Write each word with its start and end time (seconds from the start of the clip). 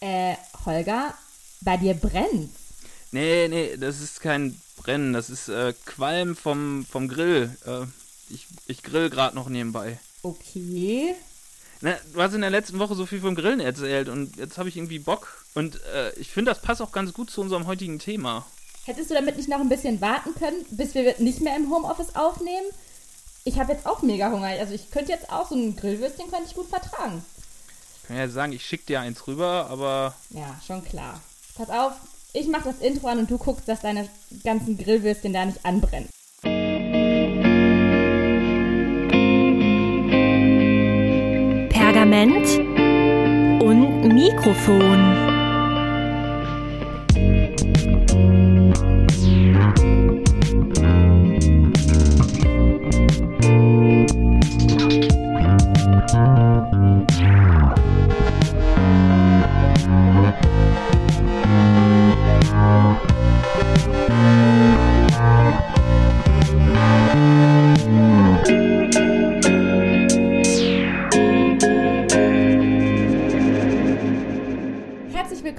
Äh, 0.00 0.34
Holger, 0.64 1.14
bei 1.60 1.76
dir 1.76 1.94
brennt. 1.94 2.50
Nee, 3.10 3.48
nee, 3.48 3.76
das 3.76 4.00
ist 4.00 4.20
kein 4.20 4.60
Brennen, 4.76 5.12
das 5.12 5.30
ist 5.30 5.48
äh, 5.48 5.72
Qualm 5.86 6.36
vom, 6.36 6.86
vom 6.88 7.08
Grill. 7.08 7.56
Äh, 7.66 7.86
ich, 8.30 8.46
ich 8.66 8.82
grill 8.82 9.10
gerade 9.10 9.34
noch 9.34 9.48
nebenbei. 9.48 9.98
Okay. 10.22 11.14
Na, 11.80 11.94
du 12.12 12.20
hast 12.20 12.34
in 12.34 12.40
der 12.40 12.50
letzten 12.50 12.78
Woche 12.78 12.94
so 12.94 13.06
viel 13.06 13.20
vom 13.20 13.34
Grillen 13.34 13.60
erzählt 13.60 14.08
und 14.08 14.36
jetzt 14.36 14.58
habe 14.58 14.68
ich 14.68 14.76
irgendwie 14.76 14.98
Bock. 14.98 15.44
Und 15.54 15.80
äh, 15.94 16.12
ich 16.14 16.28
finde, 16.28 16.50
das 16.50 16.60
passt 16.60 16.82
auch 16.82 16.92
ganz 16.92 17.12
gut 17.12 17.30
zu 17.30 17.40
unserem 17.40 17.66
heutigen 17.66 17.98
Thema. 17.98 18.44
Hättest 18.84 19.10
du 19.10 19.14
damit 19.14 19.36
nicht 19.36 19.48
noch 19.48 19.60
ein 19.60 19.68
bisschen 19.68 20.00
warten 20.00 20.34
können, 20.34 20.64
bis 20.70 20.94
wir 20.94 21.14
nicht 21.18 21.40
mehr 21.40 21.56
im 21.56 21.70
Homeoffice 21.70 22.16
aufnehmen? 22.16 22.66
Ich 23.44 23.58
habe 23.58 23.72
jetzt 23.72 23.86
auch 23.86 24.02
mega 24.02 24.30
Hunger. 24.30 24.48
Also 24.48 24.74
ich 24.74 24.90
könnte 24.90 25.12
jetzt 25.12 25.30
auch 25.30 25.48
so 25.48 25.54
ein 25.54 25.76
Grillwürstchen 25.76 26.30
könnte 26.30 26.46
ich 26.48 26.54
gut 26.54 26.68
vertragen. 26.68 27.24
Ich 28.08 28.14
kann 28.14 28.22
ja 28.22 28.28
sagen, 28.30 28.52
ich 28.54 28.64
schicke 28.64 28.86
dir 28.86 29.00
eins 29.00 29.26
rüber, 29.26 29.66
aber. 29.68 30.14
Ja, 30.30 30.58
schon 30.66 30.82
klar. 30.82 31.20
Pass 31.56 31.68
auf, 31.68 31.92
ich 32.32 32.48
mache 32.48 32.70
das 32.70 32.78
Intro 32.78 33.08
an 33.08 33.18
und 33.18 33.30
du 33.30 33.36
guckst, 33.36 33.68
dass 33.68 33.80
deine 33.80 34.08
ganzen 34.44 34.78
Grillwürstchen 34.78 35.34
da 35.34 35.44
nicht 35.44 35.62
anbrennen. 35.62 36.08
Pergament 41.68 42.48
und 43.62 44.08
Mikrofon. 44.08 45.27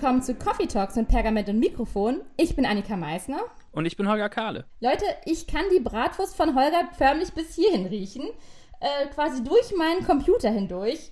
Willkommen 0.10 0.24
zu 0.24 0.34
Coffee 0.34 0.66
Talks 0.66 0.96
mit 0.96 1.08
Pergament 1.08 1.50
und 1.50 1.60
Mikrofon. 1.60 2.22
Ich 2.36 2.56
bin 2.56 2.66
Annika 2.66 2.98
Meissner. 2.98 3.42
Und 3.74 3.86
ich 3.86 3.96
bin 3.96 4.10
Holger 4.10 4.28
Kahle. 4.28 4.66
Leute, 4.80 5.06
ich 5.26 5.46
kann 5.46 5.66
die 5.72 5.80
Bratwurst 5.80 6.36
von 6.36 6.56
Holger 6.56 6.90
förmlich 6.98 7.32
bis 7.34 7.54
hierhin 7.54 7.86
riechen. 7.86 8.24
Äh, 8.80 9.06
quasi 9.14 9.44
durch 9.44 9.72
meinen 9.78 10.04
Computer 10.04 10.50
hindurch. 10.50 11.12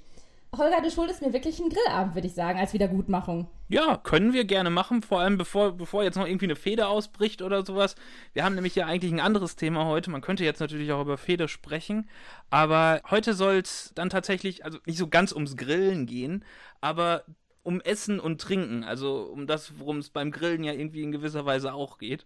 Holger, 0.58 0.82
du 0.82 0.90
schuldest 0.90 1.22
mir 1.22 1.32
wirklich 1.32 1.60
einen 1.60 1.70
Grillabend, 1.70 2.16
würde 2.16 2.26
ich 2.26 2.34
sagen, 2.34 2.58
als 2.58 2.74
Wiedergutmachung. 2.74 3.48
Ja, 3.70 3.98
können 3.98 4.34
wir 4.34 4.46
gerne 4.46 4.72
machen, 4.72 5.04
vor 5.04 5.20
allem 5.20 5.38
bevor, 5.38 5.74
bevor 5.74 6.04
jetzt 6.04 6.16
noch 6.16 6.26
irgendwie 6.26 6.48
eine 6.48 6.56
Fehde 6.56 6.88
ausbricht 6.88 7.44
oder 7.44 7.64
sowas. 7.64 7.94
Wir 8.34 8.44
haben 8.44 8.56
nämlich 8.56 8.74
ja 8.74 8.88
eigentlich 8.88 9.12
ein 9.12 9.20
anderes 9.20 9.56
Thema 9.56 9.86
heute. 9.86 10.10
Man 10.10 10.22
könnte 10.22 10.44
jetzt 10.44 10.60
natürlich 10.60 10.92
auch 10.92 11.02
über 11.02 11.20
Fehde 11.20 11.48
sprechen, 11.48 12.10
aber 12.50 13.02
heute 13.12 13.36
soll 13.36 13.58
es 13.58 13.92
dann 13.94 14.10
tatsächlich, 14.10 14.66
also 14.66 14.80
nicht 14.88 14.98
so 14.98 15.08
ganz 15.08 15.34
ums 15.34 15.56
Grillen 15.56 16.08
gehen, 16.08 16.44
aber 16.82 17.26
um 17.68 17.82
Essen 17.82 18.22
und 18.22 18.40
Trinken, 18.40 18.86
also 18.86 19.24
um 19.24 19.46
das, 19.46 19.78
worum 19.78 19.98
es 19.98 20.10
beim 20.10 20.32
Grillen 20.32 20.64
ja 20.64 20.72
irgendwie 20.72 21.04
in 21.04 21.12
gewisser 21.12 21.46
Weise 21.46 21.74
auch 21.74 21.98
geht. 21.98 22.26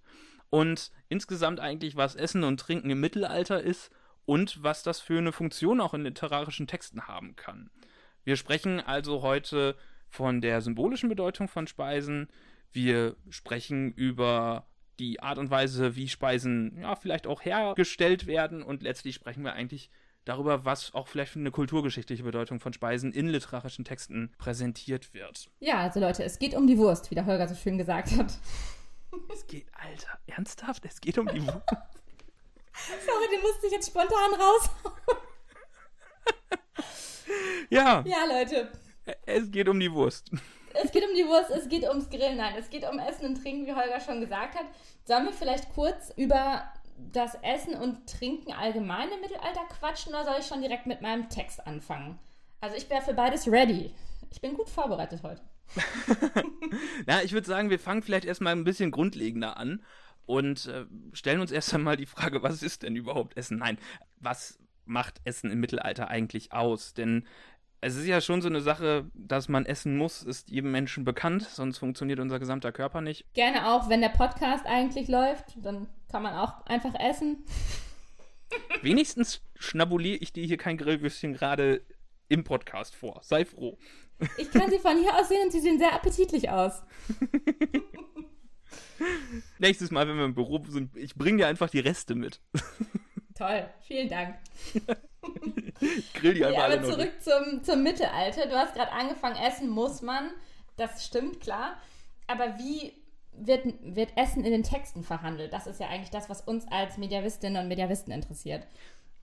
Und 0.52 0.92
insgesamt 1.10 1.60
eigentlich, 1.60 1.96
was 1.96 2.14
Essen 2.14 2.44
und 2.44 2.60
Trinken 2.60 2.92
im 2.92 3.00
Mittelalter 3.00 3.60
ist 3.60 3.90
und 4.26 4.62
was 4.62 4.84
das 4.84 5.00
für 5.00 5.18
eine 5.18 5.32
Funktion 5.32 5.82
auch 5.82 5.96
in 5.96 6.04
literarischen 6.04 6.68
Texten 6.68 7.08
haben 7.08 7.36
kann. 7.36 7.72
Wir 8.24 8.36
sprechen 8.36 8.82
also 8.82 9.24
heute 9.24 9.76
von 10.10 10.42
der 10.42 10.62
symbolischen 10.62 11.10
Bedeutung 11.10 11.48
von 11.48 11.66
Speisen. 11.66 12.28
Wir 12.72 13.16
sprechen 13.32 13.94
über 13.94 14.68
die 15.00 15.22
Art 15.22 15.40
und 15.40 15.50
Weise, 15.50 15.96
wie 15.96 16.08
Speisen 16.08 16.78
ja 16.80 16.96
vielleicht 16.96 17.26
auch 17.26 17.42
hergestellt 17.44 18.28
werden 18.28 18.62
und 18.62 18.84
letztlich 18.84 19.16
sprechen 19.16 19.44
wir 19.44 19.54
eigentlich 19.54 19.90
darüber, 20.26 20.66
was 20.66 20.94
auch 20.94 21.08
vielleicht 21.08 21.34
für 21.34 21.40
eine 21.40 21.52
kulturgeschichtliche 21.52 22.24
Bedeutung 22.24 22.60
von 22.60 22.74
Speisen 22.74 23.12
in 23.12 23.28
literarischen 23.28 23.86
Texten 23.86 24.32
präsentiert 24.38 25.14
wird. 25.14 25.50
Ja, 25.60 25.80
also 25.80 26.00
Leute, 26.00 26.24
es 26.24 26.40
geht 26.40 26.56
um 26.56 26.68
die 26.68 26.78
Wurst, 26.78 27.12
wie 27.12 27.16
der 27.16 27.26
Holger 27.26 27.48
so 27.48 27.56
schön 27.56 27.78
gesagt 27.78 28.12
hat. 28.18 28.34
Es 29.34 29.46
geht, 29.48 29.68
Alter, 29.74 30.20
ernsthaft? 30.28 30.86
Es 30.86 31.02
geht 31.02 31.18
um 31.18 31.28
die 31.28 31.42
Wurst. 31.42 31.68
Sorry, 33.06 33.28
den 33.32 33.42
musste 33.42 33.68
ich 33.68 33.74
jetzt 33.74 33.88
spontan 33.88 34.34
raus. 34.40 34.70
ja, 37.70 38.04
ja, 38.06 38.26
Leute, 38.26 38.72
es 39.26 39.52
geht 39.52 39.68
um 39.68 39.80
die 39.80 39.92
Wurst. 39.92 40.32
es 40.74 40.92
geht 40.92 41.04
um 41.04 41.16
die 41.16 41.26
Wurst, 41.26 41.50
es 41.50 41.68
geht 41.68 41.84
ums 41.84 42.10
Grillen, 42.10 42.38
nein, 42.38 42.56
es 42.58 42.70
geht 42.70 42.90
um 42.90 43.00
Essen 43.00 43.26
und 43.26 43.42
Trinken, 43.42 43.66
wie 43.66 43.74
Holger 43.74 44.00
schon 44.00 44.22
gesagt 44.22 44.56
hat. 44.56 44.66
Sollen 45.04 45.26
wir 45.26 45.34
vielleicht 45.34 45.74
kurz 45.74 46.14
über 46.16 46.72
das 47.12 47.36
Essen 47.42 47.76
und 47.76 48.08
Trinken 48.08 48.54
allgemein 48.54 49.10
im 49.12 49.22
Mittelalter 49.22 49.66
quatschen 49.70 50.14
oder 50.14 50.26
soll 50.26 50.36
ich 50.40 50.46
schon 50.46 50.62
direkt 50.62 50.86
mit 50.86 51.02
meinem 51.02 51.30
Text 51.30 51.66
anfangen? 51.66 52.20
Also 52.60 52.76
ich 52.76 52.90
wäre 52.90 53.02
für 53.02 53.14
beides 53.14 53.48
ready. 53.48 53.94
Ich 54.30 54.40
bin 54.42 54.54
gut 54.54 54.70
vorbereitet 54.70 55.22
heute. 55.24 55.42
Na, 57.06 57.24
ich 57.24 57.32
würde 57.32 57.48
sagen, 57.48 57.70
wir 57.70 57.80
fangen 57.80 58.02
vielleicht 58.02 58.26
erstmal 58.26 58.54
ein 58.54 58.64
bisschen 58.64 58.92
grundlegender 58.92 59.58
an 59.58 59.84
und 60.26 60.68
äh, 60.68 60.86
stellen 61.14 61.42
uns 61.42 61.52
erst 61.52 61.74
einmal 61.74 61.98
die 61.98 62.06
Frage, 62.06 62.44
was 62.44 62.64
ist 62.64 62.84
denn 62.84 62.96
überhaupt 62.96 63.38
Essen? 63.38 63.58
Nein, 63.58 63.78
was 64.20 64.60
macht 64.86 65.22
Essen 65.24 65.52
im 65.52 65.60
Mittelalter 65.60 66.10
eigentlich 66.10 66.54
aus? 66.54 66.94
Denn 66.94 67.26
es 67.82 67.96
ist 67.96 68.06
ja 68.06 68.22
schon 68.22 68.42
so 68.42 68.48
eine 68.48 68.62
Sache, 68.62 69.10
dass 69.16 69.50
man 69.50 69.66
essen 69.66 69.98
muss, 69.98 70.22
ist 70.22 70.52
jedem 70.52 70.72
Menschen 70.72 71.04
bekannt, 71.04 71.44
sonst 71.44 71.80
funktioniert 71.80 72.20
unser 72.20 72.40
gesamter 72.40 72.72
Körper 72.72 73.02
nicht. 73.02 73.26
Gerne 73.34 73.70
auch, 73.72 73.90
wenn 73.90 74.02
der 74.02 74.10
Podcast 74.10 74.66
eigentlich 74.68 75.08
läuft, 75.08 75.58
dann 75.66 75.88
kann 76.12 76.24
man 76.24 76.36
auch 76.36 76.66
einfach 76.66 76.94
essen. 77.00 77.46
Wenigstens 78.82 79.42
schnabuliere 79.56 80.18
ich 80.18 80.34
dir 80.34 80.46
hier 80.46 80.58
kein 80.58 80.78
Grillwürstchen 80.78 81.34
gerade 81.34 81.86
im 82.28 82.44
Podcast 82.44 82.96
vor. 82.96 83.22
Sei 83.24 83.46
froh. 83.46 83.78
Ich 84.38 84.52
kann 84.52 84.70
sie 84.70 84.80
von 84.80 84.98
hier 84.98 85.16
aus 85.16 85.30
sehen 85.30 85.46
und 85.46 85.52
sie 85.52 85.62
sehen 85.62 85.80
sehr 85.80 85.94
appetitlich 85.94 86.50
aus. 86.50 86.84
Nächstes 89.60 89.90
Mal, 89.90 90.08
wenn 90.08 90.18
wir 90.18 90.26
im 90.26 90.36
Büro 90.36 90.64
sind, 90.68 90.96
ich 90.96 91.16
bringe 91.16 91.38
dir 91.38 91.48
einfach 91.48 91.70
die 91.70 91.80
Reste 91.80 92.14
mit. 92.14 92.40
Toll, 93.36 93.68
vielen 93.82 94.10
Dank. 94.10 94.36
Ich 95.80 96.14
grill 96.14 96.36
die 96.36 96.46
einfach 96.46 96.60
Ja, 96.60 96.66
alle 96.66 96.80
aber 96.80 96.90
zurück 96.90 97.12
zum, 97.20 97.64
zum 97.64 97.84
Mittelalter. 97.84 98.48
Du 98.48 98.56
hast 98.56 98.76
gerade 98.76 98.92
angefangen, 98.92 99.36
essen 99.36 99.70
muss 99.70 100.02
man. 100.02 100.32
Das 100.78 101.06
stimmt, 101.06 101.42
klar. 101.42 101.78
Aber 102.28 102.58
wie 102.60 102.94
wird, 103.34 103.66
wird 103.84 104.16
Essen 104.18 104.44
in 104.44 104.52
den 104.52 104.64
Texten 104.64 105.04
verhandelt? 105.04 105.54
Das 105.54 105.68
ist 105.68 105.80
ja 105.80 105.88
eigentlich 105.88 106.12
das, 106.12 106.30
was 106.30 106.42
uns 106.42 106.68
als 106.70 106.98
Mediavistinnen 106.98 107.62
und 107.62 107.68
Mediavisten 107.68 108.14
interessiert. 108.14 108.68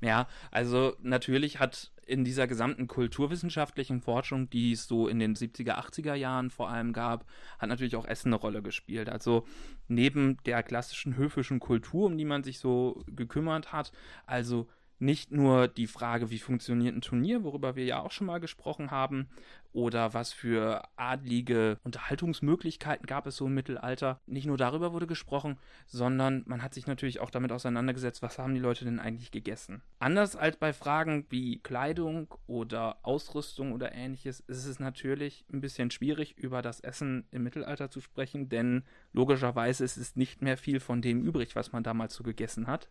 Ja, 0.01 0.29
also 0.51 0.95
natürlich 1.03 1.59
hat 1.59 1.91
in 2.07 2.25
dieser 2.25 2.47
gesamten 2.47 2.87
kulturwissenschaftlichen 2.87 4.01
Forschung, 4.01 4.49
die 4.49 4.73
es 4.73 4.87
so 4.87 5.09
in 5.09 5.19
den 5.19 5.35
70er, 5.35 5.75
80er 5.75 6.15
Jahren 6.15 6.51
vor 6.51 6.71
allem 6.71 6.93
gab, 6.93 7.27
hat 7.59 7.69
natürlich 7.69 7.97
auch 7.97 8.07
Essen 8.07 8.29
eine 8.29 8.41
Rolle 8.41 8.63
gespielt. 8.63 9.09
Also 9.11 9.45
neben 9.89 10.39
der 10.45 10.63
klassischen 10.63 11.17
höfischen 11.17 11.61
Kultur, 11.61 12.07
um 12.07 12.17
die 12.17 12.25
man 12.25 12.45
sich 12.45 12.61
so 12.61 13.03
gekümmert 13.09 13.73
hat, 13.73 13.93
also 14.25 14.69
nicht 14.99 15.31
nur 15.31 15.69
die 15.69 15.87
Frage, 15.87 16.31
wie 16.31 16.39
funktioniert 16.39 16.95
ein 16.95 17.01
Turnier, 17.01 17.45
worüber 17.45 17.77
wir 17.77 17.85
ja 17.85 18.01
auch 18.01 18.11
schon 18.11 18.27
mal 18.27 18.41
gesprochen 18.41 18.91
haben, 18.91 19.29
oder 19.73 20.15
was 20.15 20.33
für 20.33 20.83
adlige 20.97 21.79
Unterhaltungsmöglichkeiten 21.85 23.07
gab 23.07 23.27
es 23.27 23.37
so 23.37 23.47
im 23.47 23.55
Mittelalter. 23.55 24.21
Nicht 24.27 24.47
nur 24.47 24.57
darüber 24.57 24.93
wurde 24.93 25.07
gesprochen, 25.07 25.59
sondern 25.87 26.43
man 26.47 26.63
hat 26.63 26.75
sich 26.75 26.87
natürlich 26.87 27.21
auch 27.21 27.31
damit 27.31 27.53
auseinandergesetzt, 27.53 28.23
was 28.23 28.39
haben 28.39 28.55
die 28.55 28.61
Leute 28.61 28.85
denn 28.85 28.99
eigentlich 28.99 29.31
gegessen. 29.31 29.83
Anders 29.99 30.37
als 30.37 30.57
bei 30.57 30.73
Fragen 30.73 31.27
wie 31.29 31.59
Kleidung 31.59 32.35
oder 32.47 32.97
Ausrüstung 33.03 33.73
oder 33.73 33.93
ähnliches, 33.93 34.41
ist 34.41 34.67
es 34.67 34.81
natürlich 34.81 35.45
ein 35.53 35.61
bisschen 35.61 35.91
schwierig, 35.91 36.39
über 36.39 36.63
das 36.63 36.81
Essen 36.81 37.27
im 37.31 37.45
Mittelalter 37.45 37.91
zu 37.91 38.01
sprechen, 38.01 38.49
denn 38.49 38.85
logischerweise 39.13 39.85
ist 39.85 39.97
es 39.97 40.17
nicht 40.17 40.43
mehr 40.43 40.57
viel 40.57 40.81
von 40.81 41.03
dem 41.03 41.23
übrig, 41.23 41.55
was 41.57 41.73
man 41.73 41.83
damals 41.83 42.15
so 42.15 42.25
gegessen 42.25 42.67
hat. 42.67 42.89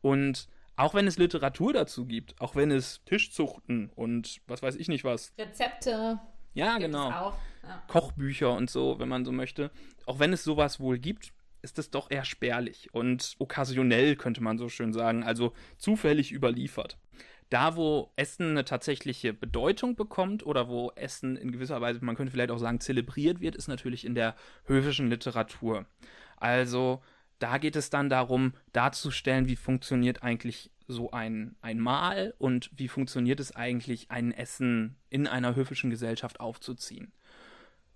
Und 0.00 0.48
auch 0.76 0.94
wenn 0.94 1.06
es 1.06 1.18
Literatur 1.18 1.72
dazu 1.72 2.06
gibt, 2.06 2.40
auch 2.40 2.56
wenn 2.56 2.70
es 2.70 3.02
Tischzuchten 3.04 3.90
und 3.94 4.40
was 4.46 4.62
weiß 4.62 4.76
ich 4.76 4.88
nicht 4.88 5.04
was, 5.04 5.32
Rezepte 5.38 6.18
ja 6.54 6.78
gibt 6.78 6.86
genau, 6.86 7.08
es 7.08 7.14
auch. 7.14 7.38
Ja. 7.62 7.82
Kochbücher 7.88 8.52
und 8.52 8.70
so, 8.70 8.98
wenn 8.98 9.08
man 9.08 9.24
so 9.24 9.32
möchte, 9.32 9.70
auch 10.06 10.18
wenn 10.18 10.32
es 10.32 10.44
sowas 10.44 10.80
wohl 10.80 10.98
gibt, 10.98 11.32
ist 11.62 11.78
es 11.78 11.90
doch 11.90 12.10
eher 12.10 12.24
spärlich 12.24 12.92
und 12.92 13.36
okkasionell, 13.38 14.16
könnte 14.16 14.42
man 14.42 14.58
so 14.58 14.68
schön 14.68 14.92
sagen, 14.92 15.22
also 15.22 15.52
zufällig 15.78 16.32
überliefert. 16.32 16.98
Da, 17.50 17.76
wo 17.76 18.10
Essen 18.16 18.50
eine 18.50 18.64
tatsächliche 18.64 19.34
Bedeutung 19.34 19.94
bekommt 19.94 20.44
oder 20.44 20.68
wo 20.68 20.90
Essen 20.96 21.36
in 21.36 21.52
gewisser 21.52 21.80
Weise, 21.80 22.02
man 22.02 22.16
könnte 22.16 22.32
vielleicht 22.32 22.50
auch 22.50 22.58
sagen, 22.58 22.80
zelebriert 22.80 23.40
wird, 23.40 23.56
ist 23.56 23.68
natürlich 23.68 24.04
in 24.06 24.14
der 24.14 24.34
höfischen 24.64 25.10
Literatur. 25.10 25.84
Also 26.38 27.02
da 27.42 27.58
geht 27.58 27.76
es 27.76 27.90
dann 27.90 28.08
darum, 28.08 28.54
darzustellen, 28.72 29.48
wie 29.48 29.56
funktioniert 29.56 30.22
eigentlich 30.22 30.70
so 30.86 31.10
ein, 31.10 31.56
ein 31.60 31.80
Mahl 31.80 32.34
und 32.38 32.70
wie 32.76 32.88
funktioniert 32.88 33.40
es 33.40 33.56
eigentlich, 33.56 34.10
ein 34.10 34.32
Essen 34.32 34.96
in 35.10 35.26
einer 35.26 35.56
höfischen 35.56 35.90
Gesellschaft 35.90 36.40
aufzuziehen. 36.40 37.12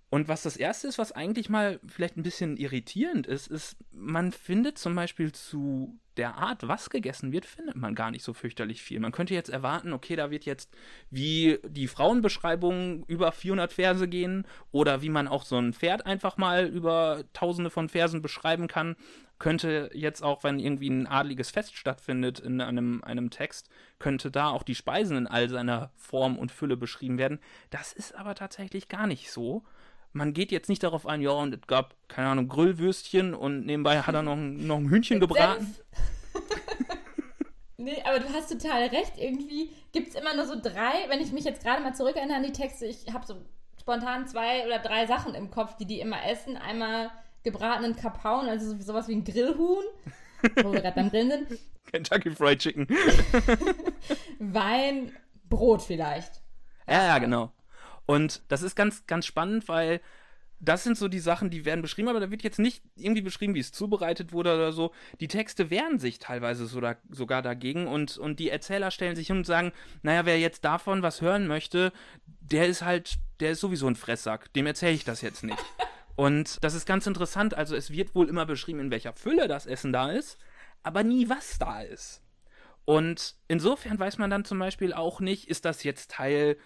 Und 0.09 0.29
was 0.29 0.41
das 0.41 0.55
erste 0.55 0.87
ist, 0.87 0.97
was 0.97 1.11
eigentlich 1.11 1.49
mal 1.49 1.79
vielleicht 1.85 2.15
ein 2.15 2.23
bisschen 2.23 2.55
irritierend 2.55 3.27
ist, 3.27 3.47
ist, 3.47 3.75
man 3.91 4.31
findet 4.31 4.77
zum 4.77 4.95
Beispiel 4.95 5.33
zu 5.33 5.99
der 6.15 6.35
Art, 6.35 6.67
was 6.67 6.89
gegessen 6.89 7.31
wird, 7.31 7.45
findet 7.45 7.75
man 7.75 7.93
gar 7.93 8.09
nicht 8.09 8.23
so 8.23 8.33
fürchterlich 8.33 8.81
viel. 8.81 8.99
Man 8.99 9.11
könnte 9.11 9.33
jetzt 9.33 9.49
erwarten, 9.49 9.93
okay, 9.93 10.15
da 10.15 10.31
wird 10.31 10.45
jetzt 10.45 10.73
wie 11.09 11.59
die 11.67 11.87
Frauenbeschreibung 11.87 13.05
über 13.07 13.31
400 13.31 13.71
Verse 13.71 14.07
gehen 14.07 14.47
oder 14.71 15.01
wie 15.01 15.09
man 15.09 15.27
auch 15.27 15.43
so 15.43 15.57
ein 15.57 15.73
Pferd 15.73 16.05
einfach 16.05 16.37
mal 16.37 16.65
über 16.65 17.23
tausende 17.33 17.69
von 17.69 17.89
Versen 17.89 18.21
beschreiben 18.21 18.67
kann, 18.67 18.95
könnte 19.39 19.89
jetzt 19.93 20.23
auch, 20.23 20.43
wenn 20.43 20.59
irgendwie 20.59 20.89
ein 20.89 21.07
adliges 21.07 21.51
Fest 21.51 21.75
stattfindet 21.75 22.39
in 22.39 22.61
einem, 22.61 23.03
einem 23.03 23.29
Text, 23.29 23.69
könnte 23.99 24.31
da 24.31 24.49
auch 24.49 24.63
die 24.63 24.75
Speisen 24.75 25.17
in 25.17 25.27
all 25.27 25.49
seiner 25.49 25.91
Form 25.95 26.37
und 26.37 26.51
Fülle 26.51 26.77
beschrieben 26.77 27.17
werden. 27.17 27.39
Das 27.69 27.93
ist 27.93 28.15
aber 28.15 28.35
tatsächlich 28.35 28.89
gar 28.89 29.07
nicht 29.07 29.31
so 29.31 29.63
man 30.17 30.33
geht 30.33 30.51
jetzt 30.51 30.69
nicht 30.69 30.83
darauf 30.83 31.05
ein, 31.05 31.21
ja, 31.21 31.31
und 31.31 31.53
es 31.53 31.67
gab, 31.67 31.95
keine 32.07 32.29
Ahnung, 32.29 32.47
Grillwürstchen 32.47 33.33
und 33.33 33.65
nebenbei 33.65 34.01
hat 34.01 34.15
er 34.15 34.23
noch, 34.23 34.35
noch 34.35 34.77
ein 34.77 34.89
Hühnchen 34.89 35.19
gebraten. 35.19 35.75
nee, 37.77 38.01
aber 38.03 38.19
du 38.19 38.33
hast 38.33 38.51
total 38.51 38.87
recht. 38.87 39.13
Irgendwie 39.17 39.71
gibt 39.91 40.09
es 40.09 40.15
immer 40.15 40.35
nur 40.35 40.45
so 40.45 40.59
drei, 40.59 41.07
wenn 41.07 41.21
ich 41.21 41.31
mich 41.31 41.45
jetzt 41.45 41.63
gerade 41.63 41.81
mal 41.81 41.95
zurückerinnere 41.95 42.37
an 42.37 42.43
die 42.43 42.51
Texte, 42.51 42.85
ich 42.85 43.13
habe 43.13 43.25
so 43.25 43.35
spontan 43.79 44.27
zwei 44.27 44.65
oder 44.65 44.79
drei 44.79 45.05
Sachen 45.05 45.35
im 45.35 45.51
Kopf, 45.51 45.77
die 45.77 45.85
die 45.85 45.99
immer 45.99 46.25
essen. 46.25 46.57
Einmal 46.57 47.11
gebratenen 47.43 47.95
Kapaun, 47.95 48.47
also 48.47 48.77
sowas 48.79 49.07
wie 49.07 49.15
ein 49.15 49.23
Grillhuhn, 49.23 49.83
wo 50.63 50.71
wir 50.71 50.81
gerade 50.81 50.95
beim 50.95 51.09
Grillen 51.09 51.47
sind. 51.47 51.59
Kentucky 51.91 52.31
Fried 52.31 52.59
Chicken. 52.59 52.87
Wein, 54.39 55.15
Brot 55.49 55.81
vielleicht. 55.81 56.41
Ja, 56.87 57.05
ja, 57.05 57.17
genau. 57.19 57.53
Und 58.05 58.41
das 58.49 58.61
ist 58.61 58.75
ganz, 58.75 59.05
ganz 59.07 59.25
spannend, 59.25 59.67
weil 59.67 60.01
das 60.59 60.83
sind 60.83 60.97
so 60.97 61.07
die 61.07 61.19
Sachen, 61.19 61.49
die 61.49 61.65
werden 61.65 61.81
beschrieben, 61.81 62.07
aber 62.07 62.19
da 62.19 62.31
wird 62.31 62.41
jetzt 62.41 62.57
nicht 62.57 62.83
irgendwie 62.95 63.21
beschrieben, 63.21 63.53
wie 63.53 63.59
es 63.59 63.71
zubereitet 63.71 64.33
wurde 64.33 64.55
oder 64.55 64.71
so. 64.71 64.91
Die 65.19 65.27
Texte 65.27 65.69
wehren 65.69 65.99
sich 65.99 66.17
teilweise 66.19 66.65
so 66.65 66.81
da, 66.81 66.95
sogar 67.09 67.41
dagegen 67.41 67.87
und, 67.87 68.17
und 68.17 68.39
die 68.39 68.49
Erzähler 68.49 68.89
stellen 68.89 69.15
sich 69.15 69.27
hin 69.27 69.37
und 69.37 69.45
sagen, 69.45 69.71
naja, 70.01 70.25
wer 70.25 70.39
jetzt 70.39 70.65
davon 70.65 71.03
was 71.03 71.21
hören 71.21 71.47
möchte, 71.47 71.91
der 72.25 72.67
ist 72.67 72.81
halt, 72.81 73.17
der 73.39 73.51
ist 73.51 73.59
sowieso 73.59 73.87
ein 73.87 73.95
Fresssack, 73.95 74.51
dem 74.53 74.65
erzähle 74.65 74.93
ich 74.93 75.05
das 75.05 75.21
jetzt 75.21 75.43
nicht. 75.43 75.57
und 76.17 76.63
das 76.63 76.73
ist 76.73 76.87
ganz 76.87 77.05
interessant, 77.05 77.53
also 77.53 77.75
es 77.75 77.91
wird 77.91 78.15
wohl 78.15 78.27
immer 78.27 78.47
beschrieben, 78.47 78.79
in 78.79 78.91
welcher 78.91 79.13
Fülle 79.13 79.47
das 79.47 79.67
Essen 79.67 79.93
da 79.93 80.11
ist, 80.11 80.39
aber 80.81 81.03
nie 81.03 81.29
was 81.29 81.59
da 81.59 81.81
ist. 81.81 82.23
Und 82.85 83.35
insofern 83.47 83.99
weiß 83.99 84.17
man 84.17 84.31
dann 84.31 84.43
zum 84.43 84.57
Beispiel 84.57 84.93
auch 84.93 85.19
nicht, 85.19 85.47
ist 85.47 85.63
das 85.63 85.83
jetzt 85.83 86.09
Teil 86.09 86.57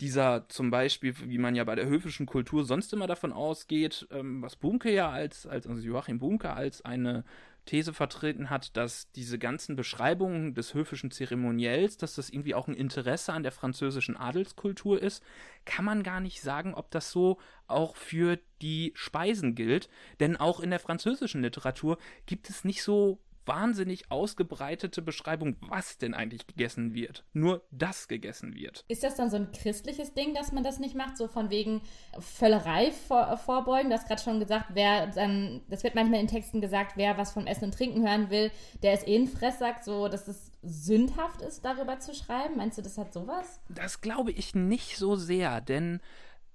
dieser 0.00 0.48
zum 0.48 0.70
Beispiel, 0.70 1.14
wie 1.28 1.36
man 1.36 1.54
ja 1.54 1.64
bei 1.64 1.74
der 1.74 1.86
höfischen 1.86 2.24
Kultur 2.24 2.64
sonst 2.64 2.94
immer 2.94 3.06
davon 3.06 3.34
ausgeht, 3.34 4.08
ähm, 4.10 4.40
was 4.40 4.56
Bumke 4.56 4.90
ja 4.90 5.10
als, 5.10 5.46
als 5.46 5.66
also 5.66 5.82
Joachim 5.82 6.18
Bumke 6.18 6.50
als 6.50 6.82
eine 6.82 7.24
These 7.66 7.92
vertreten 7.92 8.48
hat, 8.48 8.76
dass 8.76 9.10
diese 9.12 9.38
ganzen 9.38 9.76
Beschreibungen 9.76 10.54
des 10.54 10.72
höfischen 10.72 11.10
Zeremoniells, 11.10 11.98
dass 11.98 12.14
das 12.14 12.30
irgendwie 12.30 12.54
auch 12.54 12.68
ein 12.68 12.74
Interesse 12.74 13.32
an 13.32 13.42
der 13.42 13.52
französischen 13.52 14.16
Adelskultur 14.16 15.02
ist, 15.02 15.22
kann 15.64 15.84
man 15.84 16.02
gar 16.02 16.20
nicht 16.20 16.40
sagen, 16.40 16.74
ob 16.74 16.90
das 16.90 17.10
so 17.10 17.38
auch 17.66 17.96
für 17.96 18.38
die 18.62 18.92
Speisen 18.94 19.54
gilt. 19.54 19.90
Denn 20.20 20.36
auch 20.36 20.60
in 20.60 20.70
der 20.70 20.80
französischen 20.80 21.42
Literatur 21.42 21.98
gibt 22.24 22.48
es 22.48 22.64
nicht 22.64 22.82
so 22.82 23.18
wahnsinnig 23.46 24.10
ausgebreitete 24.10 25.02
Beschreibung, 25.02 25.56
was 25.60 25.98
denn 25.98 26.14
eigentlich 26.14 26.46
gegessen 26.46 26.94
wird. 26.94 27.24
Nur 27.32 27.66
das 27.70 28.08
gegessen 28.08 28.54
wird. 28.54 28.84
Ist 28.88 29.02
das 29.02 29.16
dann 29.16 29.30
so 29.30 29.36
ein 29.36 29.52
christliches 29.52 30.14
Ding, 30.14 30.34
dass 30.34 30.52
man 30.52 30.64
das 30.64 30.78
nicht 30.78 30.94
macht? 30.94 31.16
So 31.16 31.28
von 31.28 31.50
wegen 31.50 31.82
Völlerei 32.18 32.92
vor, 32.92 33.36
vorbeugen? 33.38 33.90
Du 33.90 33.96
hast 33.96 34.08
gerade 34.08 34.22
schon 34.22 34.40
gesagt, 34.40 34.70
wer 34.74 35.06
dann, 35.08 35.62
das 35.68 35.84
wird 35.84 35.94
manchmal 35.94 36.20
in 36.20 36.28
Texten 36.28 36.60
gesagt, 36.60 36.96
wer 36.96 37.16
was 37.18 37.32
vom 37.32 37.46
Essen 37.46 37.64
und 37.64 37.74
Trinken 37.74 38.06
hören 38.06 38.30
will, 38.30 38.50
der 38.82 38.94
ist 38.94 39.06
eh 39.06 39.16
ein 39.16 39.28
Fresssack, 39.28 39.84
so 39.84 40.08
dass 40.08 40.28
es 40.28 40.50
sündhaft 40.62 41.42
ist, 41.42 41.64
darüber 41.64 41.98
zu 42.00 42.14
schreiben. 42.14 42.56
Meinst 42.56 42.78
du, 42.78 42.82
das 42.82 42.98
hat 42.98 43.12
sowas? 43.12 43.60
Das 43.68 44.00
glaube 44.00 44.32
ich 44.32 44.54
nicht 44.54 44.96
so 44.96 45.16
sehr, 45.16 45.60
denn 45.60 46.00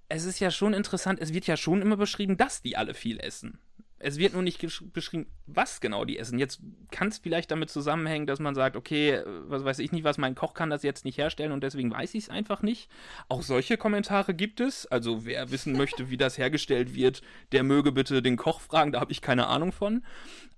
es 0.10 0.26
ist 0.26 0.40
ja 0.40 0.52
schon 0.52 0.74
interessant, 0.74 1.20
es 1.22 1.34
wird 1.34 1.48
ja 1.48 1.56
schon 1.56 1.82
immer 1.82 1.96
beschrieben, 1.96 2.36
dass 2.36 2.62
die 2.62 2.76
alle 2.76 2.94
viel 2.94 3.20
essen. 3.20 3.60
Es 4.04 4.18
wird 4.18 4.34
nur 4.34 4.42
nicht 4.42 4.60
beschrieben, 4.94 5.28
was 5.46 5.82
genau 5.82 6.06
die 6.06 6.18
essen. 6.18 6.40
Jetzt 6.40 6.62
kann 6.92 7.10
es 7.10 7.20
vielleicht 7.20 7.52
damit 7.52 7.70
zusammenhängen, 7.70 8.26
dass 8.26 8.40
man 8.40 8.56
sagt, 8.56 8.76
okay, 8.76 9.22
was 9.48 9.64
weiß 9.64 9.80
ich 9.80 9.92
nicht, 9.92 10.04
was 10.04 10.18
mein 10.18 10.36
Koch 10.36 10.54
kann 10.54 10.70
das 10.70 10.84
jetzt 10.84 11.06
nicht 11.06 11.18
herstellen 11.18 11.52
und 11.52 11.64
deswegen 11.64 11.92
weiß 11.92 12.14
ich 12.16 12.24
es 12.24 12.30
einfach 12.30 12.62
nicht. 12.62 12.90
Auch 13.30 13.44
solche 13.44 13.78
Kommentare 13.78 14.34
gibt 14.34 14.60
es. 14.60 14.86
Also 14.88 15.26
wer 15.26 15.52
wissen 15.52 15.74
möchte, 15.74 16.10
wie 16.10 16.18
das 16.18 16.38
hergestellt 16.38 16.96
wird, 16.96 17.22
der 17.52 17.64
möge 17.64 17.92
bitte 17.92 18.22
den 18.22 18.38
Koch 18.38 18.62
fragen, 18.62 18.92
da 18.92 19.00
habe 19.00 19.12
ich 19.12 19.22
keine 19.22 19.48
Ahnung 19.48 19.72
von. 19.72 20.04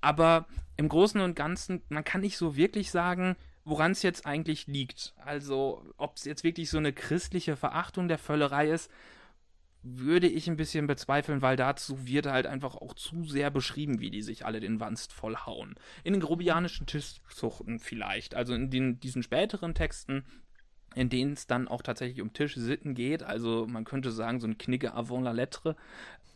Aber 0.01 0.47
im 0.77 0.89
Großen 0.89 1.21
und 1.21 1.35
Ganzen, 1.35 1.81
man 1.89 2.03
kann 2.03 2.21
nicht 2.21 2.37
so 2.37 2.55
wirklich 2.55 2.91
sagen, 2.91 3.35
woran 3.65 3.91
es 3.91 4.01
jetzt 4.03 4.25
eigentlich 4.25 4.67
liegt. 4.67 5.13
Also 5.17 5.83
ob 5.97 6.17
es 6.17 6.25
jetzt 6.25 6.43
wirklich 6.43 6.69
so 6.69 6.77
eine 6.77 6.93
christliche 6.93 7.55
Verachtung 7.55 8.07
der 8.07 8.17
Völlerei 8.17 8.69
ist 8.69 8.89
würde 9.83 10.27
ich 10.27 10.49
ein 10.49 10.55
bisschen 10.55 10.87
bezweifeln, 10.87 11.41
weil 11.41 11.57
dazu 11.57 12.07
wird 12.07 12.25
halt 12.25 12.47
einfach 12.47 12.75
auch 12.75 12.93
zu 12.93 13.25
sehr 13.25 13.51
beschrieben, 13.51 13.99
wie 13.99 14.09
die 14.09 14.21
sich 14.21 14.45
alle 14.45 14.61
den 14.61 14.79
Wanst 14.79 15.11
vollhauen. 15.11 15.75
In 16.03 16.13
den 16.13 16.21
grobianischen 16.21 16.87
Tischzuchten 16.87 17.79
vielleicht, 17.79 18.33
also 18.33 18.53
in 18.53 18.69
den, 18.69 18.99
diesen 19.01 19.23
späteren 19.23 19.75
Texten, 19.75 20.25
in 20.95 21.09
denen 21.09 21.33
es 21.33 21.47
dann 21.47 21.67
auch 21.67 21.81
tatsächlich 21.81 22.21
um 22.21 22.31
Tischsitten 22.31 22.95
geht, 22.95 23.23
also 23.23 23.67
man 23.67 23.83
könnte 23.83 24.11
sagen, 24.11 24.39
so 24.39 24.47
ein 24.47 24.57
Knigge 24.57 24.93
avant 24.93 25.25
la 25.25 25.31
lettre. 25.31 25.75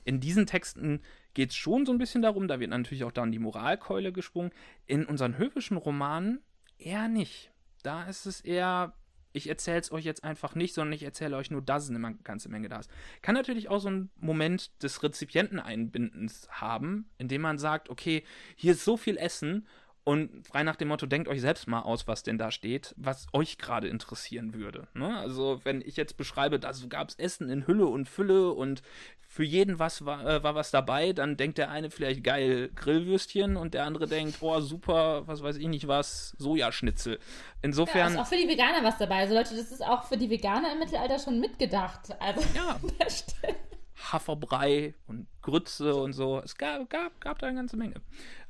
In 0.04 0.20
diesen 0.20 0.46
Texten 0.46 1.02
geht 1.34 1.52
es 1.52 1.56
schon 1.56 1.86
so 1.86 1.92
ein 1.92 1.98
bisschen 1.98 2.22
darum, 2.22 2.48
da 2.48 2.60
wird 2.60 2.70
natürlich 2.70 3.04
auch 3.06 3.12
dann 3.12 3.32
die 3.32 3.40
Moralkeule 3.40 4.12
geschwungen. 4.12 4.52
In 4.86 5.06
unseren 5.06 5.38
höfischen 5.38 5.78
Romanen 5.78 6.42
eher 6.78 7.08
nicht. 7.08 7.52
Da 7.84 8.04
ist 8.04 8.26
es 8.26 8.42
eher 8.42 8.94
ich 9.38 9.48
erzähle 9.48 9.80
es 9.80 9.92
euch 9.92 10.06
jetzt 10.06 10.24
einfach 10.24 10.56
nicht, 10.56 10.74
sondern 10.74 10.94
ich 10.94 11.04
erzähle 11.04 11.38
euch 11.38 11.52
nur, 11.52 11.62
dass 11.62 11.90
eine 11.90 12.16
ganze 12.24 12.50
Menge 12.50 12.70
da 12.70 12.80
ist. 12.80 12.90
Kann 13.22 13.36
natürlich 13.36 13.70
auch 13.70 13.80
so 13.80 13.90
ein 13.90 14.10
Moment 14.18 14.84
des 14.84 15.04
Rezipienteneinbindens 15.04 16.50
haben, 16.50 17.10
indem 17.18 17.42
man 17.42 17.58
sagt, 17.58 17.90
okay, 17.90 18.24
hier 18.56 18.74
ist 18.74 18.84
so 18.84 18.98
viel 18.98 19.18
Essen 19.18 19.66
und 20.08 20.48
frei 20.48 20.64
nach 20.64 20.78
dem 20.78 20.88
Motto, 20.88 21.06
denkt 21.06 21.28
euch 21.28 21.42
selbst 21.42 21.68
mal 21.68 21.82
aus, 21.82 22.08
was 22.08 22.24
denn 22.24 22.38
da 22.38 22.50
steht, 22.50 22.96
was 22.96 23.28
euch 23.34 23.58
gerade 23.58 23.90
interessieren 23.90 24.54
würde. 24.54 24.88
Ne? 24.94 25.18
Also, 25.18 25.60
wenn 25.66 25.82
ich 25.82 25.98
jetzt 25.98 26.16
beschreibe, 26.16 26.62
da 26.62 26.72
gab 26.88 27.10
es 27.10 27.16
Essen 27.16 27.50
in 27.50 27.68
Hülle 27.68 27.88
und 27.88 28.08
Fülle 28.08 28.54
und 28.54 28.84
für 29.20 29.44
jeden 29.44 29.80
was 29.80 30.06
war, 30.06 30.26
äh, 30.26 30.42
war 30.44 30.56
was 30.56 30.72
dabei, 30.72 31.12
dann 31.12 31.36
denkt 31.36 31.58
der 31.58 31.72
eine 31.72 31.92
vielleicht 31.92 32.24
geil 32.24 32.70
Grillwürstchen 32.74 33.58
und 33.58 33.74
der 33.74 33.84
andere 33.84 34.08
denkt, 34.08 34.38
oh 34.40 34.62
super, 34.62 35.28
was 35.28 35.44
weiß 35.44 35.58
ich 35.58 35.68
nicht 35.68 35.90
was, 35.90 36.30
Sojaschnitzel. 36.38 37.20
Insofern. 37.62 38.14
Ja, 38.14 38.22
ist 38.22 38.28
auch 38.28 38.30
für 38.30 38.42
die 38.42 38.48
Veganer 38.48 38.86
was 38.86 38.98
dabei. 38.98 39.18
Also 39.18 39.34
Leute, 39.34 39.58
das 39.58 39.74
ist 39.74 39.84
auch 39.84 40.06
für 40.06 40.16
die 40.16 40.30
Veganer 40.30 40.72
im 40.72 40.80
Mittelalter 40.80 41.20
schon 41.20 41.42
mitgedacht. 41.42 42.16
Also 42.22 42.42
ja. 42.56 42.80
Haferbrei 44.12 44.94
und 45.08 45.28
Grütze 45.42 45.96
und 45.96 46.14
so. 46.14 46.40
Es 46.40 46.56
gab, 46.56 46.90
gab, 46.90 47.20
gab 47.20 47.40
da 47.40 47.48
eine 47.48 47.58
ganze 47.58 47.76
Menge. 47.76 47.96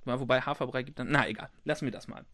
Wobei 0.08 0.42
Haferbrei 0.42 0.84
gibt 0.84 1.00
dann. 1.00 1.12
Na 1.12 1.28
egal, 1.28 1.50
lassen 1.66 1.86
wir 1.86 1.92
das 1.92 2.08
mal. 2.08 2.26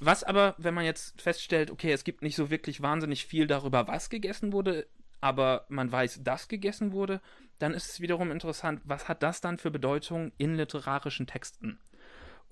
Was 0.00 0.24
aber, 0.24 0.54
wenn 0.58 0.74
man 0.74 0.84
jetzt 0.84 1.20
feststellt, 1.20 1.70
okay, 1.70 1.92
es 1.92 2.04
gibt 2.04 2.22
nicht 2.22 2.36
so 2.36 2.50
wirklich 2.50 2.82
wahnsinnig 2.82 3.26
viel 3.26 3.46
darüber, 3.46 3.86
was 3.88 4.10
gegessen 4.10 4.52
wurde, 4.52 4.86
aber 5.20 5.64
man 5.68 5.90
weiß, 5.90 6.20
dass 6.22 6.48
gegessen 6.48 6.92
wurde, 6.92 7.20
dann 7.58 7.72
ist 7.72 7.90
es 7.90 8.00
wiederum 8.00 8.30
interessant, 8.30 8.80
was 8.84 9.08
hat 9.08 9.22
das 9.22 9.40
dann 9.40 9.58
für 9.58 9.70
Bedeutung 9.70 10.32
in 10.36 10.56
literarischen 10.56 11.26
Texten? 11.26 11.78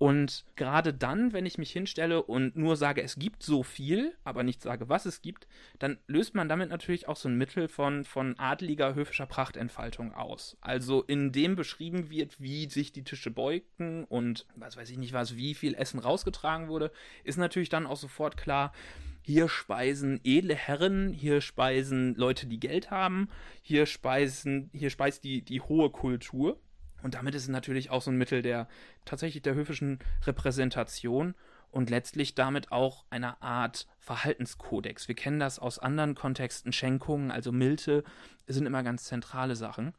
Und 0.03 0.45
gerade 0.57 0.93
dann, 0.93 1.33
wenn 1.33 1.47
ich 1.47 1.59
mich 1.59 1.71
hinstelle 1.71 2.25
und 2.25 2.57
nur 2.57 2.75
sage, 2.75 3.05
es 3.05 3.21
gibt 3.21 3.45
so 3.45 3.63
viel, 3.63 4.17
aber 4.25 4.43
nicht 4.43 4.61
sage, 4.61 4.89
was 4.89 5.07
es 5.07 5.23
gibt, 5.23 5.47
dann 5.79 5.97
löst 6.09 6.35
man 6.35 6.49
damit 6.49 6.71
natürlich 6.71 7.07
auch 7.07 7.15
so 7.15 7.29
ein 7.29 7.39
Mittel 7.39 7.69
von, 7.69 8.05
von 8.05 8.37
adliger 8.37 8.97
höfischer 8.97 9.27
Prachtentfaltung 9.27 10.13
aus. 10.13 10.57
Also 10.61 11.05
in 11.05 11.31
dem 11.31 11.55
beschrieben 11.55 12.11
wird, 12.11 12.41
wie 12.41 12.69
sich 12.69 12.91
die 12.91 13.05
Tische 13.05 13.31
beugten 13.31 14.03
und 14.03 14.45
was 14.57 14.77
weiß 14.77 14.91
ich 14.91 14.99
nicht 14.99 15.13
was, 15.13 15.37
wie 15.37 15.55
viel 15.55 15.77
Essen 15.77 16.01
rausgetragen 16.01 16.67
wurde, 16.67 16.91
ist 17.23 17.39
natürlich 17.39 17.69
dann 17.69 17.87
auch 17.87 17.97
sofort 17.97 18.37
klar, 18.37 18.73
hier 19.21 19.49
speisen 19.49 20.19
edle 20.25 20.57
Herren, 20.57 21.13
hier 21.13 21.41
speisen 21.41 22.17
Leute, 22.17 22.49
die 22.49 22.59
Geld 22.59 22.91
haben, 22.91 23.29
hier 23.63 23.87
speisen, 23.87 24.69
hier 24.75 24.91
speist 24.91 25.23
die, 25.23 25.43
die 25.43 25.61
hohe 25.61 25.91
Kultur. 25.91 26.59
Und 27.03 27.15
damit 27.15 27.35
ist 27.35 27.43
es 27.43 27.49
natürlich 27.49 27.91
auch 27.91 28.03
so 28.03 28.11
ein 28.11 28.19
Mittel 28.19 28.43
der 28.43 28.69
tatsächlich 29.05 29.43
der 29.43 29.55
höfischen 29.55 29.99
Repräsentation 30.27 31.35
und 31.71 31.91
letztlich 31.91 32.35
damit 32.35 32.71
auch 32.71 33.05
einer 33.11 33.43
Art 33.43 33.87
Verhaltenskodex. 33.99 35.09
Wir 35.09 35.15
kennen 35.15 35.41
das 35.41 35.59
aus 35.59 35.79
anderen 35.79 36.15
Kontexten. 36.15 36.73
Schenkungen, 36.73 37.31
also 37.31 37.51
Milte, 37.51 38.05
sind 38.47 38.67
immer 38.67 38.83
ganz 38.83 39.05
zentrale 39.05 39.57
Sachen. 39.57 39.95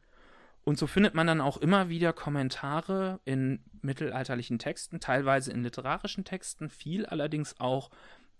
Und 0.64 0.78
so 0.78 0.86
findet 0.86 1.14
man 1.14 1.26
dann 1.26 1.42
auch 1.42 1.58
immer 1.58 1.90
wieder 1.90 2.12
Kommentare 2.14 3.20
in 3.24 3.60
mittelalterlichen 3.82 4.58
Texten, 4.58 4.98
teilweise 4.98 5.52
in 5.52 5.62
literarischen 5.62 6.24
Texten, 6.24 6.70
viel 6.70 7.04
allerdings 7.04 7.60
auch 7.60 7.90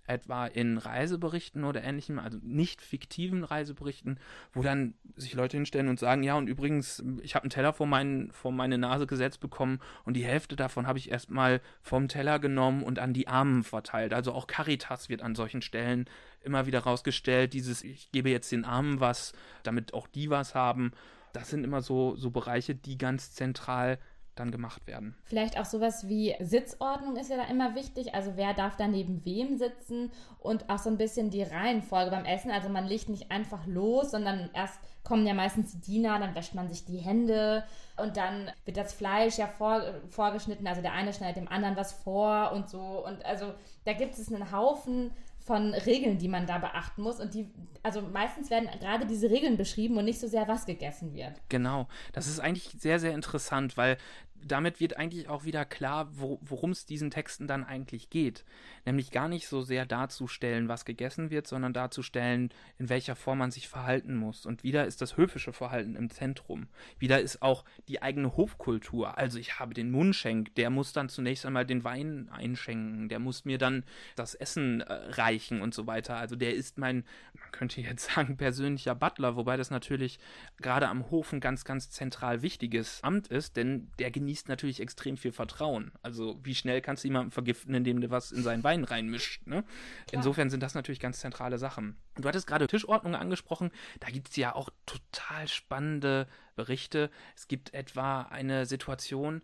etwa 0.06 0.46
in 0.46 0.78
Reiseberichten 0.78 1.64
oder 1.64 1.82
ähnlichem, 1.82 2.18
also 2.18 2.38
nicht 2.42 2.82
fiktiven 2.82 3.44
Reiseberichten, 3.44 4.18
wo 4.52 4.62
dann 4.62 4.94
sich 5.16 5.34
Leute 5.34 5.56
hinstellen 5.56 5.88
und 5.88 5.98
sagen, 5.98 6.22
ja, 6.22 6.34
und 6.34 6.46
übrigens, 6.46 7.02
ich 7.22 7.34
habe 7.34 7.44
einen 7.44 7.50
Teller 7.50 7.72
vor, 7.72 7.86
mein, 7.86 8.30
vor 8.32 8.52
meine 8.52 8.78
Nase 8.78 9.06
gesetzt 9.06 9.40
bekommen 9.40 9.80
und 10.04 10.14
die 10.14 10.24
Hälfte 10.24 10.56
davon 10.56 10.86
habe 10.86 10.98
ich 10.98 11.10
erstmal 11.10 11.60
vom 11.80 12.08
Teller 12.08 12.38
genommen 12.38 12.82
und 12.82 12.98
an 12.98 13.14
die 13.14 13.28
Armen 13.28 13.64
verteilt. 13.64 14.12
Also 14.12 14.32
auch 14.32 14.46
Caritas 14.46 15.08
wird 15.08 15.22
an 15.22 15.34
solchen 15.34 15.62
Stellen 15.62 16.04
immer 16.42 16.66
wieder 16.66 16.80
rausgestellt, 16.80 17.54
dieses, 17.54 17.82
ich 17.82 18.12
gebe 18.12 18.30
jetzt 18.30 18.52
den 18.52 18.64
Armen 18.64 19.00
was, 19.00 19.32
damit 19.62 19.94
auch 19.94 20.06
die 20.06 20.28
was 20.28 20.54
haben. 20.54 20.92
Das 21.32 21.50
sind 21.50 21.64
immer 21.64 21.82
so, 21.82 22.14
so 22.16 22.30
Bereiche, 22.30 22.74
die 22.74 22.98
ganz 22.98 23.32
zentral 23.32 23.98
dann 24.34 24.50
gemacht 24.50 24.86
werden. 24.86 25.14
Vielleicht 25.24 25.58
auch 25.58 25.64
sowas 25.64 26.08
wie 26.08 26.34
Sitzordnung 26.40 27.16
ist 27.16 27.30
ja 27.30 27.36
da 27.36 27.44
immer 27.44 27.74
wichtig. 27.74 28.14
Also 28.14 28.32
wer 28.36 28.54
darf 28.54 28.76
da 28.76 28.86
neben 28.86 29.24
wem 29.24 29.56
sitzen 29.56 30.10
und 30.40 30.68
auch 30.70 30.78
so 30.78 30.90
ein 30.90 30.98
bisschen 30.98 31.30
die 31.30 31.42
Reihenfolge 31.42 32.10
beim 32.10 32.24
Essen. 32.24 32.50
Also 32.50 32.68
man 32.68 32.86
legt 32.86 33.08
nicht 33.08 33.30
einfach 33.30 33.66
los, 33.66 34.10
sondern 34.10 34.50
erst 34.54 34.78
kommen 35.04 35.26
ja 35.26 35.34
meistens 35.34 35.72
die 35.72 35.80
Diener, 35.80 36.18
dann 36.18 36.34
wäscht 36.34 36.54
man 36.54 36.68
sich 36.68 36.84
die 36.84 36.98
Hände 36.98 37.64
und 37.96 38.16
dann 38.16 38.50
wird 38.64 38.76
das 38.76 38.92
Fleisch 38.92 39.38
ja 39.38 39.46
vor, 39.46 39.82
vorgeschnitten. 40.08 40.66
Also 40.66 40.82
der 40.82 40.92
eine 40.92 41.12
schneidet 41.12 41.36
dem 41.36 41.48
anderen 41.48 41.76
was 41.76 41.92
vor 41.92 42.52
und 42.52 42.68
so. 42.68 43.04
Und 43.06 43.24
also 43.24 43.54
da 43.84 43.92
gibt 43.92 44.14
es 44.14 44.32
einen 44.32 44.50
Haufen 44.50 45.10
von 45.44 45.74
Regeln, 45.74 46.16
die 46.16 46.28
man 46.28 46.46
da 46.46 46.56
beachten 46.56 47.02
muss. 47.02 47.20
Und 47.20 47.34
die, 47.34 47.50
also 47.82 48.00
meistens 48.00 48.48
werden 48.48 48.68
gerade 48.80 49.04
diese 49.04 49.28
Regeln 49.28 49.58
beschrieben 49.58 49.98
und 49.98 50.06
nicht 50.06 50.18
so 50.18 50.26
sehr, 50.26 50.48
was 50.48 50.64
gegessen 50.64 51.12
wird. 51.14 51.34
Genau. 51.50 51.86
Das 52.12 52.26
ist 52.26 52.40
eigentlich 52.40 52.70
sehr, 52.78 52.98
sehr 52.98 53.12
interessant, 53.12 53.76
weil 53.76 53.98
damit 54.46 54.80
wird 54.80 54.96
eigentlich 54.96 55.28
auch 55.28 55.44
wieder 55.44 55.64
klar, 55.64 56.08
wo, 56.12 56.38
worum 56.42 56.70
es 56.70 56.86
diesen 56.86 57.10
Texten 57.10 57.46
dann 57.46 57.64
eigentlich 57.64 58.10
geht. 58.10 58.44
Nämlich 58.84 59.10
gar 59.10 59.28
nicht 59.28 59.48
so 59.48 59.62
sehr 59.62 59.86
darzustellen, 59.86 60.68
was 60.68 60.84
gegessen 60.84 61.30
wird, 61.30 61.46
sondern 61.46 61.72
darzustellen, 61.72 62.50
in 62.78 62.88
welcher 62.88 63.16
Form 63.16 63.38
man 63.38 63.50
sich 63.50 63.68
verhalten 63.68 64.16
muss. 64.16 64.44
Und 64.44 64.62
wieder 64.62 64.86
ist 64.86 65.00
das 65.00 65.16
höfische 65.16 65.52
Verhalten 65.52 65.96
im 65.96 66.10
Zentrum. 66.10 66.68
Wieder 66.98 67.20
ist 67.20 67.42
auch 67.42 67.64
die 67.88 68.02
eigene 68.02 68.36
Hofkultur. 68.36 69.16
Also 69.16 69.38
ich 69.38 69.58
habe 69.58 69.72
den 69.72 69.90
Mundschenk, 69.90 70.54
der 70.56 70.70
muss 70.70 70.92
dann 70.92 71.08
zunächst 71.08 71.46
einmal 71.46 71.64
den 71.64 71.84
Wein 71.84 72.28
einschenken, 72.30 73.08
der 73.08 73.20
muss 73.20 73.44
mir 73.44 73.58
dann 73.58 73.84
das 74.14 74.34
Essen 74.34 74.82
äh, 74.82 74.92
reichen 74.92 75.62
und 75.62 75.72
so 75.72 75.86
weiter. 75.86 76.16
Also 76.16 76.36
der 76.36 76.54
ist 76.54 76.76
mein, 76.76 77.04
man 77.32 77.50
könnte 77.52 77.80
jetzt 77.80 78.10
sagen, 78.14 78.36
persönlicher 78.36 78.94
Butler, 78.94 79.36
wobei 79.36 79.56
das 79.56 79.70
natürlich 79.70 80.18
gerade 80.58 80.88
am 80.88 81.10
Hof 81.10 81.32
ein 81.32 81.40
ganz, 81.40 81.64
ganz 81.64 81.90
zentral 81.90 82.42
wichtiges 82.42 83.02
Amt 83.02 83.28
ist, 83.28 83.56
denn 83.56 83.88
der 83.98 84.10
genießt 84.10 84.23
genießt 84.24 84.48
natürlich 84.48 84.80
extrem 84.80 85.18
viel 85.18 85.32
Vertrauen. 85.32 85.92
Also 86.02 86.40
wie 86.42 86.54
schnell 86.54 86.80
kannst 86.80 87.04
du 87.04 87.08
jemanden 87.08 87.30
vergiften, 87.30 87.74
indem 87.74 88.00
du 88.00 88.10
was 88.10 88.32
in 88.32 88.42
seinen 88.42 88.64
Wein 88.64 88.84
reinmischt. 88.84 89.46
Ne? 89.46 89.64
Insofern 90.12 90.48
sind 90.48 90.62
das 90.62 90.74
natürlich 90.74 90.98
ganz 90.98 91.20
zentrale 91.20 91.58
Sachen. 91.58 91.96
Du 92.16 92.26
hattest 92.26 92.46
gerade 92.46 92.66
Tischordnung 92.66 93.14
angesprochen. 93.14 93.70
Da 94.00 94.08
gibt 94.08 94.30
es 94.30 94.36
ja 94.36 94.54
auch 94.54 94.70
total 94.86 95.46
spannende 95.46 96.26
Berichte. 96.56 97.10
Es 97.36 97.48
gibt 97.48 97.74
etwa 97.74 98.22
eine 98.22 98.64
Situation, 98.64 99.42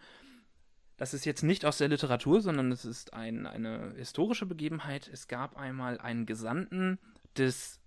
das 0.96 1.12
ist 1.14 1.26
jetzt 1.26 1.42
nicht 1.42 1.64
aus 1.64 1.78
der 1.78 1.88
Literatur, 1.88 2.40
sondern 2.40 2.72
es 2.72 2.84
ist 2.84 3.12
ein, 3.12 3.46
eine 3.46 3.94
historische 3.96 4.46
Begebenheit. 4.46 5.08
Es 5.12 5.28
gab 5.28 5.56
einmal 5.56 5.98
einen 5.98 6.24
Gesandten 6.24 6.98
des 7.36 7.79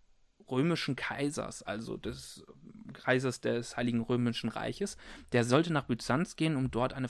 römischen 0.50 0.96
Kaisers, 0.96 1.64
also 1.64 1.98
des 1.98 2.46
Kaisers 2.94 3.42
des 3.42 3.76
Heiligen 3.76 4.02
Römischen 4.02 4.50
Reiches. 4.50 4.98
Der 5.32 5.44
sollte 5.44 5.74
nach 5.74 5.86
Byzanz 5.86 6.36
gehen, 6.36 6.56
um 6.56 6.72
dort 6.72 6.94
eine, 6.94 7.10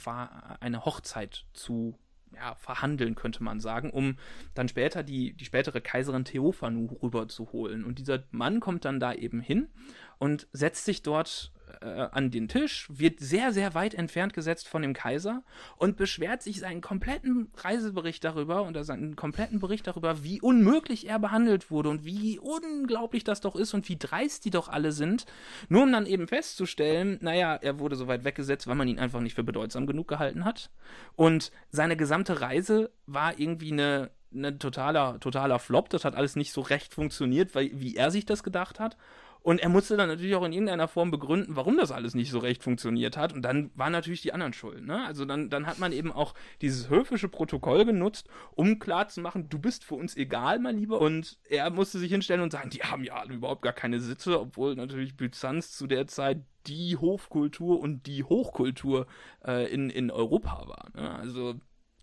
eine 0.61 0.85
Hochzeit 0.85 1.45
zu 1.53 1.97
ja, 2.35 2.55
verhandeln, 2.55 3.15
könnte 3.15 3.43
man 3.43 3.59
sagen, 3.59 3.91
um 3.91 4.17
dann 4.53 4.67
später 4.67 5.03
die, 5.03 5.33
die 5.33 5.45
spätere 5.45 5.81
Kaiserin 5.81 6.25
Theophanu 6.25 6.97
rüberzuholen. 7.01 7.83
Und 7.83 7.99
dieser 7.99 8.23
Mann 8.31 8.59
kommt 8.59 8.85
dann 8.85 8.99
da 8.99 9.13
eben 9.13 9.39
hin 9.39 9.69
und 10.17 10.47
setzt 10.51 10.85
sich 10.85 11.03
dort 11.03 11.51
äh, 11.81 12.07
an 12.11 12.31
den 12.31 12.47
Tisch, 12.47 12.87
wird 12.89 13.19
sehr, 13.19 13.53
sehr 13.53 13.73
weit 13.73 13.93
entfernt 13.93 14.33
gesetzt 14.33 14.67
von 14.67 14.81
dem 14.81 14.93
Kaiser 14.93 15.43
und 15.77 15.97
beschwert 15.97 16.41
sich 16.41 16.59
seinen 16.59 16.81
kompletten 16.81 17.51
Reisebericht 17.55 18.23
darüber 18.23 18.63
und 18.63 18.81
seinen 18.83 19.15
kompletten 19.15 19.59
Bericht 19.59 19.87
darüber, 19.87 20.23
wie 20.23 20.41
unmöglich 20.41 21.07
er 21.07 21.19
behandelt 21.19 21.71
wurde 21.71 21.89
und 21.89 22.05
wie 22.05 22.39
unglaublich 22.39 23.23
das 23.23 23.41
doch 23.41 23.55
ist 23.55 23.73
und 23.73 23.87
wie 23.89 23.97
dreist 23.97 24.45
die 24.45 24.51
doch 24.51 24.69
alle 24.69 24.91
sind, 24.91 25.25
nur 25.69 25.83
um 25.83 25.91
dann 25.91 26.05
eben 26.05 26.27
festzustellen, 26.27 27.17
naja, 27.21 27.55
er 27.55 27.79
wurde 27.79 27.95
so 27.95 28.07
weit 28.07 28.23
weggesetzt, 28.23 28.67
weil 28.67 28.75
man 28.75 28.87
ihn 28.87 28.99
einfach 28.99 29.21
nicht 29.21 29.35
für 29.35 29.43
bedeutsam 29.43 29.87
genug 29.87 30.07
gehalten 30.07 30.45
hat. 30.45 30.69
Und 31.15 31.51
seine 31.69 31.97
gesamte 31.97 32.41
Reise 32.41 32.91
war 33.05 33.39
irgendwie 33.39 33.71
eine 33.71 34.11
ein 34.35 34.59
totaler, 34.59 35.19
totaler 35.19 35.59
Flop. 35.59 35.89
Das 35.89 36.05
hat 36.05 36.15
alles 36.15 36.35
nicht 36.35 36.51
so 36.51 36.61
recht 36.61 36.93
funktioniert, 36.93 37.55
weil, 37.55 37.69
wie 37.73 37.95
er 37.95 38.11
sich 38.11 38.25
das 38.25 38.43
gedacht 38.43 38.79
hat. 38.79 38.97
Und 39.43 39.59
er 39.59 39.67
musste 39.67 39.97
dann 39.97 40.07
natürlich 40.07 40.35
auch 40.35 40.45
in 40.45 40.53
irgendeiner 40.53 40.87
Form 40.87 41.11
begründen, 41.11 41.57
warum 41.57 41.75
das 41.75 41.91
alles 41.91 42.15
nicht 42.15 42.31
so 42.31 42.39
recht 42.39 42.63
funktioniert 42.63 43.17
hat. 43.17 43.33
Und 43.33 43.41
dann 43.41 43.71
waren 43.75 43.91
natürlich 43.91 44.21
die 44.21 44.31
anderen 44.31 44.53
schuld. 44.53 44.85
Ne? 44.85 45.05
Also 45.05 45.25
dann, 45.25 45.49
dann 45.49 45.67
hat 45.67 45.79
man 45.79 45.91
eben 45.91 46.13
auch 46.13 46.33
dieses 46.61 46.89
höfische 46.89 47.27
Protokoll 47.27 47.83
genutzt, 47.83 48.29
um 48.55 48.79
klarzumachen, 48.79 49.49
du 49.49 49.59
bist 49.59 49.83
für 49.83 49.95
uns 49.95 50.15
egal, 50.15 50.59
mein 50.59 50.77
Lieber. 50.77 51.01
Und 51.01 51.39
er 51.49 51.69
musste 51.71 51.99
sich 51.99 52.09
hinstellen 52.09 52.41
und 52.41 52.53
sagen, 52.53 52.69
die 52.69 52.83
haben 52.83 53.03
ja 53.03 53.21
überhaupt 53.25 53.63
gar 53.63 53.73
keine 53.73 53.99
Sitze, 53.99 54.39
obwohl 54.39 54.75
natürlich 54.75 55.17
Byzanz 55.17 55.73
zu 55.73 55.87
der 55.87 56.07
Zeit 56.07 56.41
die 56.65 56.95
Hofkultur 56.95 57.81
und 57.81 58.07
die 58.07 58.23
Hochkultur 58.23 59.07
äh, 59.45 59.69
in, 59.69 59.89
in 59.89 60.09
Europa 60.09 60.69
war. 60.69 60.89
Ne? 60.95 61.13
Also 61.15 61.55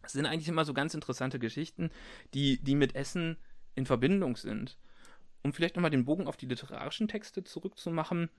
das 0.03 0.13
sind 0.13 0.27
eigentlich 0.27 0.49
immer 0.49 0.67
so 0.67 0.75
ganz 0.75 0.93
interessante 0.93 1.39
Geschichten, 1.39 1.89
die, 2.35 2.63
die 2.63 2.75
mit 2.75 2.95
Essen 2.95 3.39
in 3.75 3.87
Verbindung 3.87 4.37
sind 4.37 4.77
um 5.43 5.53
vielleicht 5.53 5.77
nochmal 5.77 5.91
den 5.91 6.05
Bogen 6.05 6.27
auf 6.27 6.37
die 6.37 6.47
literarischen 6.47 7.09
Texte 7.09 7.45
zurückzumachen, 7.45 8.31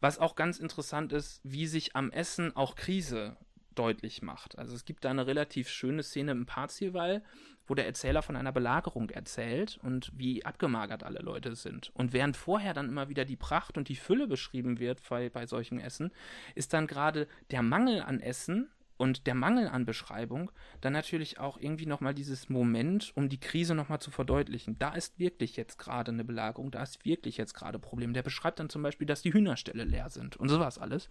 was 0.00 0.18
auch 0.18 0.36
ganz 0.36 0.58
interessant 0.58 1.12
ist, 1.12 1.40
wie 1.44 1.66
sich 1.66 1.96
am 1.96 2.10
Essen 2.10 2.54
auch 2.54 2.76
Krise 2.76 3.36
deutlich 3.74 4.22
macht. 4.22 4.58
Also 4.58 4.74
es 4.74 4.84
gibt 4.84 5.04
da 5.04 5.10
eine 5.10 5.26
relativ 5.26 5.68
schöne 5.68 6.02
Szene 6.02 6.32
im 6.32 6.46
Parzival, 6.46 7.22
wo 7.66 7.74
der 7.74 7.86
Erzähler 7.86 8.22
von 8.22 8.34
einer 8.34 8.52
Belagerung 8.52 9.10
erzählt 9.10 9.78
und 9.82 10.10
wie 10.16 10.44
abgemagert 10.44 11.04
alle 11.04 11.20
Leute 11.20 11.54
sind. 11.54 11.90
Und 11.94 12.12
während 12.12 12.36
vorher 12.36 12.74
dann 12.74 12.88
immer 12.88 13.08
wieder 13.08 13.24
die 13.24 13.36
Pracht 13.36 13.76
und 13.76 13.88
die 13.88 13.96
Fülle 13.96 14.26
beschrieben 14.26 14.78
wird 14.78 15.02
bei, 15.08 15.28
bei 15.28 15.46
solchen 15.46 15.78
Essen, 15.78 16.10
ist 16.54 16.72
dann 16.72 16.86
gerade 16.86 17.28
der 17.50 17.62
Mangel 17.62 18.02
an 18.02 18.20
Essen 18.20 18.68
und 18.98 19.26
der 19.26 19.34
Mangel 19.34 19.68
an 19.68 19.86
Beschreibung 19.86 20.50
dann 20.80 20.92
natürlich 20.92 21.38
auch 21.38 21.58
irgendwie 21.58 21.86
nochmal 21.86 22.14
dieses 22.14 22.48
Moment, 22.50 23.12
um 23.14 23.28
die 23.28 23.40
Krise 23.40 23.74
nochmal 23.74 24.00
zu 24.00 24.10
verdeutlichen. 24.10 24.78
Da 24.78 24.92
ist 24.92 25.18
wirklich 25.18 25.56
jetzt 25.56 25.78
gerade 25.78 26.10
eine 26.10 26.24
Belagerung, 26.24 26.70
da 26.70 26.82
ist 26.82 27.04
wirklich 27.04 27.36
jetzt 27.36 27.54
gerade 27.54 27.78
ein 27.78 27.80
Problem. 27.82 28.12
Der 28.12 28.22
beschreibt 28.22 28.58
dann 28.58 28.68
zum 28.68 28.82
Beispiel, 28.82 29.06
dass 29.06 29.22
die 29.22 29.32
Hühnerställe 29.32 29.84
leer 29.84 30.10
sind 30.10 30.36
und 30.36 30.48
sowas 30.48 30.78
alles. 30.78 31.08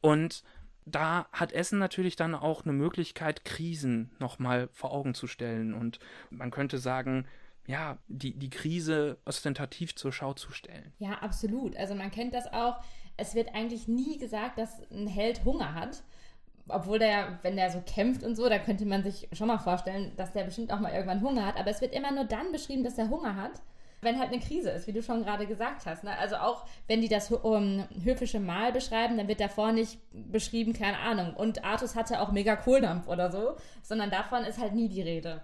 Und 0.00 0.44
da 0.86 1.26
hat 1.32 1.52
Essen 1.52 1.80
natürlich 1.80 2.14
dann 2.14 2.34
auch 2.34 2.64
eine 2.64 2.72
Möglichkeit, 2.72 3.44
Krisen 3.44 4.12
nochmal 4.20 4.68
vor 4.72 4.92
Augen 4.92 5.14
zu 5.14 5.26
stellen. 5.26 5.74
Und 5.74 5.98
man 6.30 6.52
könnte 6.52 6.78
sagen, 6.78 7.26
ja, 7.66 7.98
die, 8.06 8.34
die 8.34 8.50
Krise 8.50 9.18
ostentativ 9.24 9.96
zur 9.96 10.12
Schau 10.12 10.32
zu 10.34 10.52
stellen. 10.52 10.92
Ja, 10.98 11.14
absolut. 11.18 11.76
Also 11.76 11.96
man 11.96 12.12
kennt 12.12 12.34
das 12.34 12.46
auch. 12.52 12.80
Es 13.16 13.34
wird 13.34 13.54
eigentlich 13.54 13.88
nie 13.88 14.18
gesagt, 14.18 14.58
dass 14.58 14.80
ein 14.92 15.08
Held 15.08 15.44
Hunger 15.44 15.74
hat 15.74 16.04
obwohl 16.68 16.98
der, 16.98 17.38
wenn 17.42 17.56
der 17.56 17.70
so 17.70 17.82
kämpft 17.84 18.22
und 18.22 18.34
so, 18.36 18.48
da 18.48 18.58
könnte 18.58 18.86
man 18.86 19.02
sich 19.02 19.28
schon 19.32 19.48
mal 19.48 19.58
vorstellen, 19.58 20.12
dass 20.16 20.32
der 20.32 20.44
bestimmt 20.44 20.72
auch 20.72 20.80
mal 20.80 20.92
irgendwann 20.92 21.20
Hunger 21.20 21.46
hat. 21.46 21.56
Aber 21.56 21.70
es 21.70 21.80
wird 21.80 21.94
immer 21.94 22.12
nur 22.12 22.24
dann 22.24 22.52
beschrieben, 22.52 22.84
dass 22.84 22.98
er 22.98 23.08
Hunger 23.08 23.36
hat, 23.36 23.62
wenn 24.02 24.18
halt 24.18 24.32
eine 24.32 24.40
Krise 24.40 24.70
ist, 24.70 24.86
wie 24.86 24.92
du 24.92 25.02
schon 25.02 25.22
gerade 25.22 25.46
gesagt 25.46 25.86
hast. 25.86 26.04
Ne? 26.04 26.16
Also 26.18 26.36
auch 26.36 26.66
wenn 26.86 27.00
die 27.00 27.08
das 27.08 27.30
um, 27.30 27.84
höfische 28.02 28.40
Mahl 28.40 28.72
beschreiben, 28.72 29.16
dann 29.16 29.28
wird 29.28 29.40
davor 29.40 29.72
nicht 29.72 29.98
beschrieben, 30.12 30.72
keine 30.72 30.98
Ahnung. 30.98 31.34
Und 31.34 31.64
Artus 31.64 31.94
hatte 31.94 32.20
auch 32.20 32.32
mega 32.32 32.56
Kohldampf 32.56 33.06
oder 33.08 33.30
so, 33.30 33.56
sondern 33.82 34.10
davon 34.10 34.44
ist 34.44 34.60
halt 34.60 34.74
nie 34.74 34.88
die 34.88 35.02
Rede. 35.02 35.42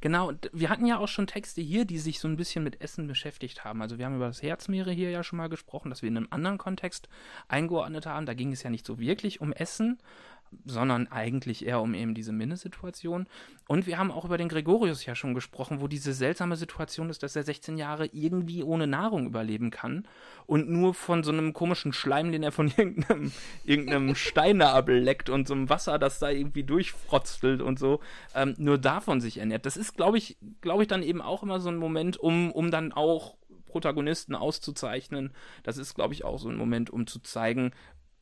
Genau, 0.00 0.32
wir 0.52 0.68
hatten 0.68 0.86
ja 0.86 0.98
auch 0.98 1.08
schon 1.08 1.26
Texte 1.26 1.60
hier, 1.60 1.84
die 1.84 1.98
sich 1.98 2.18
so 2.18 2.28
ein 2.28 2.36
bisschen 2.36 2.64
mit 2.64 2.80
Essen 2.80 3.06
beschäftigt 3.06 3.64
haben. 3.64 3.82
Also 3.82 3.98
wir 3.98 4.06
haben 4.06 4.16
über 4.16 4.26
das 4.26 4.42
Herzmeere 4.42 4.90
hier 4.90 5.10
ja 5.10 5.22
schon 5.22 5.36
mal 5.36 5.48
gesprochen, 5.48 5.90
dass 5.90 6.02
wir 6.02 6.08
in 6.08 6.16
einem 6.16 6.28
anderen 6.30 6.58
Kontext 6.58 7.08
eingeordnet 7.48 8.06
haben. 8.06 8.26
Da 8.26 8.34
ging 8.34 8.52
es 8.52 8.62
ja 8.62 8.70
nicht 8.70 8.86
so 8.86 8.98
wirklich 8.98 9.40
um 9.40 9.52
Essen, 9.52 9.98
sondern 10.64 11.06
eigentlich 11.08 11.66
eher 11.66 11.80
um 11.80 11.94
eben 11.94 12.14
diese 12.14 12.32
Minnesituation. 12.32 13.26
Und 13.68 13.86
wir 13.86 13.98
haben 13.98 14.10
auch 14.10 14.24
über 14.24 14.38
den 14.38 14.48
Gregorius 14.48 15.04
ja 15.06 15.14
schon 15.14 15.34
gesprochen, 15.34 15.80
wo 15.80 15.88
diese 15.88 16.12
seltsame 16.12 16.56
Situation 16.56 17.10
ist, 17.10 17.22
dass 17.22 17.36
er 17.36 17.42
16 17.42 17.78
Jahre 17.78 18.06
irgendwie 18.06 18.62
ohne 18.62 18.86
Nahrung 18.86 19.26
überleben 19.26 19.70
kann 19.70 20.06
und 20.46 20.68
nur 20.68 20.94
von 20.94 21.22
so 21.22 21.32
einem 21.32 21.52
komischen 21.52 21.92
Schleim, 21.92 22.32
den 22.32 22.42
er 22.42 22.52
von 22.52 22.68
irgendeinem, 22.76 23.32
irgendeinem 23.64 24.14
Stein 24.14 24.58
da 24.58 24.72
ableckt 24.72 25.30
und 25.30 25.48
so 25.48 25.54
einem 25.54 25.68
Wasser, 25.68 25.98
das 25.98 26.18
da 26.18 26.30
irgendwie 26.30 26.64
durchfrotzelt 26.64 27.62
und 27.62 27.78
so, 27.78 28.00
ähm, 28.34 28.54
nur 28.58 28.78
davon 28.78 29.20
sich 29.20 29.38
ernährt. 29.38 29.66
Das 29.66 29.76
ist, 29.76 29.96
glaube 29.96 30.18
ich, 30.18 30.36
glaube 30.60 30.82
ich, 30.82 30.88
dann 30.88 31.02
eben 31.02 31.22
auch 31.22 31.42
immer 31.42 31.60
so 31.60 31.68
ein 31.68 31.76
Moment, 31.76 32.16
um, 32.16 32.50
um 32.52 32.70
dann 32.70 32.92
auch 32.92 33.36
Protagonisten 33.72 34.34
auszuzeichnen. 34.36 35.32
Das 35.64 35.78
ist, 35.78 35.94
glaube 35.94 36.14
ich, 36.14 36.24
auch 36.24 36.38
so 36.38 36.48
ein 36.48 36.56
Moment, 36.56 36.90
um 36.90 37.06
zu 37.06 37.18
zeigen, 37.20 37.72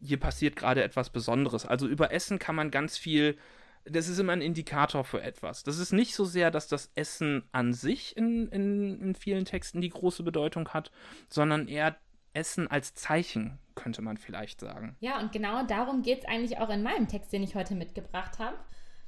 hier 0.00 0.18
passiert 0.18 0.56
gerade 0.56 0.82
etwas 0.82 1.10
Besonderes. 1.10 1.66
Also 1.66 1.86
über 1.86 2.12
Essen 2.12 2.38
kann 2.38 2.54
man 2.54 2.70
ganz 2.70 2.96
viel 2.96 3.36
das 3.84 4.08
ist 4.08 4.18
immer 4.18 4.32
ein 4.32 4.42
Indikator 4.42 5.04
für 5.04 5.22
etwas. 5.22 5.62
Das 5.62 5.78
ist 5.78 5.92
nicht 5.92 6.14
so 6.14 6.24
sehr, 6.24 6.50
dass 6.50 6.68
das 6.68 6.90
Essen 6.94 7.44
an 7.52 7.72
sich 7.72 8.16
in, 8.16 8.48
in, 8.48 9.00
in 9.00 9.14
vielen 9.14 9.44
Texten 9.44 9.80
die 9.80 9.88
große 9.88 10.22
Bedeutung 10.22 10.68
hat, 10.68 10.90
sondern 11.28 11.68
eher 11.68 11.96
Essen 12.32 12.68
als 12.68 12.94
Zeichen, 12.94 13.58
könnte 13.74 14.02
man 14.02 14.16
vielleicht 14.16 14.60
sagen. 14.60 14.96
Ja, 15.00 15.18
und 15.18 15.32
genau 15.32 15.64
darum 15.64 16.02
geht 16.02 16.20
es 16.20 16.24
eigentlich 16.26 16.58
auch 16.58 16.68
in 16.68 16.82
meinem 16.82 17.08
Text, 17.08 17.32
den 17.32 17.42
ich 17.42 17.54
heute 17.54 17.74
mitgebracht 17.74 18.38
habe. 18.38 18.56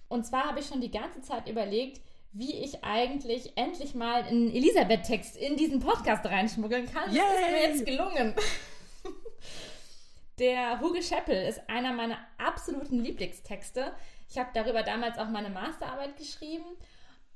Und 0.09 0.27
zwar 0.27 0.45
habe 0.45 0.61
ich 0.61 0.67
schon 0.67 0.81
die 0.81 0.91
ganze 0.91 1.21
Zeit 1.21 1.49
überlegt, 1.49 2.01
wie 2.33 2.55
ich 2.55 2.83
eigentlich 2.83 3.57
endlich 3.57 3.95
mal 3.95 4.23
einen 4.23 4.51
Elisabeth-Text 4.51 5.37
in 5.37 5.57
diesen 5.57 5.81
Podcast 5.81 6.25
reinschmuggeln 6.25 6.91
kann. 6.91 7.13
Yay! 7.13 7.21
Das 7.21 7.41
ist 7.41 7.51
mir 7.51 7.63
jetzt 7.63 7.87
gelungen. 7.87 8.35
Der 10.39 10.81
Hugo 10.81 11.01
Scheppel 11.03 11.37
ist 11.37 11.61
einer 11.69 11.93
meiner 11.93 12.19
absoluten 12.39 13.01
Lieblingstexte. 13.01 13.93
Ich 14.29 14.39
habe 14.39 14.51
darüber 14.55 14.83
damals 14.83 15.19
auch 15.19 15.29
meine 15.29 15.51
Masterarbeit 15.51 16.17
geschrieben. 16.17 16.65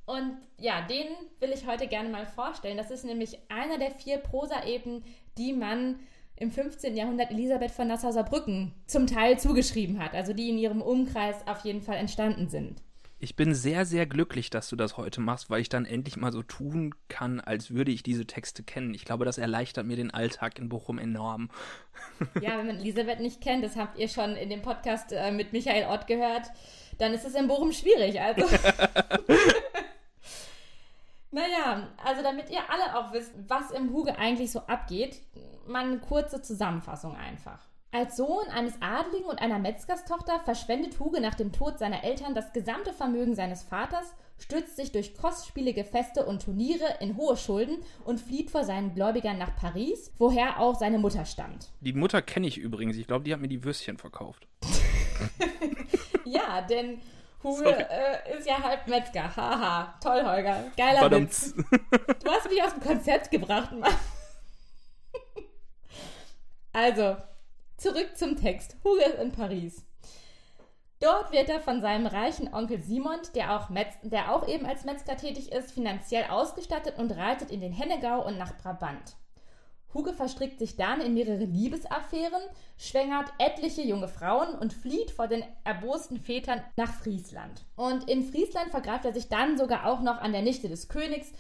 Und 0.07 0.39
ja, 0.59 0.83
den 0.83 1.07
will 1.41 1.51
ich 1.51 1.67
heute 1.67 1.89
gerne 1.89 2.09
mal 2.09 2.27
vorstellen. 2.27 2.77
Das 2.77 2.91
ist 2.91 3.05
nämlich 3.05 3.39
einer 3.49 3.79
der 3.79 3.91
vier 3.91 4.19
Prosa-Eben, 4.19 5.05
die 5.37 5.53
man 5.53 5.99
im 6.37 6.51
15. 6.51 6.97
Jahrhundert 6.97 7.31
Elisabeth 7.31 7.71
von 7.71 7.89
Nassau-Saarbrücken 7.89 8.73
zum 8.87 9.07
Teil 9.07 9.39
zugeschrieben 9.39 9.99
hat. 9.99 10.15
Also 10.15 10.33
die 10.33 10.49
in 10.49 10.59
ihrem 10.59 10.81
Umkreis 10.81 11.47
auf 11.47 11.65
jeden 11.65 11.83
Fall 11.83 11.97
entstanden 11.97 12.49
sind. 12.49 12.83
Ich 13.19 13.35
bin 13.35 13.55
sehr, 13.55 13.87
sehr 13.87 14.05
glücklich, 14.05 14.51
dass 14.51 14.69
du 14.69 14.77
das 14.77 14.99
heute 14.99 15.23
machst, 15.23 15.49
weil 15.49 15.63
ich 15.63 15.71
dann 15.71 15.87
endlich 15.87 16.19
mal 16.19 16.33
so 16.33 16.43
tun 16.43 16.95
kann, 17.09 17.41
als 17.41 17.71
würde 17.71 17.91
ich 17.91 18.03
diese 18.03 18.27
Texte 18.27 18.63
kennen. 18.63 18.93
Ich 18.93 19.07
glaube, 19.07 19.25
das 19.25 19.39
erleichtert 19.39 19.87
mir 19.87 19.97
den 19.97 20.11
Alltag 20.11 20.59
in 20.59 20.69
Bochum 20.69 20.99
enorm. 20.99 21.51
Ja, 22.43 22.59
wenn 22.59 22.67
man 22.67 22.77
Elisabeth 22.77 23.21
nicht 23.21 23.41
kennt, 23.41 23.65
das 23.65 23.77
habt 23.77 23.99
ihr 23.99 24.09
schon 24.09 24.37
in 24.37 24.51
dem 24.51 24.61
Podcast 24.61 25.13
äh, 25.13 25.31
mit 25.33 25.55
Michael 25.55 25.87
Ott 25.89 26.07
gehört, 26.07 26.47
dann 26.99 27.15
ist 27.15 27.25
es 27.25 27.35
in 27.35 27.49
Bochum 27.49 27.73
schwierig. 27.73 28.21
Also. 28.21 28.43
naja, 31.31 31.89
also 32.05 32.23
damit 32.23 32.51
ihr 32.51 32.61
alle 32.69 32.99
auch 32.99 33.15
wisst, 33.15 33.33
was 33.49 33.71
im 33.71 33.93
Huge 33.93 34.19
eigentlich 34.19 34.53
so 34.53 34.61
abgeht, 34.61 35.23
mal 35.67 35.85
eine 35.85 35.99
kurze 35.99 36.43
Zusammenfassung 36.43 37.17
einfach. 37.17 37.67
Als 37.93 38.17
Sohn 38.17 38.47
eines 38.49 38.75
Adligen 38.81 39.27
und 39.27 39.41
einer 39.41 39.59
Metzgerstochter 39.59 40.41
verschwendet 40.41 40.99
Huge 41.01 41.21
nach 41.21 41.35
dem 41.35 41.53
Tod 41.53 41.79
seiner 41.79 42.05
Eltern 42.05 42.35
das 42.35 42.53
gesamte 42.53 42.93
Vermögen 42.93 43.35
seines 43.35 43.63
Vaters, 43.63 44.15
stürzt 44.39 44.77
sich 44.77 44.93
durch 44.93 45.17
kostspielige 45.17 45.85
Feste 45.85 46.27
und 46.27 46.43
Turniere 46.43 46.99
in 47.01 47.17
hohe 47.17 47.37
Schulden 47.37 47.79
und 48.05 48.21
flieht 48.21 48.51
vor 48.51 48.65
seinen 48.65 48.95
Gläubigern 48.95 49.39
nach 49.39 49.57
Paris, 49.57 50.13
woher 50.19 50.61
auch 50.61 50.75
seine 50.79 50.99
Mutter 50.99 51.25
stammt. 51.25 51.71
Die 51.81 51.95
Mutter 51.95 52.21
kenne 52.21 52.47
ich 52.47 52.59
übrigens. 52.59 52.97
Ich 52.97 53.07
glaube, 53.07 53.25
die 53.25 53.33
hat 53.33 53.41
mir 53.41 53.49
die 53.49 53.65
Würstchen 53.65 53.97
verkauft. 53.97 54.47
ja, 56.25 56.61
denn 56.63 57.01
Huge 57.43 57.89
äh, 57.89 58.37
ist 58.37 58.47
ja 58.47 58.63
halb 58.63 58.87
Metzger. 58.89 59.35
Haha, 59.35 59.95
toll, 60.03 60.23
Holger. 60.23 60.65
Geiler 60.77 61.01
Badumts. 61.01 61.57
Witz. 61.57 61.67
Du 62.23 62.31
hast 62.31 62.51
mich 62.51 62.63
aus 62.63 62.75
dem 62.75 62.83
Konzept 62.83 63.31
gebracht, 63.31 63.73
Mann. 63.73 63.93
Also, 66.73 67.17
zurück 67.77 68.17
zum 68.17 68.37
Text. 68.37 68.77
Huge 68.85 69.05
ist 69.05 69.19
in 69.19 69.33
Paris. 69.33 69.85
Dort 71.01 71.31
wird 71.31 71.51
er 71.51 71.61
von 71.61 71.83
seinem 71.83 72.07
reichen 72.07 72.53
Onkel 72.55 72.81
Simon, 72.81 73.21
der 73.35 73.55
auch, 73.57 73.69
Metz, 73.69 73.95
der 74.03 74.35
auch 74.35 74.49
eben 74.49 74.65
als 74.65 74.85
Metzger 74.85 75.17
tätig 75.17 75.53
ist, 75.53 75.73
finanziell 75.73 76.25
ausgestattet 76.31 76.99
und 76.99 77.13
reitet 77.13 77.51
in 77.51 77.61
den 77.61 77.73
Hennegau 77.73 78.27
und 78.27 78.39
nach 78.39 78.57
Brabant. 78.57 79.17
Huge 79.93 80.13
verstrickt 80.13 80.59
sich 80.59 80.77
dann 80.77 81.01
in 81.01 81.15
mehrere 81.15 81.45
Liebesaffären, 81.45 82.43
schwängert 82.77 83.33
etliche 83.39 83.83
junge 83.83 84.09
Frauen 84.09 84.55
und 84.55 84.73
flieht 84.73 85.11
vor 85.11 85.27
den 85.27 85.45
erbosten 85.65 86.19
Vätern 86.19 86.63
nach 86.77 86.93
Friesland. 86.93 87.65
Und 87.77 88.09
in 88.09 88.23
Friesland 88.23 88.71
vergreift 88.71 89.05
er 89.05 89.15
sich 89.15 89.29
dann 89.29 89.57
sogar 89.57 89.87
auch 89.87 90.01
noch 90.01 90.19
an 90.19 90.33
der 90.33 90.43
Nichte 90.43 90.69
des 90.69 90.89
Königs 90.89 91.33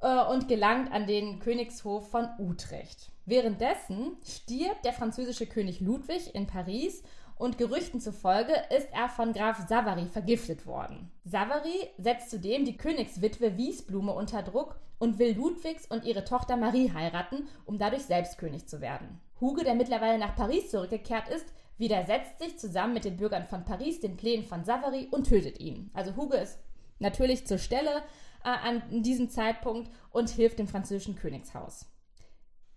äh, 0.00 0.24
und 0.26 0.48
gelangt 0.48 0.92
an 0.92 1.06
den 1.06 1.38
Königshof 1.38 2.10
von 2.10 2.28
Utrecht. 2.38 3.10
Währenddessen 3.28 4.16
stirbt 4.24 4.86
der 4.86 4.94
französische 4.94 5.44
König 5.44 5.80
Ludwig 5.80 6.34
in 6.34 6.46
Paris 6.46 7.02
und 7.36 7.58
Gerüchten 7.58 8.00
zufolge 8.00 8.54
ist 8.74 8.88
er 8.90 9.10
von 9.10 9.34
Graf 9.34 9.68
Savary 9.68 10.06
vergiftet 10.06 10.64
worden. 10.64 11.10
Savary 11.26 11.90
setzt 11.98 12.30
zudem 12.30 12.64
die 12.64 12.78
Königswitwe 12.78 13.58
Wiesblume 13.58 14.14
unter 14.14 14.42
Druck 14.42 14.80
und 14.98 15.18
will 15.18 15.36
Ludwigs 15.36 15.84
und 15.84 16.06
ihre 16.06 16.24
Tochter 16.24 16.56
Marie 16.56 16.90
heiraten, 16.90 17.48
um 17.66 17.76
dadurch 17.76 18.04
selbst 18.04 18.38
König 18.38 18.66
zu 18.66 18.80
werden. 18.80 19.20
Huge, 19.42 19.62
der 19.62 19.74
mittlerweile 19.74 20.18
nach 20.18 20.34
Paris 20.34 20.70
zurückgekehrt 20.70 21.28
ist, 21.28 21.52
widersetzt 21.76 22.38
sich 22.38 22.58
zusammen 22.58 22.94
mit 22.94 23.04
den 23.04 23.18
Bürgern 23.18 23.44
von 23.44 23.62
Paris 23.62 24.00
den 24.00 24.16
Plänen 24.16 24.46
von 24.46 24.64
Savary 24.64 25.06
und 25.10 25.28
tötet 25.28 25.60
ihn. 25.60 25.90
Also 25.92 26.16
Huge 26.16 26.38
ist 26.38 26.58
natürlich 26.98 27.46
zur 27.46 27.58
Stelle 27.58 28.02
äh, 28.42 28.48
an 28.48 29.02
diesem 29.02 29.28
Zeitpunkt 29.28 29.90
und 30.12 30.30
hilft 30.30 30.58
dem 30.58 30.66
französischen 30.66 31.14
Königshaus. 31.14 31.84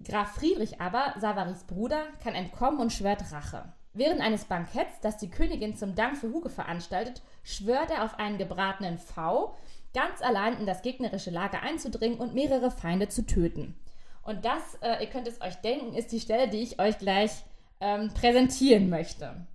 Graf 0.04 0.36
Friedrich 0.36 0.82
aber, 0.82 1.14
Savarys 1.20 1.64
Bruder, 1.66 2.04
kann 2.24 2.36
entkommen 2.36 2.80
und 2.80 2.94
schwört 2.94 3.32
Rache. 3.32 3.74
Während 3.94 4.22
eines 4.22 4.46
Banketts, 4.46 5.00
das 5.02 5.18
die 5.18 5.30
Königin 5.30 5.76
zum 5.76 5.96
Dank 5.96 6.18
für 6.18 6.32
Huge 6.32 6.50
veranstaltet, 6.50 7.22
schwört 7.44 7.92
er 7.92 8.06
auf 8.06 8.20
einen 8.20 8.38
gebratenen 8.38 8.98
V, 8.98 9.56
ganz 9.94 10.22
allein 10.22 10.58
in 10.58 10.66
das 10.66 10.82
gegnerische 10.82 11.30
Lager 11.30 11.62
einzudringen 11.62 12.18
und 12.18 12.34
mehrere 12.34 12.72
Feinde 12.72 13.10
zu 13.10 13.26
töten. 13.26 13.76
Und 14.24 14.46
das, 14.46 14.76
äh, 14.82 15.02
ihr 15.02 15.10
könnt 15.10 15.28
es 15.28 15.42
euch 15.42 15.56
denken, 15.56 15.94
ist 15.94 16.12
die 16.12 16.20
Stelle, 16.20 16.48
die 16.48 16.62
ich 16.62 16.80
euch 16.80 16.98
gleich 17.00 17.32
ähm, 17.82 18.14
präsentieren 18.14 18.90
möchte. 18.90 19.46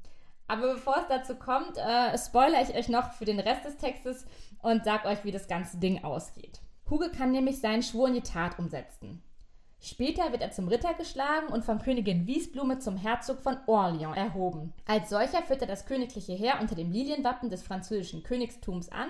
Aber 0.48 0.74
bevor 0.74 0.98
es 0.98 1.08
dazu 1.08 1.34
kommt, 1.34 1.76
äh, 1.78 2.16
spoilere 2.18 2.62
ich 2.62 2.74
euch 2.74 2.88
noch 2.88 3.12
für 3.12 3.24
den 3.24 3.40
Rest 3.40 3.64
des 3.64 3.78
Textes 3.78 4.26
und 4.60 4.84
sage 4.84 5.08
euch, 5.08 5.24
wie 5.24 5.32
das 5.32 5.48
ganze 5.48 5.78
Ding 5.78 6.04
ausgeht. 6.04 6.60
Huge 6.90 7.10
kann 7.10 7.32
nämlich 7.32 7.60
seinen 7.60 7.82
Schwur 7.82 8.08
in 8.08 8.14
die 8.14 8.20
Tat 8.20 8.58
umsetzen. 8.58 9.22
Später 9.80 10.32
wird 10.32 10.42
er 10.42 10.50
zum 10.50 10.68
Ritter 10.68 10.94
geschlagen 10.94 11.48
und 11.48 11.64
von 11.64 11.80
Königin 11.80 12.26
Wiesblume 12.26 12.78
zum 12.78 12.96
Herzog 12.96 13.40
von 13.40 13.56
Orléans 13.66 14.16
erhoben. 14.16 14.72
Als 14.86 15.10
solcher 15.10 15.42
führt 15.42 15.60
er 15.60 15.68
das 15.68 15.86
königliche 15.86 16.32
Heer 16.32 16.58
unter 16.60 16.74
dem 16.74 16.90
Lilienwappen 16.90 17.50
des 17.50 17.62
französischen 17.62 18.22
Königstums 18.22 18.90
an 18.90 19.08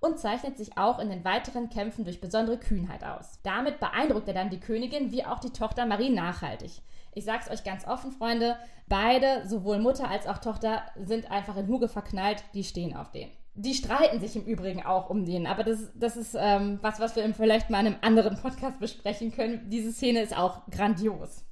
und 0.00 0.18
zeichnet 0.18 0.56
sich 0.56 0.76
auch 0.76 0.98
in 0.98 1.08
den 1.08 1.24
weiteren 1.24 1.70
Kämpfen 1.70 2.04
durch 2.04 2.20
besondere 2.20 2.58
Kühnheit 2.58 3.04
aus. 3.04 3.38
Damit 3.42 3.80
beeindruckt 3.80 4.28
er 4.28 4.34
dann 4.34 4.50
die 4.50 4.60
Königin 4.60 5.12
wie 5.12 5.24
auch 5.24 5.38
die 5.38 5.52
Tochter 5.52 5.86
Marie 5.86 6.10
nachhaltig. 6.10 6.82
Ich 7.14 7.24
sag's 7.24 7.50
euch 7.50 7.64
ganz 7.64 7.86
offen, 7.86 8.12
Freunde, 8.12 8.56
beide, 8.88 9.46
sowohl 9.46 9.78
Mutter 9.78 10.08
als 10.08 10.26
auch 10.26 10.38
Tochter, 10.38 10.82
sind 10.96 11.30
einfach 11.30 11.56
in 11.56 11.68
Huge 11.68 11.88
verknallt, 11.88 12.44
die 12.54 12.64
stehen 12.64 12.96
auf 12.96 13.10
den. 13.10 13.30
Die 13.60 13.74
streiten 13.74 14.20
sich 14.20 14.36
im 14.36 14.44
Übrigen 14.44 14.86
auch 14.86 15.10
um 15.10 15.24
den, 15.24 15.48
aber 15.48 15.64
das, 15.64 15.90
das 15.96 16.16
ist 16.16 16.36
ähm, 16.38 16.78
was, 16.80 17.00
was 17.00 17.16
wir 17.16 17.34
vielleicht 17.34 17.70
mal 17.70 17.80
in 17.80 17.88
einem 17.88 17.96
anderen 18.02 18.40
Podcast 18.40 18.78
besprechen 18.78 19.32
können. 19.32 19.68
Diese 19.68 19.92
Szene 19.92 20.22
ist 20.22 20.36
auch 20.36 20.64
grandios. 20.70 21.44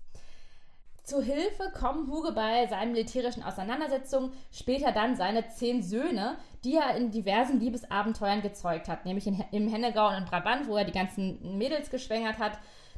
Zu 1.02 1.20
Hilfe 1.20 1.72
kommen 1.76 2.08
Huge 2.08 2.30
bei 2.30 2.68
seinen 2.68 2.92
militärischen 2.92 3.42
Auseinandersetzungen, 3.42 4.30
später 4.52 4.92
dann 4.92 5.16
seine 5.16 5.48
zehn 5.48 5.82
Söhne, 5.82 6.36
die 6.62 6.76
er 6.76 6.96
in 6.96 7.10
diversen 7.10 7.58
Liebesabenteuern 7.58 8.40
gezeugt 8.40 8.88
hat, 8.88 9.04
nämlich 9.04 9.26
in, 9.26 9.42
im 9.50 9.66
Hennegau 9.66 10.06
und 10.06 10.18
in 10.18 10.24
Brabant, 10.26 10.68
wo 10.68 10.76
er 10.76 10.84
die 10.84 10.92
ganzen 10.92 11.58
Mädels 11.58 11.90
geschwängert 11.90 12.38
hat. 12.38 12.56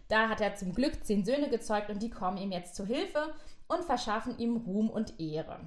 Da 0.09 0.29
hat 0.29 0.43
er 0.43 0.55
zum 0.55 0.75
Glück 0.75 1.03
zehn 1.07 1.25
Söhne 1.25 1.49
gezeugt 1.49 1.89
und 1.89 2.03
die 2.03 2.11
kommen 2.11 2.37
ihm 2.37 2.53
jetzt 2.53 2.77
zu 2.77 2.85
Hilfe 2.85 3.33
und 3.69 3.85
verschaffen 3.85 4.37
ihm 4.39 4.57
Ruhm 4.57 4.91
und 4.91 5.19
Ehre. 5.19 5.61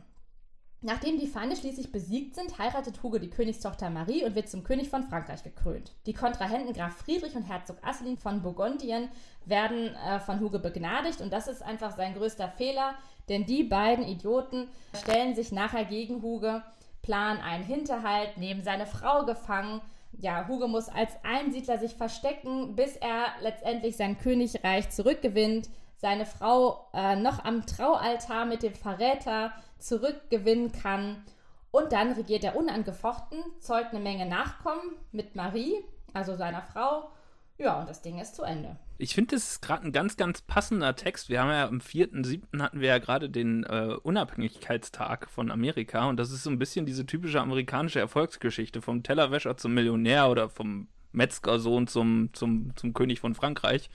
Nachdem 0.84 1.20
die 1.20 1.28
Feinde 1.28 1.56
schließlich 1.56 1.91
besiegt 1.91 2.34
sind, 2.34 2.58
heiratet 2.58 3.04
Hugo 3.04 3.20
die 3.20 3.30
Königstochter 3.30 3.91
Marie 3.91 4.26
und 4.26 4.34
wird 4.34 4.50
zum 4.50 4.63
König 4.63 4.89
von 4.89 5.04
Frankreich 5.04 5.44
gekrönt. 5.44 5.94
Die 6.08 6.13
Kontrahenten 6.13 6.74
Graf 6.74 6.98
Friedrich 6.98 7.36
und 7.36 7.44
Herzog 7.44 7.78
Asselin 7.84 8.17
von 8.17 8.41
Burgundien 8.41 9.10
werden 9.46 9.94
äh, 9.96 10.20
von 10.20 10.39
Hugo 10.39 10.58
begnadigt 10.58 11.22
und 11.22 11.32
das 11.32 11.48
ist 11.48 11.62
einfach 11.62 11.96
sein 11.96 12.15
größter 12.15 12.48
Fehler, 12.48 12.96
denn 13.30 13.46
die 13.46 13.62
beiden 13.63 14.08
Idioten 14.08 14.70
stellen 15.00 15.36
sich 15.36 15.52
nachher 15.52 15.86
gegen 15.86 16.24
Hugo, 16.24 16.62
planen 17.04 17.41
einen 17.41 17.63
Hinterhalt, 17.63 18.38
nehmen 18.38 18.63
seine 18.63 18.88
Frau 18.88 19.24
gefangen. 19.26 19.82
Ja, 20.13 20.48
Hugo 20.48 20.67
muss 20.67 20.89
als 20.89 21.12
Einsiedler 21.24 21.78
sich 21.78 21.94
verstecken, 21.94 22.76
bis 22.76 22.96
er 22.96 23.28
letztendlich 23.41 23.98
sein 23.98 24.17
Königreich 24.17 24.89
zurückgewinnt, 24.89 25.70
seine 25.98 26.26
Frau 26.26 26.88
äh, 26.96 27.15
noch 27.15 27.46
am 27.46 27.67
Traualtar 27.67 28.48
mit 28.48 28.63
dem 28.63 28.74
Verräter 28.74 29.54
zurückgewinnen 29.82 30.72
kann. 30.72 31.24
Und 31.72 31.94
dann 31.94 32.12
regiert 32.12 32.44
er 32.44 32.56
unangefochten, 32.56 33.39
zeugt 33.60 33.91
eine 33.91 34.00
Menge 34.02 34.26
Nachkommen 34.26 34.98
mit 35.12 35.36
Marie, 35.36 35.74
also 36.13 36.36
seiner 36.36 36.62
Frau. 36.62 37.12
Ja, 37.58 37.80
und 37.80 37.89
das 37.89 38.02
Ding 38.02 38.20
ist 38.20 38.36
zu 38.36 38.44
Ende. 38.44 38.76
Ich 38.98 39.15
finde, 39.15 39.36
das 39.36 39.52
ist 39.52 39.62
gerade 39.62 39.86
ein 39.86 39.91
ganz, 39.91 40.17
ganz 40.17 40.41
passender 40.41 40.96
Text. 40.96 41.30
Wir 41.30 41.41
haben 41.41 41.50
ja 41.50 41.67
am 41.67 41.78
4.7. 41.78 42.62
hatten 42.62 42.82
wir 42.82 42.88
ja 42.88 42.98
gerade 42.98 43.30
den 43.30 43.63
äh, 43.63 43.96
Unabhängigkeitstag 44.02 45.30
von 45.30 45.52
Amerika 45.52 46.08
und 46.10 46.17
das 46.17 46.32
ist 46.32 46.44
so 46.44 46.50
ein 46.50 46.60
bisschen 46.60 46.86
diese 46.86 47.06
typische 47.06 47.39
amerikanische 47.39 48.00
Erfolgsgeschichte 48.00 48.82
vom 48.82 49.04
Tellerwäscher 49.04 49.58
zum 49.58 49.74
Millionär 49.74 50.30
oder 50.30 50.50
vom 50.50 50.88
Metzgersohn 51.12 51.88
zum, 51.88 52.30
zum, 52.34 52.76
zum 52.76 52.94
König 52.94 53.20
von 53.20 53.36
Frankreich. 53.36 53.89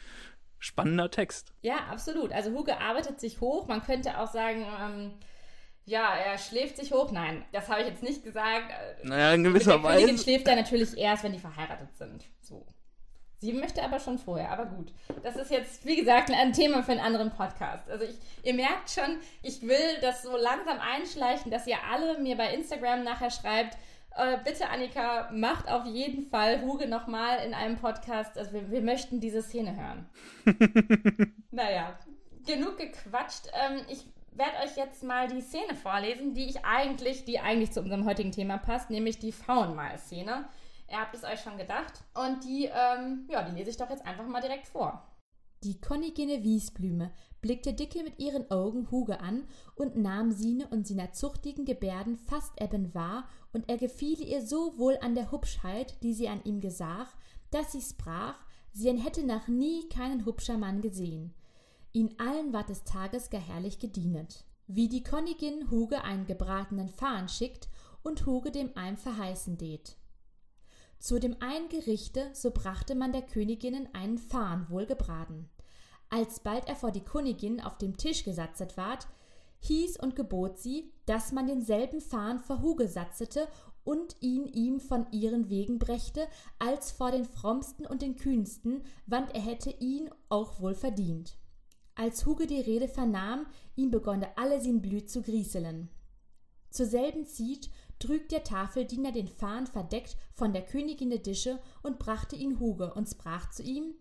Spannender 0.59 1.11
Text. 1.11 1.53
Ja, 1.63 1.77
absolut. 1.91 2.33
Also 2.33 2.53
Huge 2.53 2.81
arbeitet 2.81 3.21
sich 3.21 3.41
hoch. 3.41 3.67
Man 3.69 3.83
könnte 3.83 4.19
auch 4.19 4.31
sagen, 4.31 4.65
ähm, 4.81 5.13
Ja, 5.87 6.17
er 6.17 6.37
schläft 6.37 6.77
sich 6.77 6.93
hoch. 6.93 7.13
Nein, 7.13 7.45
das 7.53 7.69
habe 7.69 7.83
ich 7.83 7.87
jetzt 7.89 8.03
nicht 8.03 8.25
gesagt. 8.25 8.73
Naja, 9.05 9.35
in 9.35 9.43
Mit 9.43 9.53
gewisser 9.53 9.79
der 9.79 9.83
Königin 9.83 10.15
Weise. 10.15 10.23
schläft 10.25 10.49
er 10.49 10.57
natürlich 10.57 10.99
erst, 10.99 11.23
wenn 11.23 11.33
die 11.33 11.39
verheiratet 11.39 11.97
sind. 11.97 12.25
So. 12.41 12.67
Sie 13.39 13.53
möchte 13.53 13.83
aber 13.83 14.01
schon 14.01 14.19
vorher, 14.19 14.51
aber 14.51 14.67
gut. 14.67 14.93
Das 15.23 15.37
ist 15.37 15.51
jetzt, 15.51 15.85
wie 15.87 15.97
gesagt, 15.97 16.31
ein 16.33 16.53
Thema 16.53 16.83
für 16.83 16.93
einen 16.93 17.01
anderen 17.01 17.31
Podcast. 17.31 17.89
Also 17.89 18.05
ich, 18.05 18.17
ihr 18.43 18.55
merkt 18.55 18.91
schon, 18.91 19.19
ich 19.43 19.63
will 19.63 20.01
das 20.01 20.23
so 20.23 20.37
langsam 20.37 20.81
einschleichen, 20.81 21.53
dass 21.53 21.67
ihr 21.69 21.77
alle 21.89 22.19
mir 22.19 22.37
bei 22.37 22.53
Instagram 22.53 23.05
nachher 23.05 23.31
schreibt, 23.31 23.77
äh, 24.17 24.39
bitte 24.43 24.69
Annika, 24.69 25.31
macht 25.33 25.69
auf 25.69 25.85
jeden 25.85 26.29
Fall 26.31 26.63
Huge 26.63 26.89
nochmal 26.89 27.47
in 27.47 27.55
einem 27.55 27.77
Podcast. 27.77 28.37
Also 28.37 28.55
wir, 28.55 28.71
wir 28.71 28.81
möchten 28.81 29.21
diese 29.21 29.43
Szene 29.43 29.77
hören. 29.77 30.09
naja, 31.53 31.97
genug 32.47 32.79
gequatscht. 32.79 33.49
Ähm, 33.53 33.83
ich 33.89 34.05
werde 34.39 34.59
euch 34.65 34.77
jetzt 34.77 35.03
mal 35.03 35.29
die 35.29 35.41
Szene 35.41 35.75
vorlesen, 35.75 36.35
die 36.35 36.49
ich 36.49 36.65
eigentlich, 36.65 37.25
die 37.25 37.41
eigentlich 37.41 37.73
zu 37.73 37.81
unserem 37.81 38.05
heutigen 38.05 38.33
Thema 38.33 38.59
passt, 38.59 38.91
nämlich 38.91 39.19
die 39.19 39.33
Frauenmahl-Szene. 39.33 40.49
Ihr 40.91 41.01
habt 41.01 41.15
es 41.15 41.25
euch 41.25 41.41
schon 41.41 41.59
gedacht. 41.59 42.05
Und 42.15 42.45
die, 42.45 42.67
ähm, 42.67 43.27
ja, 43.31 43.43
die 43.43 43.57
lese 43.57 43.71
ich 43.71 43.77
doch 43.77 43.91
jetzt 43.91 44.07
einfach 44.07 44.27
mal 44.27 44.41
direkt 44.41 44.67
vor. 44.67 45.03
Die 45.65 45.81
Königin 45.81 46.45
Wiesblüme 46.45 47.11
blickte 47.41 47.73
dicke 47.73 48.03
mit 48.03 48.19
ihren 48.19 48.51
Augen 48.51 48.91
Huge 48.91 49.21
an 49.21 49.49
und 49.75 49.97
nahm 49.97 50.31
Sine 50.31 50.69
und 50.69 50.87
seiner 50.87 51.13
zuchtigen 51.13 51.65
Gebärden 51.65 52.17
fast 52.17 52.61
eben 52.61 52.95
wahr, 52.95 53.29
und 53.53 53.69
er 53.71 53.79
gefiele 53.79 54.23
ihr 54.23 54.43
so 54.43 54.79
wohl 54.79 54.99
an 55.01 55.15
der 55.15 55.33
Hübschheit, 55.33 56.03
die 56.03 56.13
sie 56.13 56.29
an 56.29 56.43
ihm 56.45 56.61
gesah, 56.61 57.09
dass 57.51 57.73
sie 57.73 57.81
sprach, 57.81 58.35
sie 58.73 58.93
hätte 59.01 59.25
nach 59.25 59.49
nie 59.49 59.89
keinen 59.89 60.27
hübscher 60.27 60.59
Mann 60.59 60.83
gesehen. 60.83 61.33
Ihn 61.97 62.15
allen 62.19 62.53
ward 62.53 62.69
des 62.69 62.85
Tages 62.85 63.31
gar 63.31 63.41
herrlich 63.41 63.79
gedienet. 63.79 64.45
Wie 64.67 64.87
die 64.87 65.03
Königin 65.03 65.71
Huge 65.71 66.05
einen 66.05 66.27
gebratenen 66.27 66.91
Fahn 66.91 67.27
schickt 67.31 67.71
und 68.03 68.27
Huge 68.27 68.51
dem 68.51 68.77
einem 68.77 68.99
verheißen 68.99 69.57
det. 69.57 69.97
Zu 70.99 71.19
dem 71.19 71.41
einen 71.41 71.71
Gerichte, 71.71 72.29
so 72.35 72.51
brachte 72.51 72.95
man 72.95 73.13
der 73.13 73.23
Königinnen 73.23 73.89
einen 73.95 74.19
Fahn 74.19 74.69
wohlgebraten. 74.69 75.49
Alsbald 76.11 76.69
er 76.69 76.77
vor 76.77 76.93
die 76.93 77.01
Königin 77.01 77.63
auf 77.63 77.79
dem 77.79 77.97
Tisch 77.97 78.25
gesatzet 78.25 78.77
ward, 78.77 79.07
hieß 79.61 79.99
und 79.99 80.17
gebot 80.17 80.59
sie, 80.59 80.93
dass 81.07 81.33
man 81.33 81.47
denselben 81.47 82.03
Fahn 82.03 82.41
vor 82.41 82.61
Huge 82.61 82.89
satzete 82.89 83.49
und 83.85 84.17
ihn 84.21 84.45
ihm 84.49 84.81
von 84.81 85.11
ihren 85.13 85.49
Wegen 85.49 85.79
brächte, 85.79 86.29
als 86.59 86.91
vor 86.91 87.11
den 87.11 87.25
frommsten 87.25 87.87
und 87.87 88.03
den 88.03 88.17
kühnsten, 88.17 88.83
wann 89.07 89.31
er 89.31 89.41
hätte 89.41 89.71
ihn 89.71 90.11
auch 90.29 90.61
wohl 90.61 90.75
verdient. 90.75 91.39
Als 91.99 92.27
Huge 92.27 92.47
die 92.47 92.61
Rede 92.61 92.89
vernahm, 92.89 93.47
ihm 93.75 93.91
begonne 93.91 94.37
alle 94.37 94.61
sin 94.61 94.83
Blüt 94.83 95.09
zu 95.11 95.23
grieselen. 95.23 95.89
Zur 96.69 96.85
selben 96.85 97.25
Zeit 97.25 97.71
trüg 97.99 98.29
der 98.29 98.45
Tafeldiener 98.45 99.13
den 99.13 99.29
Fahn 99.29 99.67
verdeckt 99.67 100.15
von 100.35 100.53
der 100.53 100.67
Königin 100.67 101.09
de 101.09 101.19
Dische 101.19 101.59
und 101.83 101.99
brachte 101.99 102.37
ihn 102.37 102.61
Huge 102.61 102.93
und 102.93 103.09
sprach 103.09 103.51
zu 103.51 103.63
ihm: 103.63 103.95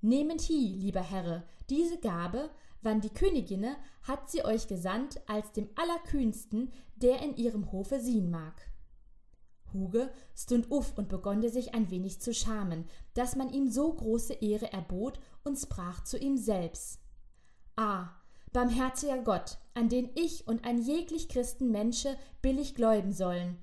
Nehmet 0.00 0.40
hie, 0.40 0.74
lieber 0.74 1.00
Herre, 1.00 1.44
diese 1.70 1.98
Gabe, 1.98 2.50
wann 2.82 3.00
die 3.00 3.14
Königinne 3.14 3.76
hat 4.02 4.28
sie 4.28 4.44
euch 4.44 4.66
gesandt 4.66 5.20
als 5.28 5.52
dem 5.52 5.68
Allerkühnsten, 5.76 6.72
der 6.96 7.22
in 7.22 7.36
ihrem 7.36 7.70
Hofe 7.70 8.00
sien 8.00 8.30
mag. 8.30 8.68
Huge 9.72 10.10
stund 10.34 10.72
uff 10.72 10.98
und 10.98 11.08
begonne 11.08 11.50
sich 11.50 11.72
ein 11.72 11.88
wenig 11.88 12.20
zu 12.20 12.34
schamen, 12.34 12.84
dass 13.14 13.36
man 13.36 13.50
ihm 13.50 13.70
so 13.70 13.92
große 13.92 14.34
Ehre 14.34 14.72
erbot 14.72 15.20
und 15.44 15.56
sprach 15.56 16.02
zu 16.02 16.18
ihm 16.18 16.36
selbst: 16.36 16.98
Ah, 17.80 18.08
barmherziger 18.52 19.18
Gott, 19.18 19.56
an 19.74 19.88
den 19.88 20.10
ich 20.16 20.48
und 20.48 20.64
ein 20.64 20.82
jeglich 20.82 21.28
Christen 21.28 21.70
Mensche 21.70 22.16
billig 22.42 22.74
gläuben 22.74 23.12
sollen. 23.12 23.56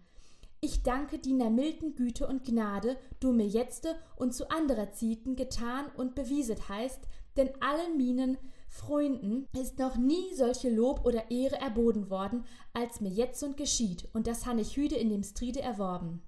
Ich 0.62 0.84
danke 0.84 1.20
deiner 1.20 1.50
milden 1.50 1.96
Güte 1.96 2.26
und 2.26 2.46
Gnade, 2.46 2.96
du 3.20 3.34
mir 3.34 3.46
jetzte 3.46 3.94
und 4.16 4.34
zu 4.34 4.50
anderer 4.50 4.94
Zieten 4.94 5.36
getan 5.36 5.88
und 5.98 6.16
bewieset 6.16 6.70
heißt, 6.70 7.02
denn 7.36 7.50
allen 7.60 7.98
minen 7.98 8.38
Freunden 8.70 9.50
ist 9.52 9.80
noch 9.80 9.98
nie 9.98 10.34
solche 10.34 10.70
Lob 10.70 11.06
oder 11.06 11.30
Ehre 11.30 11.60
erboten 11.60 12.10
worden, 12.10 12.46
als 12.74 13.02
mir 13.02 13.12
jetzt 13.12 13.44
und 13.44 13.58
geschieht, 13.58 14.08
und 14.14 14.28
das 14.28 14.46
han 14.46 14.60
ich 14.60 14.78
hüde 14.78 14.96
in 14.96 15.10
dem 15.10 15.24
Stride 15.24 15.62
erworben. 15.62 16.22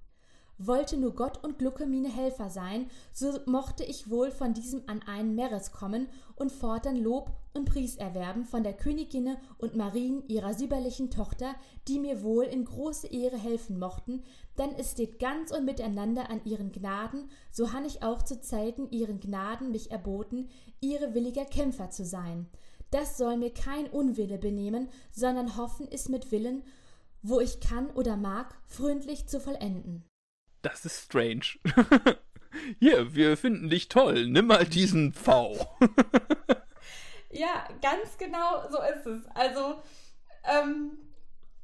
Wollte 0.60 0.98
nur 0.98 1.14
Gott 1.14 1.44
und 1.44 1.60
Glucke 1.60 1.86
mine 1.86 2.10
Helfer 2.10 2.50
sein, 2.50 2.90
so 3.14 3.32
mochte 3.46 3.84
ich 3.84 4.10
wohl 4.10 4.32
von 4.32 4.56
diesem 4.56 4.82
an 4.88 5.04
einen 5.04 5.36
Meeres 5.36 5.72
kommen 5.72 6.08
und 6.36 6.52
fortan 6.52 6.96
Lob 6.96 7.32
und 7.54 7.66
Pries 7.66 7.96
erwerben 7.98 8.44
von 8.44 8.64
der 8.64 8.74
Königinne 8.74 9.38
und 9.60 9.76
Marien 9.76 10.28
ihrer 10.28 10.56
süberlichen 10.56 11.12
Tochter, 11.12 11.54
die 11.88 12.00
mir 12.00 12.24
wohl 12.24 12.46
in 12.46 12.66
große 12.66 13.06
Ehre 13.06 13.38
helfen 13.38 13.78
mochten, 13.78 14.24
dann 14.56 14.74
es 14.74 14.94
steht 14.94 15.20
ganz 15.20 15.52
und 15.52 15.64
miteinander 15.64 16.32
an 16.32 16.42
ihren 16.44 16.72
Gnaden, 16.72 17.30
so 17.52 17.72
han 17.72 17.86
ich 17.86 18.02
auch 18.02 18.24
zu 18.24 18.42
Zeiten 18.42 18.90
ihren 18.90 19.20
Gnaden 19.20 19.72
mich 19.72 19.92
erboten, 19.92 20.50
ihre 20.82 21.14
williger 21.14 21.46
Kämpfer 21.46 21.92
zu 21.92 22.04
sein. 22.04 22.48
Das 22.90 23.18
soll 23.18 23.38
mir 23.38 23.54
kein 23.54 23.86
Unwille 23.88 24.40
benehmen, 24.40 24.90
sondern 25.12 25.56
hoffen 25.56 25.88
ist 25.88 26.10
mit 26.10 26.32
Willen, 26.32 26.64
wo 27.22 27.40
ich 27.40 27.60
kann 27.60 27.92
oder 27.92 28.18
mag, 28.18 28.56
freundlich 28.66 29.28
zu 29.28 29.40
vollenden. 29.40 30.04
Das 30.62 30.86
ist 30.86 31.06
strange. 31.06 31.46
Hier, 32.80 33.14
wir 33.14 33.38
finden 33.38 33.70
dich 33.70 33.88
toll. 33.88 34.28
Nimm 34.28 34.48
mal 34.48 34.66
diesen 34.66 35.14
V. 35.14 35.56
Ja, 37.30 37.68
ganz 37.82 38.18
genau 38.18 38.68
so 38.72 38.78
ist 38.78 39.06
es. 39.06 39.28
Also, 39.36 39.76
ähm, 40.44 40.98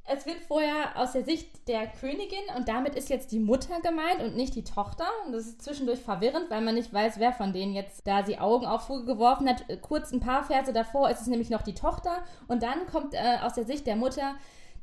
es 0.06 0.26
wird 0.26 0.40
vorher 0.46 0.96
aus 0.96 1.12
der 1.12 1.24
Sicht 1.24 1.66
der 1.66 1.86
Königin 1.86 2.44
und 2.56 2.68
damit 2.68 2.94
ist 2.94 3.08
jetzt 3.08 3.32
die 3.32 3.38
Mutter 3.38 3.80
gemeint 3.80 4.20
und 4.20 4.36
nicht 4.36 4.54
die 4.54 4.64
Tochter. 4.64 5.06
Und 5.24 5.32
das 5.32 5.46
ist 5.46 5.62
zwischendurch 5.62 6.00
verwirrend, 6.00 6.50
weil 6.50 6.60
man 6.60 6.74
nicht 6.74 6.92
weiß, 6.92 7.18
wer 7.18 7.32
von 7.32 7.54
denen 7.54 7.72
jetzt 7.72 8.06
da 8.06 8.20
die 8.20 8.38
Augen 8.38 8.66
auf 8.66 8.86
geworfen 8.86 9.48
hat. 9.48 9.64
Kurz 9.80 10.12
ein 10.12 10.20
paar 10.20 10.44
Verse 10.44 10.72
davor 10.74 11.08
ist 11.08 11.22
es 11.22 11.26
nämlich 11.26 11.48
noch 11.48 11.62
die 11.62 11.74
Tochter. 11.74 12.22
Und 12.48 12.62
dann 12.62 12.86
kommt 12.86 13.14
äh, 13.14 13.38
aus 13.42 13.54
der 13.54 13.64
Sicht 13.64 13.86
der 13.86 13.96
Mutter, 13.96 14.34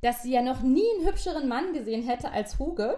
dass 0.01 0.23
sie 0.23 0.31
ja 0.31 0.41
noch 0.41 0.61
nie 0.61 0.85
einen 0.97 1.07
hübscheren 1.07 1.47
Mann 1.47 1.73
gesehen 1.73 2.01
hätte 2.01 2.31
als 2.31 2.57
Huge. 2.57 2.97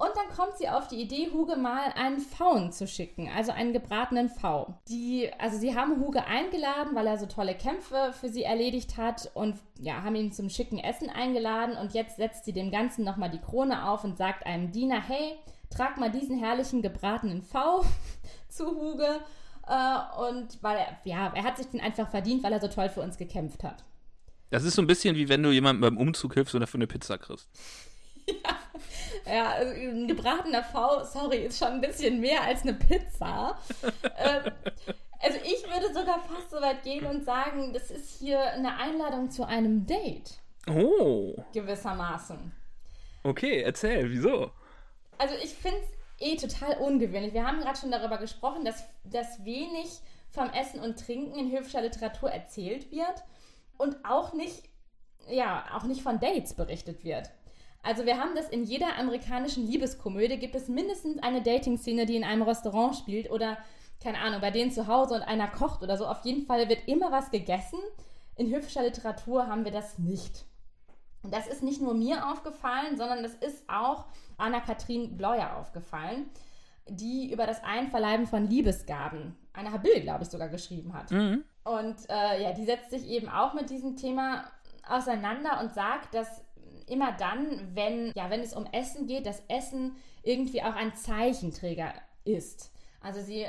Und 0.00 0.08
dann 0.16 0.34
kommt 0.34 0.56
sie 0.56 0.66
auf 0.66 0.88
die 0.88 0.96
Idee, 0.96 1.28
Huge 1.30 1.56
mal 1.56 1.92
einen 1.94 2.20
Pfauen 2.20 2.72
zu 2.72 2.88
schicken, 2.88 3.28
also 3.36 3.52
einen 3.52 3.74
gebratenen 3.74 4.30
Pfau. 4.30 4.80
Die, 4.88 5.30
also 5.38 5.58
sie 5.58 5.76
haben 5.76 6.00
Huge 6.00 6.24
eingeladen, 6.24 6.94
weil 6.94 7.06
er 7.06 7.18
so 7.18 7.26
tolle 7.26 7.54
Kämpfe 7.54 8.14
für 8.18 8.30
sie 8.30 8.42
erledigt 8.42 8.96
hat 8.96 9.30
und 9.34 9.56
ja, 9.78 10.02
haben 10.02 10.14
ihn 10.14 10.32
zum 10.32 10.48
schicken 10.48 10.78
Essen 10.78 11.10
eingeladen 11.10 11.76
und 11.76 11.92
jetzt 11.92 12.16
setzt 12.16 12.46
sie 12.46 12.54
dem 12.54 12.70
Ganzen 12.70 13.04
nochmal 13.04 13.28
die 13.28 13.42
Krone 13.42 13.86
auf 13.90 14.02
und 14.02 14.16
sagt 14.16 14.46
einem 14.46 14.72
Diener, 14.72 15.06
hey, 15.06 15.34
trag 15.68 15.98
mal 15.98 16.10
diesen 16.10 16.38
herrlichen 16.38 16.80
gebratenen 16.80 17.42
Pfau 17.42 17.84
zu 18.48 18.68
Huge. 18.68 19.20
Äh, 19.66 20.28
und 20.30 20.62
weil 20.62 20.78
er, 20.78 20.96
ja, 21.04 21.30
er 21.34 21.44
hat 21.44 21.58
sich 21.58 21.66
den 21.66 21.82
einfach 21.82 22.08
verdient, 22.08 22.42
weil 22.42 22.54
er 22.54 22.60
so 22.60 22.68
toll 22.68 22.88
für 22.88 23.02
uns 23.02 23.18
gekämpft 23.18 23.62
hat. 23.64 23.84
Das 24.48 24.64
ist 24.64 24.76
so 24.76 24.82
ein 24.82 24.86
bisschen 24.86 25.14
wie 25.14 25.28
wenn 25.28 25.42
du 25.42 25.50
jemandem 25.50 25.82
beim 25.82 25.98
Umzug 25.98 26.32
hilfst 26.32 26.54
und 26.54 26.62
dafür 26.62 26.78
eine 26.78 26.86
Pizza 26.86 27.18
kriegst. 27.18 27.50
Ja, 29.26 29.50
also 29.50 29.72
ein 29.74 30.08
gebratener 30.08 30.62
V, 30.64 31.04
sorry, 31.04 31.44
ist 31.46 31.58
schon 31.58 31.68
ein 31.74 31.80
bisschen 31.80 32.20
mehr 32.20 32.42
als 32.42 32.62
eine 32.62 32.74
Pizza. 32.74 33.58
ähm, 34.16 34.52
also 35.20 35.38
ich 35.44 35.62
würde 35.64 35.92
sogar 35.92 36.20
fast 36.20 36.50
so 36.50 36.60
weit 36.60 36.82
gehen 36.82 37.04
und 37.06 37.24
sagen, 37.24 37.72
das 37.72 37.90
ist 37.90 38.18
hier 38.18 38.40
eine 38.52 38.76
Einladung 38.78 39.30
zu 39.30 39.44
einem 39.46 39.86
Date, 39.86 40.40
Oh, 40.68 41.34
gewissermaßen. 41.52 42.52
okay, 43.24 43.62
erzähl, 43.62 44.10
wieso? 44.10 44.50
Also 45.18 45.34
ich 45.42 45.54
finde 45.54 45.78
es 45.78 46.26
eh 46.26 46.36
total 46.36 46.78
ungewöhnlich. 46.78 47.34
Wir 47.34 47.46
haben 47.46 47.60
gerade 47.60 47.78
schon 47.78 47.90
darüber 47.90 48.16
gesprochen, 48.18 48.64
dass, 48.64 48.84
dass 49.04 49.44
wenig 49.44 50.00
vom 50.30 50.48
Essen 50.50 50.80
und 50.80 50.98
Trinken 51.04 51.38
in 51.38 51.52
höfischer 51.52 51.82
Literatur 51.82 52.30
erzählt 52.30 52.90
wird 52.90 53.22
und 53.76 53.96
auch 54.04 54.32
nicht, 54.32 54.62
ja, 55.28 55.66
auch 55.76 55.84
nicht 55.84 56.02
von 56.02 56.18
Dates 56.20 56.54
berichtet 56.54 57.04
wird. 57.04 57.30
Also 57.82 58.04
wir 58.04 58.18
haben 58.18 58.34
das 58.34 58.48
in 58.48 58.64
jeder 58.64 58.98
amerikanischen 58.98 59.66
Liebeskomödie, 59.66 60.38
gibt 60.38 60.54
es 60.54 60.68
mindestens 60.68 61.22
eine 61.22 61.42
Dating-Szene, 61.42 62.06
die 62.06 62.16
in 62.16 62.24
einem 62.24 62.42
Restaurant 62.42 62.96
spielt 62.96 63.30
oder, 63.30 63.56
keine 64.02 64.18
Ahnung, 64.18 64.40
bei 64.40 64.50
denen 64.50 64.70
zu 64.70 64.86
Hause 64.86 65.14
und 65.14 65.22
einer 65.22 65.48
kocht 65.48 65.82
oder 65.82 65.96
so. 65.96 66.06
Auf 66.06 66.24
jeden 66.24 66.44
Fall 66.44 66.68
wird 66.68 66.86
immer 66.88 67.10
was 67.10 67.30
gegessen. 67.30 67.78
In 68.36 68.54
höfischer 68.54 68.82
Literatur 68.82 69.46
haben 69.46 69.64
wir 69.64 69.72
das 69.72 69.98
nicht. 69.98 70.44
Und 71.22 71.32
das 71.34 71.46
ist 71.46 71.62
nicht 71.62 71.80
nur 71.80 71.94
mir 71.94 72.30
aufgefallen, 72.30 72.96
sondern 72.96 73.22
das 73.22 73.34
ist 73.34 73.68
auch 73.68 74.06
Anna-Kathrin 74.36 75.16
Bleuer 75.16 75.56
aufgefallen, 75.58 76.30
die 76.88 77.32
über 77.32 77.46
das 77.46 77.62
Einverleiben 77.62 78.26
von 78.26 78.48
Liebesgaben, 78.48 79.36
eine 79.52 79.72
Habil, 79.72 80.00
glaube 80.00 80.24
ich, 80.24 80.30
sogar 80.30 80.48
geschrieben 80.48 80.94
hat. 80.94 81.10
Mhm. 81.10 81.44
Und 81.64 81.96
äh, 82.08 82.42
ja, 82.42 82.52
die 82.52 82.64
setzt 82.64 82.90
sich 82.90 83.06
eben 83.08 83.28
auch 83.28 83.54
mit 83.54 83.68
diesem 83.70 83.96
Thema 83.96 84.44
auseinander 84.88 85.60
und 85.60 85.72
sagt, 85.72 86.14
dass 86.14 86.42
immer 86.90 87.12
dann, 87.12 87.74
wenn, 87.74 88.12
ja, 88.14 88.30
wenn 88.30 88.40
es 88.40 88.54
um 88.54 88.66
Essen 88.66 89.06
geht, 89.06 89.26
das 89.26 89.42
Essen 89.48 89.96
irgendwie 90.22 90.62
auch 90.62 90.74
ein 90.74 90.94
Zeichenträger 90.94 91.94
ist. 92.24 92.72
Also 93.02 93.22
sie 93.22 93.46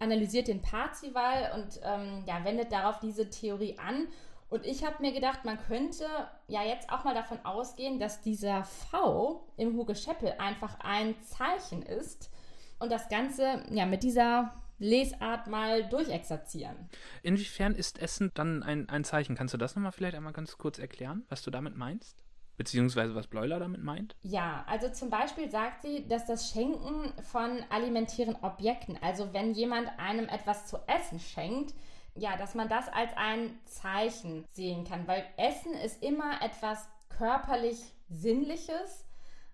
analysiert 0.00 0.48
den 0.48 0.60
Parzival 0.60 1.52
und 1.54 1.80
ähm, 1.84 2.24
ja, 2.26 2.44
wendet 2.44 2.72
darauf 2.72 2.98
diese 2.98 3.30
Theorie 3.30 3.78
an 3.78 4.08
Und 4.50 4.66
ich 4.66 4.84
habe 4.84 5.02
mir 5.02 5.12
gedacht, 5.12 5.44
man 5.44 5.58
könnte 5.58 6.04
ja 6.46 6.64
jetzt 6.64 6.90
auch 6.90 7.04
mal 7.04 7.14
davon 7.14 7.38
ausgehen, 7.44 7.98
dass 8.00 8.22
dieser 8.22 8.64
V 8.64 9.46
im 9.56 9.76
Hugo 9.76 9.94
Scheppel 9.94 10.34
einfach 10.38 10.80
ein 10.80 11.14
Zeichen 11.22 11.82
ist 11.82 12.30
und 12.78 12.90
das 12.90 13.08
Ganze 13.08 13.62
ja 13.70 13.84
mit 13.84 14.02
dieser 14.02 14.54
Lesart 14.78 15.48
mal 15.48 15.88
durchexerzieren. 15.88 16.76
Inwiefern 17.22 17.74
ist 17.74 18.00
Essen 18.00 18.30
dann 18.34 18.62
ein, 18.62 18.88
ein 18.88 19.04
Zeichen? 19.04 19.34
Kannst 19.34 19.52
du 19.52 19.58
das 19.58 19.74
nochmal 19.74 19.92
vielleicht 19.92 20.14
einmal 20.14 20.32
ganz 20.32 20.56
kurz 20.56 20.78
erklären, 20.78 21.24
was 21.28 21.42
du 21.42 21.50
damit 21.50 21.76
meinst? 21.76 22.24
Beziehungsweise 22.58 23.14
was 23.14 23.28
Bleuler 23.28 23.60
damit 23.60 23.84
meint? 23.84 24.16
Ja, 24.20 24.64
also 24.68 24.88
zum 24.90 25.10
Beispiel 25.10 25.48
sagt 25.48 25.82
sie, 25.82 26.08
dass 26.08 26.26
das 26.26 26.50
Schenken 26.50 27.12
von 27.22 27.62
alimentären 27.70 28.36
Objekten, 28.42 28.98
also 29.00 29.32
wenn 29.32 29.54
jemand 29.54 29.88
einem 29.96 30.28
etwas 30.28 30.66
zu 30.66 30.76
essen 30.88 31.20
schenkt, 31.20 31.72
ja, 32.16 32.36
dass 32.36 32.56
man 32.56 32.68
das 32.68 32.88
als 32.88 33.12
ein 33.16 33.56
Zeichen 33.64 34.44
sehen 34.50 34.84
kann, 34.84 35.06
weil 35.06 35.24
Essen 35.36 35.72
ist 35.72 36.02
immer 36.02 36.42
etwas 36.42 36.88
körperlich 37.16 37.78
Sinnliches 38.08 39.04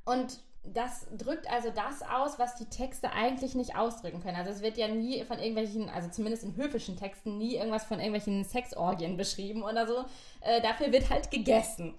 und 0.07 0.39
das 0.63 1.07
drückt 1.19 1.51
also 1.51 1.69
das 1.71 2.01
aus, 2.01 2.39
was 2.39 2.55
die 2.55 2.65
Texte 2.71 3.13
eigentlich 3.13 3.55
nicht 3.55 3.77
ausdrücken 3.77 4.23
können. 4.23 4.37
Also 4.37 4.51
es 4.51 4.63
wird 4.63 4.79
ja 4.79 4.89
nie 4.89 5.23
von 5.25 5.39
irgendwelchen, 5.39 5.91
also 5.91 6.09
zumindest 6.09 6.45
in 6.45 6.57
höfischen 6.57 6.97
Texten, 6.97 7.37
nie 7.37 7.57
irgendwas 7.57 7.85
von 7.85 7.99
irgendwelchen 7.99 8.45
Sexorgien 8.45 9.19
beschrieben 9.19 9.63
oder 9.63 9.87
so. 9.87 10.07
Äh, 10.41 10.63
dafür 10.63 10.91
wird 10.91 11.11
halt 11.11 11.31
gegessen. 11.31 11.93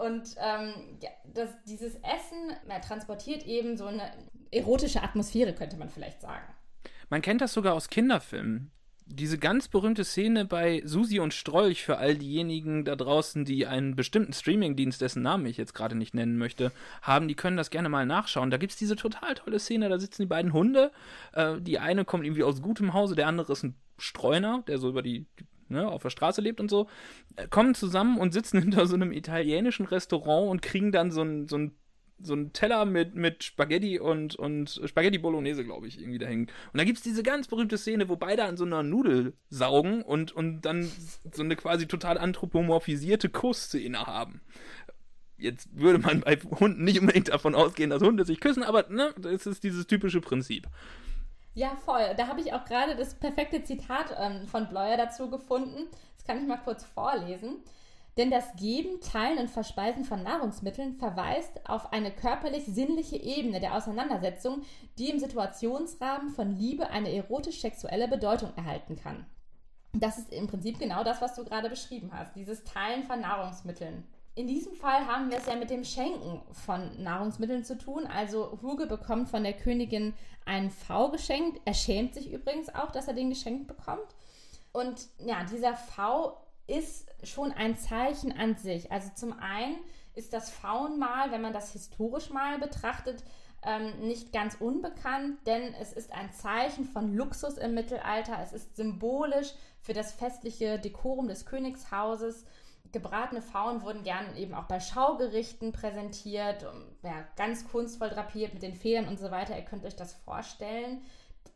Und 0.00 0.36
ähm, 0.38 0.72
ja, 1.02 1.10
das, 1.32 1.50
dieses 1.66 1.94
Essen 1.96 2.80
transportiert 2.86 3.46
eben 3.46 3.76
so 3.76 3.86
eine 3.86 4.10
erotische 4.50 5.02
Atmosphäre, 5.02 5.54
könnte 5.54 5.76
man 5.76 5.90
vielleicht 5.90 6.20
sagen. 6.20 6.44
Man 7.08 7.22
kennt 7.22 7.40
das 7.40 7.52
sogar 7.52 7.74
aus 7.74 7.88
Kinderfilmen 7.88 8.70
diese 9.12 9.38
ganz 9.38 9.68
berühmte 9.68 10.04
Szene 10.04 10.44
bei 10.44 10.82
Susi 10.84 11.18
und 11.18 11.34
Strolch 11.34 11.82
für 11.82 11.98
all 11.98 12.16
diejenigen 12.16 12.84
da 12.84 12.94
draußen, 12.94 13.44
die 13.44 13.66
einen 13.66 13.96
bestimmten 13.96 14.32
Streamingdienst, 14.32 15.00
dessen 15.00 15.22
Namen 15.22 15.46
ich 15.46 15.56
jetzt 15.56 15.74
gerade 15.74 15.96
nicht 15.96 16.14
nennen 16.14 16.38
möchte, 16.38 16.72
haben, 17.02 17.26
die 17.26 17.34
können 17.34 17.56
das 17.56 17.70
gerne 17.70 17.88
mal 17.88 18.06
nachschauen. 18.06 18.50
Da 18.50 18.56
gibt 18.56 18.72
es 18.72 18.78
diese 18.78 18.96
total 18.96 19.34
tolle 19.34 19.58
Szene, 19.58 19.88
da 19.88 19.98
sitzen 19.98 20.22
die 20.22 20.28
beiden 20.28 20.52
Hunde. 20.52 20.92
Äh, 21.32 21.60
die 21.60 21.78
eine 21.78 22.04
kommt 22.04 22.24
irgendwie 22.24 22.44
aus 22.44 22.62
gutem 22.62 22.92
Hause, 22.92 23.16
der 23.16 23.26
andere 23.26 23.52
ist 23.52 23.64
ein 23.64 23.74
Streuner, 23.98 24.62
der 24.68 24.78
so 24.78 24.88
über 24.88 25.02
die, 25.02 25.26
ne, 25.70 25.88
auf 25.88 26.02
der 26.02 26.10
Straße 26.10 26.40
lebt 26.40 26.60
und 26.60 26.70
so, 26.70 26.88
äh, 27.36 27.48
kommen 27.48 27.74
zusammen 27.74 28.18
und 28.18 28.32
sitzen 28.32 28.60
hinter 28.62 28.86
so 28.86 28.94
einem 28.94 29.12
italienischen 29.12 29.86
Restaurant 29.86 30.50
und 30.50 30.62
kriegen 30.62 30.92
dann 30.92 31.10
so 31.10 31.22
ein, 31.22 31.48
so 31.48 31.56
ein 31.56 31.72
so 32.22 32.34
ein 32.34 32.52
Teller 32.52 32.84
mit, 32.84 33.14
mit 33.14 33.44
Spaghetti 33.44 33.98
und, 33.98 34.36
und 34.36 34.80
Spaghetti 34.84 35.18
Bolognese, 35.18 35.64
glaube 35.64 35.88
ich, 35.88 35.98
irgendwie 36.00 36.18
da 36.18 36.26
hängen. 36.26 36.48
Und 36.72 36.78
da 36.78 36.84
gibt 36.84 36.98
es 36.98 37.02
diese 37.04 37.22
ganz 37.22 37.48
berühmte 37.48 37.78
Szene, 37.78 38.08
wo 38.08 38.16
beide 38.16 38.44
an 38.44 38.56
so 38.56 38.64
einer 38.64 38.82
Nudel 38.82 39.34
saugen 39.48 40.02
und, 40.02 40.32
und 40.32 40.62
dann 40.62 40.90
so 41.32 41.42
eine 41.42 41.56
quasi 41.56 41.86
total 41.86 42.18
anthropomorphisierte 42.18 43.30
Kussszene 43.30 44.06
haben. 44.06 44.42
Jetzt 45.38 45.70
würde 45.72 45.98
man 45.98 46.20
bei 46.20 46.36
Hunden 46.36 46.84
nicht 46.84 47.00
unbedingt 47.00 47.28
davon 47.28 47.54
ausgehen, 47.54 47.88
dass 47.88 48.02
Hunde 48.02 48.26
sich 48.26 48.40
küssen, 48.40 48.62
aber 48.62 48.86
ne, 48.90 49.14
das 49.18 49.46
ist 49.46 49.64
dieses 49.64 49.86
typische 49.86 50.20
Prinzip. 50.20 50.68
Ja, 51.54 51.74
voll. 51.76 52.14
Da 52.16 52.28
habe 52.28 52.40
ich 52.40 52.52
auch 52.52 52.64
gerade 52.64 52.96
das 52.96 53.14
perfekte 53.14 53.62
Zitat 53.64 54.14
ähm, 54.18 54.46
von 54.46 54.68
Bleuer 54.68 54.96
dazu 54.96 55.30
gefunden. 55.30 55.88
Das 56.16 56.24
kann 56.24 56.38
ich 56.38 56.46
mal 56.46 56.58
kurz 56.58 56.84
vorlesen. 56.84 57.62
Denn 58.16 58.30
das 58.30 58.54
Geben, 58.56 59.00
Teilen 59.00 59.38
und 59.38 59.50
Verspeisen 59.50 60.04
von 60.04 60.22
Nahrungsmitteln 60.22 60.96
verweist 60.96 61.68
auf 61.68 61.92
eine 61.92 62.10
körperlich-sinnliche 62.10 63.16
Ebene 63.16 63.60
der 63.60 63.74
Auseinandersetzung, 63.74 64.62
die 64.98 65.10
im 65.10 65.18
Situationsrahmen 65.18 66.30
von 66.30 66.56
Liebe 66.56 66.90
eine 66.90 67.12
erotisch-sexuelle 67.12 68.08
Bedeutung 68.08 68.52
erhalten 68.56 68.96
kann. 68.96 69.26
Das 69.92 70.18
ist 70.18 70.32
im 70.32 70.46
Prinzip 70.46 70.78
genau 70.78 71.02
das, 71.02 71.20
was 71.20 71.34
du 71.34 71.44
gerade 71.44 71.68
beschrieben 71.68 72.10
hast, 72.12 72.36
dieses 72.36 72.62
Teilen 72.64 73.04
von 73.04 73.20
Nahrungsmitteln. 73.20 74.04
In 74.34 74.46
diesem 74.46 74.74
Fall 74.74 75.06
haben 75.06 75.30
wir 75.30 75.38
es 75.38 75.46
ja 75.46 75.56
mit 75.56 75.70
dem 75.70 75.84
Schenken 75.84 76.40
von 76.52 77.02
Nahrungsmitteln 77.02 77.64
zu 77.64 77.76
tun. 77.76 78.06
Also 78.06 78.58
Huge 78.62 78.86
bekommt 78.86 79.28
von 79.28 79.42
der 79.42 79.52
Königin 79.54 80.14
einen 80.46 80.70
V 80.70 81.10
geschenkt. 81.10 81.60
Er 81.64 81.74
schämt 81.74 82.14
sich 82.14 82.32
übrigens 82.32 82.74
auch, 82.74 82.90
dass 82.90 83.08
er 83.08 83.14
den 83.14 83.30
geschenkt 83.30 83.66
bekommt. 83.66 84.14
Und 84.72 85.08
ja, 85.18 85.44
dieser 85.44 85.74
V 85.74 86.36
ist 86.66 87.08
schon 87.24 87.52
ein 87.52 87.76
Zeichen 87.76 88.32
an 88.32 88.56
sich. 88.56 88.92
Also 88.92 89.10
zum 89.16 89.38
einen 89.38 89.78
ist 90.14 90.32
das 90.32 90.50
Faunmal, 90.50 91.32
wenn 91.32 91.42
man 91.42 91.52
das 91.52 91.72
historisch 91.72 92.30
mal 92.30 92.58
betrachtet, 92.58 93.24
ähm, 93.62 94.00
nicht 94.00 94.32
ganz 94.32 94.56
unbekannt, 94.58 95.38
denn 95.46 95.74
es 95.80 95.92
ist 95.92 96.12
ein 96.12 96.32
Zeichen 96.32 96.84
von 96.84 97.14
Luxus 97.14 97.58
im 97.58 97.74
Mittelalter. 97.74 98.38
Es 98.42 98.52
ist 98.52 98.76
symbolisch 98.76 99.52
für 99.82 99.92
das 99.92 100.12
festliche 100.12 100.78
Dekorum 100.78 101.28
des 101.28 101.44
Königshauses. 101.44 102.46
Gebratene 102.92 103.42
Pfauen 103.42 103.82
wurden 103.82 104.02
gern 104.02 104.36
eben 104.36 104.54
auch 104.54 104.64
bei 104.64 104.80
Schaugerichten 104.80 105.72
präsentiert, 105.72 106.66
ja, 107.02 107.24
ganz 107.36 107.68
kunstvoll 107.68 108.10
drapiert 108.10 108.54
mit 108.54 108.62
den 108.62 108.74
Federn 108.74 109.08
und 109.08 109.18
so 109.18 109.30
weiter. 109.30 109.56
Ihr 109.56 109.64
könnt 109.64 109.84
euch 109.84 109.96
das 109.96 110.14
vorstellen. 110.14 111.02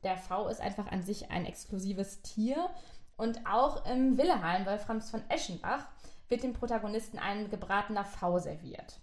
Der 0.02 0.16
V 0.16 0.48
ist 0.48 0.60
einfach 0.60 0.90
an 0.90 1.02
sich 1.02 1.30
ein 1.30 1.46
exklusives 1.46 2.22
Tier 2.22 2.70
und 3.16 3.46
auch 3.46 3.86
im 3.86 4.18
Willehalm 4.18 4.66
Wolframs 4.66 5.10
von 5.10 5.22
Eschenbach 5.28 5.86
wird 6.28 6.42
dem 6.42 6.52
Protagonisten 6.52 7.18
ein 7.18 7.50
gebratener 7.50 8.04
V 8.04 8.38
serviert. 8.38 9.00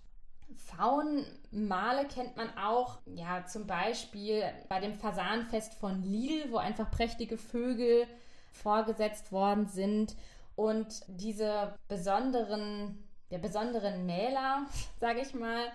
Faunmale 0.58 2.06
kennt 2.08 2.36
man 2.36 2.50
auch, 2.58 3.00
ja, 3.06 3.46
zum 3.46 3.68
Beispiel 3.68 4.44
bei 4.70 4.80
dem 4.80 4.96
Fasanfest 4.96 5.74
von 5.76 6.04
Lille, 6.04 6.52
wo 6.52 6.58
einfach 6.58 6.92
prächtige 6.92 7.38
Vögel 7.38 8.06
vorgesetzt 8.52 9.32
worden 9.32 9.68
sind. 9.68 10.16
Und 10.62 11.02
diese 11.08 11.74
besonderen, 11.88 13.04
der 13.32 13.40
besonderen 13.40 14.06
Mäler, 14.06 14.68
sage 15.00 15.22
ich 15.22 15.34
mal, 15.34 15.72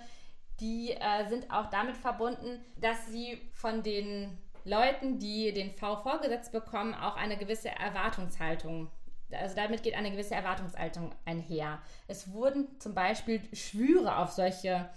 die 0.61 0.92
äh, 0.92 1.29
sind 1.29 1.51
auch 1.51 1.70
damit 1.70 1.96
verbunden, 1.96 2.64
dass 2.81 3.09
sie 3.09 3.40
von 3.53 3.83
den 3.83 4.38
Leuten, 4.64 5.18
die 5.18 5.53
den 5.53 5.72
V 5.72 5.96
vorgesetzt 5.96 6.53
bekommen, 6.53 6.94
auch 6.94 7.16
eine 7.16 7.37
gewisse 7.37 7.68
Erwartungshaltung. 7.68 8.88
Also 9.33 9.57
damit 9.57 9.83
geht 9.83 9.96
eine 9.96 10.12
gewisse 10.12 10.37
Erwartungshaltung 10.37 11.12
einher. 11.25 11.81
Es 12.07 12.33
wurden 12.33 12.79
zum 12.79 12.94
Beispiel 12.94 13.42
Schwüre 13.53 14.18
auf 14.18 14.31
solche 14.31 14.88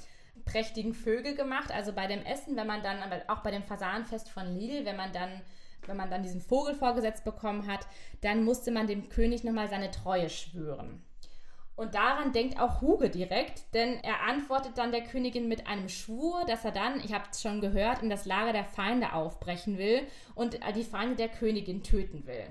prächtigen 0.46 0.94
Vögel 0.94 1.34
gemacht. 1.34 1.72
Also 1.72 1.94
bei 1.94 2.06
dem 2.06 2.24
Essen, 2.24 2.56
wenn 2.56 2.68
man 2.68 2.84
dann, 2.84 3.00
auch 3.28 3.40
bei 3.40 3.50
dem 3.50 3.64
Fasanfest 3.64 4.30
von 4.30 4.56
Lidl, 4.56 4.86
wenn 4.86 4.98
man 4.98 5.12
dann 5.14 5.42
wenn 5.90 5.98
man 5.98 6.10
dann 6.10 6.24
diesen 6.24 6.42
Vogel 6.42 6.74
vorgesetzt 6.76 7.26
bekommen 7.26 7.68
hat, 7.68 7.86
dann 8.22 8.44
musste 8.44 8.72
man 8.72 8.88
dem 8.88 9.10
König 9.10 9.44
nochmal 9.44 9.68
seine 9.68 9.92
Treue 9.92 10.30
schwören. 10.30 11.04
Und 11.76 11.96
daran 11.96 12.34
denkt 12.34 12.60
auch 12.60 12.82
Huge 12.82 13.10
direkt, 13.10 13.74
denn 13.74 14.04
er 14.04 14.24
antwortet 14.24 14.78
dann 14.78 14.92
der 14.92 15.04
Königin 15.04 15.48
mit 15.48 15.66
einem 15.66 15.88
Schwur, 15.88 16.44
dass 16.46 16.66
er 16.66 16.72
dann, 16.72 17.00
ich 17.00 17.14
habe 17.14 17.24
es 17.32 17.42
schon 17.42 17.62
gehört, 17.62 18.04
in 18.04 18.10
das 18.10 18.26
Lager 18.26 18.52
der 18.52 18.66
Feinde 18.66 19.14
aufbrechen 19.14 19.78
will 19.78 20.06
und 20.36 20.60
die 20.76 20.84
Feinde 20.84 21.16
der 21.16 21.30
Königin 21.30 21.82
töten 21.82 22.28
will. 22.28 22.46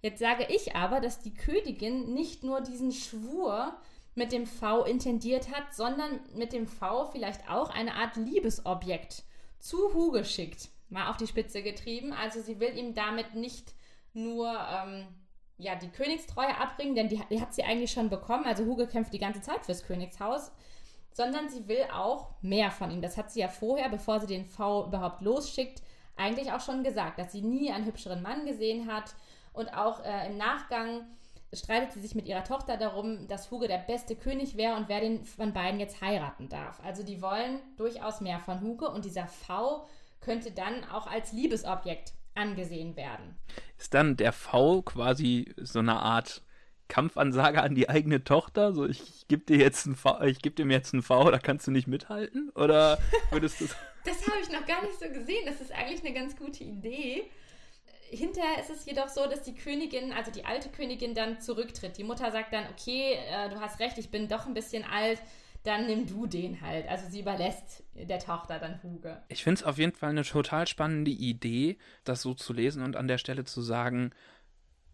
Jetzt 0.00 0.20
sage 0.20 0.46
ich 0.48 0.74
aber, 0.74 1.00
dass 1.00 1.20
die 1.20 1.34
Königin 1.34 2.14
nicht 2.14 2.44
nur 2.44 2.62
diesen 2.62 2.92
Schwur 2.92 3.76
mit 4.14 4.32
dem 4.32 4.46
V 4.46 4.84
intendiert 4.84 5.54
hat, 5.54 5.74
sondern 5.74 6.20
mit 6.34 6.54
dem 6.54 6.66
V 6.66 7.10
vielleicht 7.12 7.50
auch 7.50 7.68
eine 7.68 7.94
Art 7.94 8.16
Liebesobjekt 8.16 9.22
zu 9.58 9.92
Huge 9.92 10.24
schickt. 10.24 10.70
Mal 10.88 11.10
auf 11.10 11.16
die 11.16 11.26
Spitze 11.26 11.62
getrieben. 11.62 12.12
Also 12.12 12.40
sie 12.40 12.60
will 12.60 12.76
ihm 12.76 12.94
damit 12.94 13.34
nicht 13.34 13.74
nur 14.12 14.48
ähm, 14.48 15.06
ja, 15.58 15.74
die 15.74 15.88
Königstreue 15.88 16.56
abbringen, 16.58 16.94
denn 16.94 17.08
die, 17.08 17.20
die 17.30 17.40
hat 17.40 17.54
sie 17.54 17.64
eigentlich 17.64 17.90
schon 17.90 18.10
bekommen. 18.10 18.44
Also 18.44 18.64
Hugo 18.64 18.86
kämpft 18.86 19.12
die 19.12 19.18
ganze 19.18 19.40
Zeit 19.40 19.64
fürs 19.64 19.84
Königshaus, 19.84 20.52
sondern 21.12 21.48
sie 21.48 21.66
will 21.68 21.84
auch 21.92 22.30
mehr 22.42 22.70
von 22.70 22.90
ihm. 22.90 23.02
Das 23.02 23.16
hat 23.16 23.30
sie 23.30 23.40
ja 23.40 23.48
vorher, 23.48 23.88
bevor 23.88 24.20
sie 24.20 24.26
den 24.26 24.44
V 24.44 24.86
überhaupt 24.86 25.22
losschickt, 25.22 25.82
eigentlich 26.16 26.52
auch 26.52 26.60
schon 26.60 26.82
gesagt, 26.82 27.18
dass 27.18 27.32
sie 27.32 27.42
nie 27.42 27.70
einen 27.72 27.86
hübscheren 27.86 28.22
Mann 28.22 28.46
gesehen 28.46 28.90
hat. 28.90 29.14
Und 29.52 29.68
auch 29.68 30.04
äh, 30.04 30.26
im 30.26 30.36
Nachgang 30.36 31.06
streitet 31.52 31.92
sie 31.92 32.00
sich 32.00 32.14
mit 32.14 32.26
ihrer 32.26 32.44
Tochter 32.44 32.76
darum, 32.76 33.26
dass 33.28 33.50
Hugo 33.50 33.66
der 33.66 33.78
beste 33.78 34.16
König 34.16 34.56
wäre 34.56 34.76
und 34.76 34.88
wer 34.88 35.00
den 35.00 35.24
von 35.24 35.52
beiden 35.52 35.80
jetzt 35.80 36.00
heiraten 36.00 36.48
darf. 36.48 36.80
Also 36.84 37.02
die 37.02 37.22
wollen 37.22 37.60
durchaus 37.76 38.20
mehr 38.20 38.40
von 38.40 38.60
Hugo 38.60 38.90
und 38.92 39.04
dieser 39.04 39.26
V 39.26 39.86
könnte 40.20 40.50
dann 40.50 40.84
auch 40.84 41.06
als 41.06 41.32
Liebesobjekt 41.32 42.12
angesehen 42.34 42.96
werden. 42.96 43.36
Ist 43.78 43.94
dann 43.94 44.16
der 44.16 44.32
V 44.32 44.82
quasi 44.82 45.54
so 45.56 45.78
eine 45.78 45.96
Art 46.00 46.42
Kampfansage 46.88 47.62
an 47.62 47.74
die 47.74 47.88
eigene 47.88 48.24
Tochter? 48.24 48.72
So, 48.72 48.86
ich 48.86 49.26
gebe 49.28 49.44
dir 49.44 49.56
jetzt 49.56 49.86
ein 49.86 49.96
V, 49.96 50.20
ich 50.22 50.40
gebe 50.40 50.54
dir 50.54 50.70
jetzt 50.70 50.92
ein 50.92 51.02
V, 51.02 51.30
da 51.30 51.38
kannst 51.38 51.66
du 51.66 51.70
nicht 51.70 51.86
mithalten? 51.86 52.50
Oder 52.54 52.98
würdest 53.30 53.60
du. 53.60 53.66
das 54.04 54.26
habe 54.26 54.38
ich 54.42 54.50
noch 54.50 54.66
gar 54.66 54.82
nicht 54.82 54.98
so 54.98 55.08
gesehen. 55.08 55.46
Das 55.46 55.60
ist 55.60 55.72
eigentlich 55.72 56.04
eine 56.04 56.14
ganz 56.14 56.36
gute 56.36 56.64
Idee. 56.64 57.24
Hinterher 58.08 58.60
ist 58.60 58.70
es 58.70 58.86
jedoch 58.86 59.08
so, 59.08 59.26
dass 59.26 59.42
die 59.42 59.54
Königin, 59.54 60.12
also 60.12 60.30
die 60.30 60.44
alte 60.44 60.68
Königin, 60.68 61.14
dann 61.14 61.40
zurücktritt. 61.40 61.98
Die 61.98 62.04
Mutter 62.04 62.30
sagt 62.30 62.52
dann, 62.52 62.66
okay, 62.70 63.14
äh, 63.14 63.48
du 63.48 63.60
hast 63.60 63.80
recht, 63.80 63.98
ich 63.98 64.10
bin 64.10 64.28
doch 64.28 64.46
ein 64.46 64.54
bisschen 64.54 64.84
alt 64.84 65.18
dann 65.66 65.86
nimm 65.86 66.06
du 66.06 66.26
den 66.26 66.60
halt. 66.60 66.88
Also 66.88 67.08
sie 67.10 67.20
überlässt 67.20 67.84
der 67.94 68.18
Tochter 68.18 68.58
dann 68.58 68.82
Huge. 68.82 69.22
Ich 69.28 69.42
finde 69.42 69.60
es 69.60 69.64
auf 69.64 69.78
jeden 69.78 69.92
Fall 69.92 70.10
eine 70.10 70.22
total 70.22 70.66
spannende 70.66 71.10
Idee, 71.10 71.78
das 72.04 72.22
so 72.22 72.34
zu 72.34 72.52
lesen 72.52 72.82
und 72.82 72.96
an 72.96 73.08
der 73.08 73.18
Stelle 73.18 73.44
zu 73.44 73.60
sagen, 73.62 74.12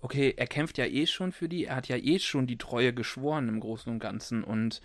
okay, 0.00 0.34
er 0.36 0.46
kämpft 0.46 0.78
ja 0.78 0.86
eh 0.86 1.06
schon 1.06 1.32
für 1.32 1.48
die, 1.48 1.66
er 1.66 1.76
hat 1.76 1.88
ja 1.88 1.96
eh 1.96 2.18
schon 2.18 2.46
die 2.46 2.58
Treue 2.58 2.92
geschworen 2.92 3.48
im 3.48 3.60
Großen 3.60 3.92
und 3.92 4.00
Ganzen 4.00 4.42
und 4.44 4.80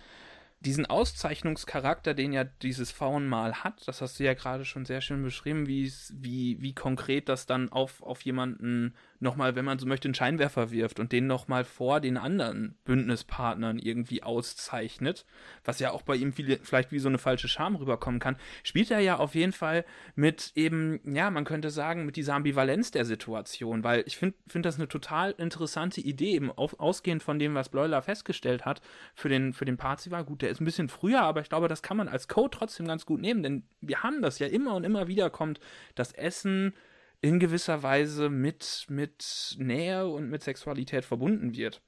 diesen 0.60 0.86
Auszeichnungscharakter, 0.86 2.14
den 2.14 2.32
ja 2.32 2.44
dieses 2.44 2.90
Frauenmal 2.90 3.62
hat, 3.62 3.86
das 3.86 4.00
hast 4.00 4.18
du 4.18 4.24
ja 4.24 4.34
gerade 4.34 4.64
schon 4.64 4.84
sehr 4.84 5.00
schön 5.00 5.22
beschrieben, 5.22 5.68
wie, 5.68 5.92
wie 6.10 6.74
konkret 6.74 7.28
das 7.28 7.46
dann 7.46 7.70
auf, 7.70 8.02
auf 8.02 8.22
jemanden 8.22 8.94
nochmal, 9.20 9.56
wenn 9.56 9.64
man 9.64 9.78
so 9.78 9.86
möchte, 9.86 10.06
einen 10.06 10.14
Scheinwerfer 10.14 10.70
wirft 10.70 11.00
und 11.00 11.12
den 11.12 11.26
nochmal 11.26 11.64
vor 11.64 12.00
den 12.00 12.16
anderen 12.16 12.76
Bündnispartnern 12.84 13.78
irgendwie 13.78 14.22
auszeichnet, 14.22 15.26
was 15.64 15.80
ja 15.80 15.90
auch 15.90 16.02
bei 16.02 16.16
ihm 16.16 16.32
viele, 16.32 16.58
vielleicht 16.62 16.92
wie 16.92 16.98
so 16.98 17.08
eine 17.08 17.18
falsche 17.18 17.48
Scham 17.48 17.76
rüberkommen 17.76 18.20
kann, 18.20 18.36
spielt 18.62 18.90
er 18.90 19.00
ja 19.00 19.18
auf 19.18 19.34
jeden 19.34 19.52
Fall 19.52 19.84
mit 20.14 20.52
eben, 20.54 21.00
ja, 21.04 21.30
man 21.30 21.44
könnte 21.44 21.70
sagen, 21.70 22.06
mit 22.06 22.16
dieser 22.16 22.34
Ambivalenz 22.34 22.90
der 22.90 23.04
Situation, 23.04 23.84
weil 23.84 24.04
ich 24.06 24.16
finde 24.16 24.36
find 24.46 24.64
das 24.64 24.76
eine 24.76 24.88
total 24.88 25.32
interessante 25.32 26.00
Idee, 26.00 26.32
eben 26.32 26.50
auf, 26.52 26.78
ausgehend 26.78 27.22
von 27.22 27.38
dem, 27.38 27.54
was 27.54 27.68
Bleuler 27.68 28.02
festgestellt 28.02 28.64
hat 28.64 28.80
für 29.14 29.28
den, 29.28 29.52
für 29.52 29.64
den 29.64 29.76
Parzival. 29.76 30.24
Gut, 30.24 30.42
der 30.42 30.50
ist 30.50 30.60
ein 30.60 30.64
bisschen 30.64 30.88
früher, 30.88 31.22
aber 31.22 31.40
ich 31.40 31.48
glaube, 31.48 31.68
das 31.68 31.82
kann 31.82 31.96
man 31.96 32.08
als 32.08 32.28
Code 32.28 32.56
trotzdem 32.56 32.86
ganz 32.86 33.06
gut 33.06 33.20
nehmen, 33.20 33.42
denn 33.42 33.64
wir 33.80 34.02
haben 34.02 34.22
das 34.22 34.38
ja 34.38 34.46
immer 34.46 34.74
und 34.74 34.84
immer 34.84 35.08
wieder 35.08 35.30
kommt, 35.30 35.60
das 35.94 36.12
Essen 36.12 36.74
in 37.20 37.38
gewisser 37.38 37.82
Weise 37.82 38.28
mit, 38.28 38.86
mit 38.88 39.56
Nähe 39.58 40.06
und 40.06 40.30
mit 40.30 40.42
Sexualität 40.42 41.04
verbunden 41.04 41.54
wird. 41.56 41.82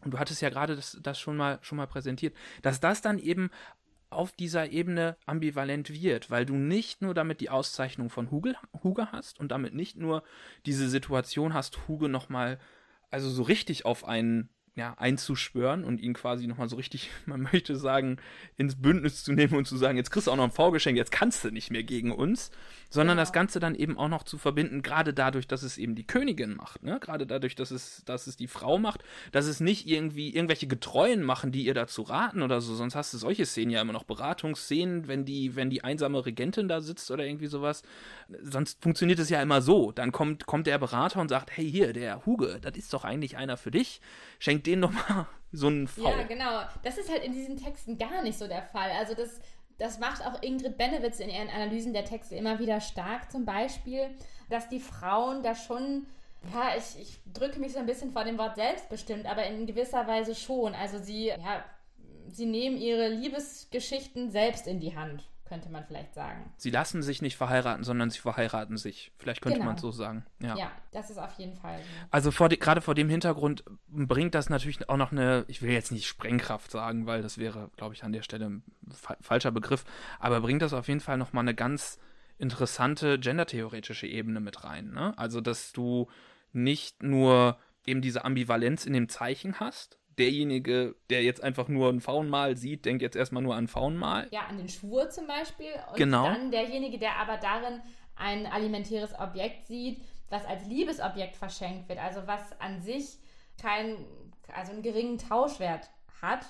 Und 0.00 0.12
du 0.12 0.18
hattest 0.18 0.42
ja 0.42 0.50
gerade 0.50 0.76
das, 0.76 0.98
das 1.02 1.18
schon, 1.18 1.36
mal, 1.36 1.58
schon 1.62 1.76
mal 1.76 1.86
präsentiert, 1.86 2.34
dass 2.62 2.80
das 2.80 3.00
dann 3.00 3.18
eben 3.18 3.50
auf 4.10 4.32
dieser 4.32 4.70
Ebene 4.70 5.16
ambivalent 5.26 5.90
wird, 5.90 6.30
weil 6.30 6.46
du 6.46 6.54
nicht 6.54 7.02
nur 7.02 7.14
damit 7.14 7.40
die 7.40 7.50
Auszeichnung 7.50 8.10
von 8.10 8.30
Hugo, 8.30 8.52
Hugo 8.82 9.06
hast 9.10 9.40
und 9.40 9.50
damit 9.50 9.74
nicht 9.74 9.96
nur 9.96 10.22
diese 10.66 10.88
Situation 10.88 11.54
hast, 11.54 11.88
Hugo 11.88 12.08
nochmal, 12.08 12.60
also 13.10 13.28
so 13.28 13.42
richtig 13.42 13.84
auf 13.84 14.04
einen 14.04 14.48
ja, 14.76 14.94
einzuschwören 14.98 15.84
und 15.84 16.00
ihn 16.00 16.14
quasi 16.14 16.48
nochmal 16.48 16.68
so 16.68 16.76
richtig, 16.76 17.10
man 17.26 17.42
möchte 17.42 17.76
sagen, 17.76 18.16
ins 18.56 18.74
Bündnis 18.74 19.22
zu 19.22 19.32
nehmen 19.32 19.54
und 19.54 19.66
zu 19.66 19.76
sagen, 19.76 19.96
jetzt 19.96 20.10
kriegst 20.10 20.26
du 20.26 20.32
auch 20.32 20.36
noch 20.36 20.44
ein 20.44 20.50
Vorgeschenk, 20.50 20.96
jetzt 20.96 21.12
kannst 21.12 21.44
du 21.44 21.50
nicht 21.50 21.70
mehr 21.70 21.84
gegen 21.84 22.10
uns, 22.10 22.50
sondern 22.90 23.16
genau. 23.16 23.22
das 23.22 23.32
Ganze 23.32 23.60
dann 23.60 23.74
eben 23.74 23.96
auch 23.96 24.08
noch 24.08 24.24
zu 24.24 24.36
verbinden, 24.36 24.82
gerade 24.82 25.14
dadurch, 25.14 25.46
dass 25.46 25.62
es 25.62 25.78
eben 25.78 25.94
die 25.94 26.06
Königin 26.06 26.56
macht, 26.56 26.82
ne? 26.82 26.98
Gerade 27.00 27.26
dadurch, 27.26 27.54
dass 27.54 27.70
es, 27.70 28.02
dass 28.04 28.26
es 28.26 28.36
die 28.36 28.48
Frau 28.48 28.78
macht, 28.78 29.04
dass 29.32 29.46
es 29.46 29.60
nicht 29.60 29.86
irgendwie 29.88 30.34
irgendwelche 30.34 30.66
Getreuen 30.66 31.22
machen, 31.22 31.52
die 31.52 31.64
ihr 31.64 31.74
dazu 31.74 32.02
raten 32.02 32.42
oder 32.42 32.60
so, 32.60 32.74
sonst 32.74 32.96
hast 32.96 33.14
du 33.14 33.18
solche 33.18 33.46
Szenen 33.46 33.70
ja 33.70 33.80
immer 33.80 33.92
noch 33.92 34.04
Beratungsszenen, 34.04 35.06
wenn 35.06 35.24
die, 35.24 35.54
wenn 35.54 35.70
die 35.70 35.84
einsame 35.84 36.24
Regentin 36.26 36.68
da 36.68 36.80
sitzt 36.80 37.10
oder 37.10 37.24
irgendwie 37.24 37.46
sowas. 37.46 37.82
Sonst 38.42 38.82
funktioniert 38.82 39.18
es 39.18 39.28
ja 39.28 39.40
immer 39.40 39.62
so. 39.62 39.92
Dann 39.92 40.12
kommt, 40.12 40.46
kommt 40.46 40.66
der 40.66 40.78
Berater 40.78 41.20
und 41.20 41.28
sagt, 41.28 41.56
hey 41.56 41.68
hier, 41.68 41.92
der 41.92 42.26
Huge, 42.26 42.58
das 42.60 42.76
ist 42.76 42.92
doch 42.92 43.04
eigentlich 43.04 43.36
einer 43.36 43.56
für 43.56 43.70
dich. 43.70 44.00
Schenk 44.64 44.80
den 44.80 44.80
nochmal 44.80 45.26
so 45.52 45.68
einen 45.68 45.86
V. 45.86 46.02
Ja, 46.02 46.22
genau. 46.24 46.62
Das 46.82 46.98
ist 46.98 47.10
halt 47.10 47.24
in 47.24 47.32
diesen 47.32 47.56
Texten 47.56 47.98
gar 47.98 48.22
nicht 48.22 48.38
so 48.38 48.48
der 48.48 48.62
Fall. 48.62 48.90
Also 48.90 49.14
das, 49.14 49.40
das 49.78 49.98
macht 49.98 50.26
auch 50.26 50.42
Ingrid 50.42 50.76
Benewitz 50.76 51.20
in 51.20 51.30
ihren 51.30 51.48
Analysen 51.48 51.92
der 51.92 52.04
Texte 52.04 52.34
immer 52.34 52.58
wieder 52.58 52.80
stark. 52.80 53.30
Zum 53.30 53.44
Beispiel, 53.44 54.08
dass 54.50 54.68
die 54.68 54.80
Frauen 54.80 55.42
da 55.42 55.54
schon 55.54 56.06
ja, 56.52 56.76
ich, 56.76 57.00
ich 57.00 57.18
drücke 57.32 57.58
mich 57.58 57.72
so 57.72 57.78
ein 57.78 57.86
bisschen 57.86 58.12
vor 58.12 58.24
dem 58.24 58.36
Wort 58.36 58.56
selbstbestimmt, 58.56 59.24
aber 59.24 59.46
in 59.46 59.64
gewisser 59.66 60.06
Weise 60.06 60.34
schon. 60.34 60.74
Also 60.74 60.98
sie, 60.98 61.28
ja, 61.28 61.64
sie 62.28 62.44
nehmen 62.44 62.76
ihre 62.76 63.08
Liebesgeschichten 63.08 64.30
selbst 64.30 64.66
in 64.66 64.78
die 64.78 64.94
Hand 64.94 65.24
könnte 65.44 65.68
man 65.68 65.84
vielleicht 65.84 66.14
sagen. 66.14 66.52
Sie 66.56 66.70
lassen 66.70 67.02
sich 67.02 67.20
nicht 67.20 67.36
verheiraten, 67.36 67.84
sondern 67.84 68.10
sie 68.10 68.18
verheiraten 68.18 68.76
sich. 68.76 69.12
Vielleicht 69.18 69.42
könnte 69.42 69.58
genau. 69.58 69.66
man 69.66 69.76
es 69.76 69.82
so 69.82 69.90
sagen. 69.90 70.24
Ja. 70.40 70.56
ja, 70.56 70.70
das 70.92 71.10
ist 71.10 71.18
auf 71.18 71.32
jeden 71.38 71.54
Fall 71.54 71.78
so. 71.78 71.84
Also 72.10 72.30
vor 72.30 72.48
gerade 72.48 72.80
vor 72.80 72.94
dem 72.94 73.08
Hintergrund 73.08 73.64
bringt 73.88 74.34
das 74.34 74.48
natürlich 74.48 74.88
auch 74.88 74.96
noch 74.96 75.12
eine, 75.12 75.44
ich 75.48 75.62
will 75.62 75.70
jetzt 75.70 75.92
nicht 75.92 76.06
Sprengkraft 76.06 76.70
sagen, 76.70 77.06
weil 77.06 77.22
das 77.22 77.38
wäre, 77.38 77.70
glaube 77.76 77.94
ich, 77.94 78.04
an 78.04 78.12
der 78.12 78.22
Stelle 78.22 78.46
ein 78.46 78.62
fa 78.90 79.16
falscher 79.20 79.50
Begriff, 79.50 79.84
aber 80.18 80.40
bringt 80.40 80.62
das 80.62 80.72
auf 80.72 80.88
jeden 80.88 81.00
Fall 81.00 81.18
nochmal 81.18 81.44
eine 81.44 81.54
ganz 81.54 81.98
interessante 82.38 83.18
gendertheoretische 83.18 84.06
Ebene 84.06 84.40
mit 84.40 84.64
rein. 84.64 84.90
Ne? 84.92 85.12
Also, 85.16 85.40
dass 85.40 85.72
du 85.72 86.08
nicht 86.52 87.02
nur 87.02 87.58
eben 87.86 88.00
diese 88.00 88.24
Ambivalenz 88.24 88.86
in 88.86 88.92
dem 88.92 89.08
Zeichen 89.08 89.60
hast, 89.60 89.98
derjenige, 90.18 90.96
der 91.10 91.22
jetzt 91.22 91.42
einfach 91.42 91.68
nur 91.68 91.88
ein 91.88 92.00
Faunmal 92.00 92.56
sieht, 92.56 92.84
denkt 92.84 93.02
jetzt 93.02 93.16
erstmal 93.16 93.42
nur 93.42 93.54
an 93.54 93.68
Faunmal. 93.68 94.28
Ja, 94.30 94.42
an 94.42 94.58
den 94.58 94.68
Schwur 94.68 95.10
zum 95.10 95.26
Beispiel. 95.26 95.72
Und 95.90 95.96
genau. 95.96 96.24
dann 96.24 96.50
derjenige, 96.50 96.98
der 96.98 97.16
aber 97.16 97.36
darin 97.36 97.80
ein 98.16 98.46
alimentäres 98.46 99.18
Objekt 99.18 99.66
sieht, 99.66 100.00
was 100.30 100.44
als 100.46 100.66
Liebesobjekt 100.66 101.36
verschenkt 101.36 101.88
wird, 101.88 101.98
also 101.98 102.26
was 102.26 102.58
an 102.60 102.80
sich 102.80 103.18
kein, 103.60 104.04
also 104.54 104.72
einen 104.72 104.82
geringen 104.82 105.18
Tauschwert 105.18 105.90
hat, 106.20 106.44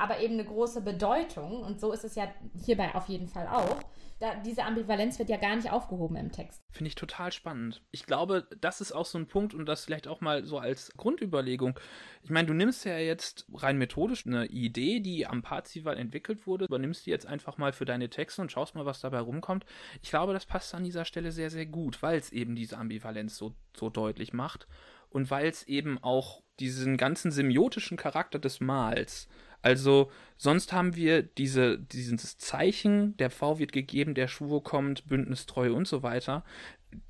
aber 0.00 0.20
eben 0.20 0.34
eine 0.34 0.44
große 0.44 0.80
Bedeutung. 0.80 1.62
Und 1.62 1.80
so 1.80 1.92
ist 1.92 2.04
es 2.04 2.14
ja 2.14 2.28
hierbei 2.64 2.94
auf 2.94 3.08
jeden 3.08 3.28
Fall 3.28 3.46
auch 3.48 3.76
da, 4.20 4.34
diese 4.34 4.64
Ambivalenz 4.64 5.18
wird 5.18 5.30
ja 5.30 5.38
gar 5.38 5.56
nicht 5.56 5.70
aufgehoben 5.70 6.16
im 6.16 6.30
Text. 6.30 6.62
Finde 6.70 6.88
ich 6.88 6.94
total 6.94 7.32
spannend. 7.32 7.82
Ich 7.90 8.04
glaube, 8.04 8.46
das 8.60 8.82
ist 8.82 8.92
auch 8.92 9.06
so 9.06 9.16
ein 9.16 9.26
Punkt 9.26 9.54
und 9.54 9.64
das 9.64 9.86
vielleicht 9.86 10.06
auch 10.06 10.20
mal 10.20 10.44
so 10.44 10.58
als 10.58 10.92
Grundüberlegung. 10.98 11.80
Ich 12.22 12.28
meine, 12.28 12.46
du 12.46 12.52
nimmst 12.52 12.84
ja 12.84 12.98
jetzt 12.98 13.46
rein 13.54 13.78
methodisch 13.78 14.26
eine 14.26 14.44
Idee, 14.46 15.00
die 15.00 15.26
am 15.26 15.40
Parzival 15.40 15.96
entwickelt 15.96 16.46
wurde, 16.46 16.66
übernimmst 16.66 17.06
die 17.06 17.10
jetzt 17.10 17.26
einfach 17.26 17.56
mal 17.56 17.72
für 17.72 17.86
deine 17.86 18.10
Texte 18.10 18.42
und 18.42 18.52
schaust 18.52 18.74
mal, 18.74 18.84
was 18.84 19.00
dabei 19.00 19.20
rumkommt. 19.20 19.64
Ich 20.02 20.10
glaube, 20.10 20.34
das 20.34 20.44
passt 20.44 20.74
an 20.74 20.84
dieser 20.84 21.06
Stelle 21.06 21.32
sehr, 21.32 21.48
sehr 21.48 21.66
gut, 21.66 22.02
weil 22.02 22.18
es 22.18 22.30
eben 22.30 22.54
diese 22.54 22.76
Ambivalenz 22.76 23.38
so, 23.38 23.54
so 23.74 23.88
deutlich 23.88 24.34
macht 24.34 24.68
und 25.08 25.30
weil 25.30 25.48
es 25.48 25.62
eben 25.66 25.96
auch 26.02 26.42
diesen 26.60 26.98
ganzen 26.98 27.30
semiotischen 27.30 27.96
Charakter 27.96 28.38
des 28.38 28.60
Mals 28.60 29.28
also 29.62 30.10
sonst 30.36 30.72
haben 30.72 30.96
wir 30.96 31.22
diese, 31.22 31.78
dieses 31.78 32.38
Zeichen, 32.38 33.16
der 33.16 33.30
V 33.30 33.58
wird 33.58 33.72
gegeben, 33.72 34.14
der 34.14 34.28
Schwur 34.28 34.62
kommt, 34.62 35.06
Bündnistreu 35.06 35.72
und 35.72 35.86
so 35.86 36.02
weiter. 36.02 36.44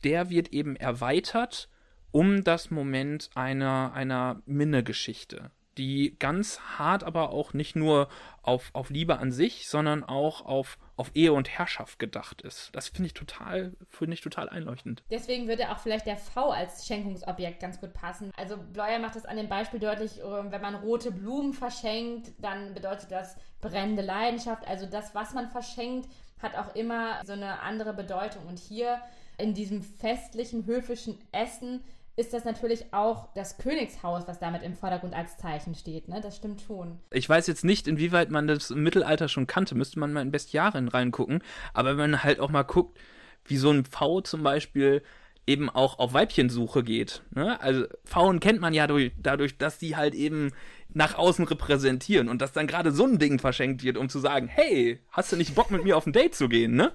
Der 0.04 0.30
wird 0.30 0.52
eben 0.52 0.76
erweitert 0.76 1.68
um 2.12 2.42
das 2.42 2.70
Moment 2.70 3.30
einer, 3.34 3.92
einer 3.94 4.42
Minne-Geschichte 4.46 5.50
die 5.80 6.16
ganz 6.18 6.60
hart 6.60 7.04
aber 7.04 7.30
auch 7.30 7.54
nicht 7.54 7.74
nur 7.74 8.08
auf, 8.42 8.70
auf 8.74 8.90
Liebe 8.90 9.18
an 9.18 9.32
sich, 9.32 9.66
sondern 9.66 10.04
auch 10.04 10.44
auf, 10.44 10.78
auf 11.00 11.10
Ehe 11.14 11.32
und 11.32 11.48
Herrschaft 11.48 11.98
gedacht 11.98 12.42
ist. 12.42 12.68
Das 12.72 12.88
finde 12.88 13.06
ich 13.06 13.14
total, 13.14 13.72
finde 13.88 14.12
ich 14.12 14.20
total 14.20 14.50
einleuchtend. 14.50 15.02
Deswegen 15.10 15.48
würde 15.48 15.70
auch 15.70 15.78
vielleicht 15.78 16.06
der 16.06 16.18
V 16.18 16.50
als 16.50 16.86
Schenkungsobjekt 16.86 17.58
ganz 17.58 17.80
gut 17.80 17.94
passen. 17.94 18.30
Also 18.36 18.58
Bleuer 18.58 18.98
macht 18.98 19.16
das 19.16 19.24
an 19.24 19.38
dem 19.38 19.48
Beispiel 19.48 19.80
deutlich, 19.80 20.20
äh, 20.20 20.22
wenn 20.22 20.60
man 20.60 20.74
rote 20.74 21.10
Blumen 21.10 21.54
verschenkt, 21.54 22.32
dann 22.38 22.74
bedeutet 22.74 23.10
das 23.10 23.36
brennende 23.62 24.02
Leidenschaft. 24.02 24.68
Also 24.68 24.84
das, 24.84 25.14
was 25.14 25.32
man 25.32 25.48
verschenkt, 25.48 26.06
hat 26.42 26.54
auch 26.54 26.74
immer 26.74 27.24
so 27.24 27.32
eine 27.32 27.60
andere 27.60 27.94
Bedeutung. 27.94 28.46
Und 28.46 28.58
hier 28.58 29.00
in 29.38 29.54
diesem 29.54 29.82
festlichen, 29.82 30.66
höfischen 30.66 31.18
Essen 31.32 31.82
ist 32.20 32.34
das 32.34 32.44
natürlich 32.44 32.92
auch 32.92 33.28
das 33.34 33.56
Königshaus, 33.56 34.28
was 34.28 34.38
damit 34.38 34.62
im 34.62 34.74
Vordergrund 34.74 35.14
als 35.14 35.38
Zeichen 35.38 35.74
steht. 35.74 36.06
Ne? 36.06 36.20
Das 36.20 36.36
stimmt 36.36 36.60
schon. 36.60 36.98
Ich 37.10 37.26
weiß 37.26 37.46
jetzt 37.46 37.64
nicht, 37.64 37.88
inwieweit 37.88 38.30
man 38.30 38.46
das 38.46 38.70
im 38.70 38.82
Mittelalter 38.82 39.28
schon 39.28 39.46
kannte. 39.46 39.74
Müsste 39.74 39.98
man 39.98 40.12
mal 40.12 40.20
in 40.20 40.30
Bestiarien 40.30 40.88
reingucken. 40.88 41.42
Aber 41.72 41.90
wenn 41.90 42.10
man 42.10 42.22
halt 42.22 42.38
auch 42.38 42.50
mal 42.50 42.62
guckt, 42.62 42.98
wie 43.46 43.56
so 43.56 43.70
ein 43.70 43.86
Pfau 43.86 44.20
zum 44.20 44.42
Beispiel 44.42 45.02
eben 45.46 45.70
auch 45.70 45.98
auf 45.98 46.12
Weibchensuche 46.12 46.84
geht. 46.84 47.22
Ne? 47.30 47.58
Also 47.60 47.86
Pfauen 48.04 48.38
kennt 48.38 48.60
man 48.60 48.74
ja 48.74 48.86
durch, 48.86 49.12
dadurch, 49.20 49.56
dass 49.56 49.78
die 49.78 49.96
halt 49.96 50.14
eben 50.14 50.52
nach 50.92 51.16
außen 51.16 51.46
repräsentieren 51.46 52.28
und 52.28 52.42
dass 52.42 52.52
dann 52.52 52.66
gerade 52.66 52.92
so 52.92 53.04
ein 53.04 53.18
Ding 53.18 53.38
verschenkt 53.38 53.82
wird, 53.82 53.96
um 53.96 54.10
zu 54.10 54.18
sagen, 54.18 54.46
hey, 54.46 55.00
hast 55.10 55.32
du 55.32 55.36
nicht 55.36 55.54
Bock 55.54 55.70
mit 55.70 55.84
mir 55.84 55.96
auf 55.96 56.06
ein 56.06 56.12
Date 56.12 56.34
zu 56.34 56.48
gehen, 56.48 56.74
ne? 56.74 56.92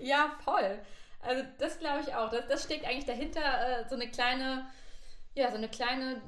Ja, 0.00 0.36
voll. 0.44 0.78
Also 1.26 1.44
das 1.58 1.78
glaube 1.78 2.00
ich 2.06 2.14
auch. 2.14 2.30
Das, 2.30 2.46
das 2.48 2.64
steckt 2.64 2.86
eigentlich 2.86 3.06
dahinter 3.06 3.40
äh, 3.40 3.88
so 3.88 3.94
eine 3.94 4.08
kleine, 4.08 4.66
ja, 5.34 5.50
so 5.50 5.56
eine 5.56 5.68
kleine 5.68 6.20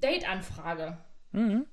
Date-Anfrage. 0.00 0.98
Mhm. 1.32 1.66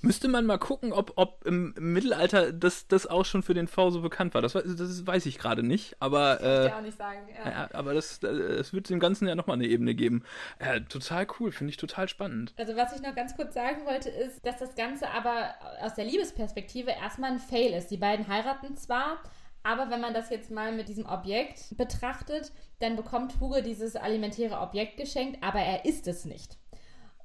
Müsste 0.00 0.28
man 0.28 0.46
mal 0.46 0.58
gucken, 0.58 0.92
ob, 0.92 1.12
ob 1.16 1.44
im, 1.46 1.74
Mittelalter 1.78 2.52
das, 2.52 2.88
das 2.88 3.06
auch 3.06 3.24
schon 3.24 3.42
für 3.42 3.54
den 3.54 3.68
V 3.68 3.90
so 3.90 4.00
bekannt 4.00 4.34
war. 4.34 4.42
Das, 4.42 4.52
das 4.52 5.06
weiß 5.06 5.26
ich 5.26 5.38
gerade 5.38 5.62
nicht, 5.62 5.96
aber. 6.00 6.40
Äh, 6.40 6.66
ich 6.66 6.72
auch 6.72 6.80
nicht 6.80 6.98
sagen, 6.98 7.28
ja. 7.44 7.50
ja 7.50 7.68
aber 7.72 7.94
das, 7.94 8.20
das 8.20 8.72
wird 8.72 8.90
dem 8.90 9.00
Ganzen 9.00 9.28
ja 9.28 9.34
nochmal 9.34 9.54
eine 9.54 9.66
Ebene 9.66 9.94
geben. 9.94 10.24
Ja, 10.60 10.80
total 10.80 11.26
cool, 11.38 11.52
finde 11.52 11.70
ich 11.70 11.76
total 11.76 12.08
spannend. 12.08 12.54
Also, 12.56 12.76
was 12.76 12.94
ich 12.94 13.02
noch 13.02 13.14
ganz 13.14 13.36
kurz 13.36 13.54
sagen 13.54 13.84
wollte, 13.86 14.10
ist, 14.10 14.44
dass 14.44 14.58
das 14.58 14.74
Ganze 14.74 15.08
aber 15.10 15.54
aus 15.80 15.94
der 15.94 16.04
Liebesperspektive 16.04 16.90
erstmal 16.90 17.32
ein 17.32 17.38
Fail 17.38 17.72
ist. 17.72 17.90
Die 17.90 17.96
beiden 17.96 18.28
heiraten 18.28 18.76
zwar, 18.76 19.22
aber 19.66 19.90
wenn 19.90 20.00
man 20.00 20.14
das 20.14 20.30
jetzt 20.30 20.50
mal 20.50 20.72
mit 20.72 20.88
diesem 20.88 21.06
Objekt 21.06 21.76
betrachtet, 21.76 22.52
dann 22.78 22.96
bekommt 22.96 23.40
Hugo 23.40 23.60
dieses 23.60 23.96
alimentäre 23.96 24.60
Objekt 24.60 24.96
geschenkt, 24.96 25.42
aber 25.42 25.60
er 25.60 25.84
ist 25.84 26.06
es 26.06 26.24
nicht. 26.24 26.56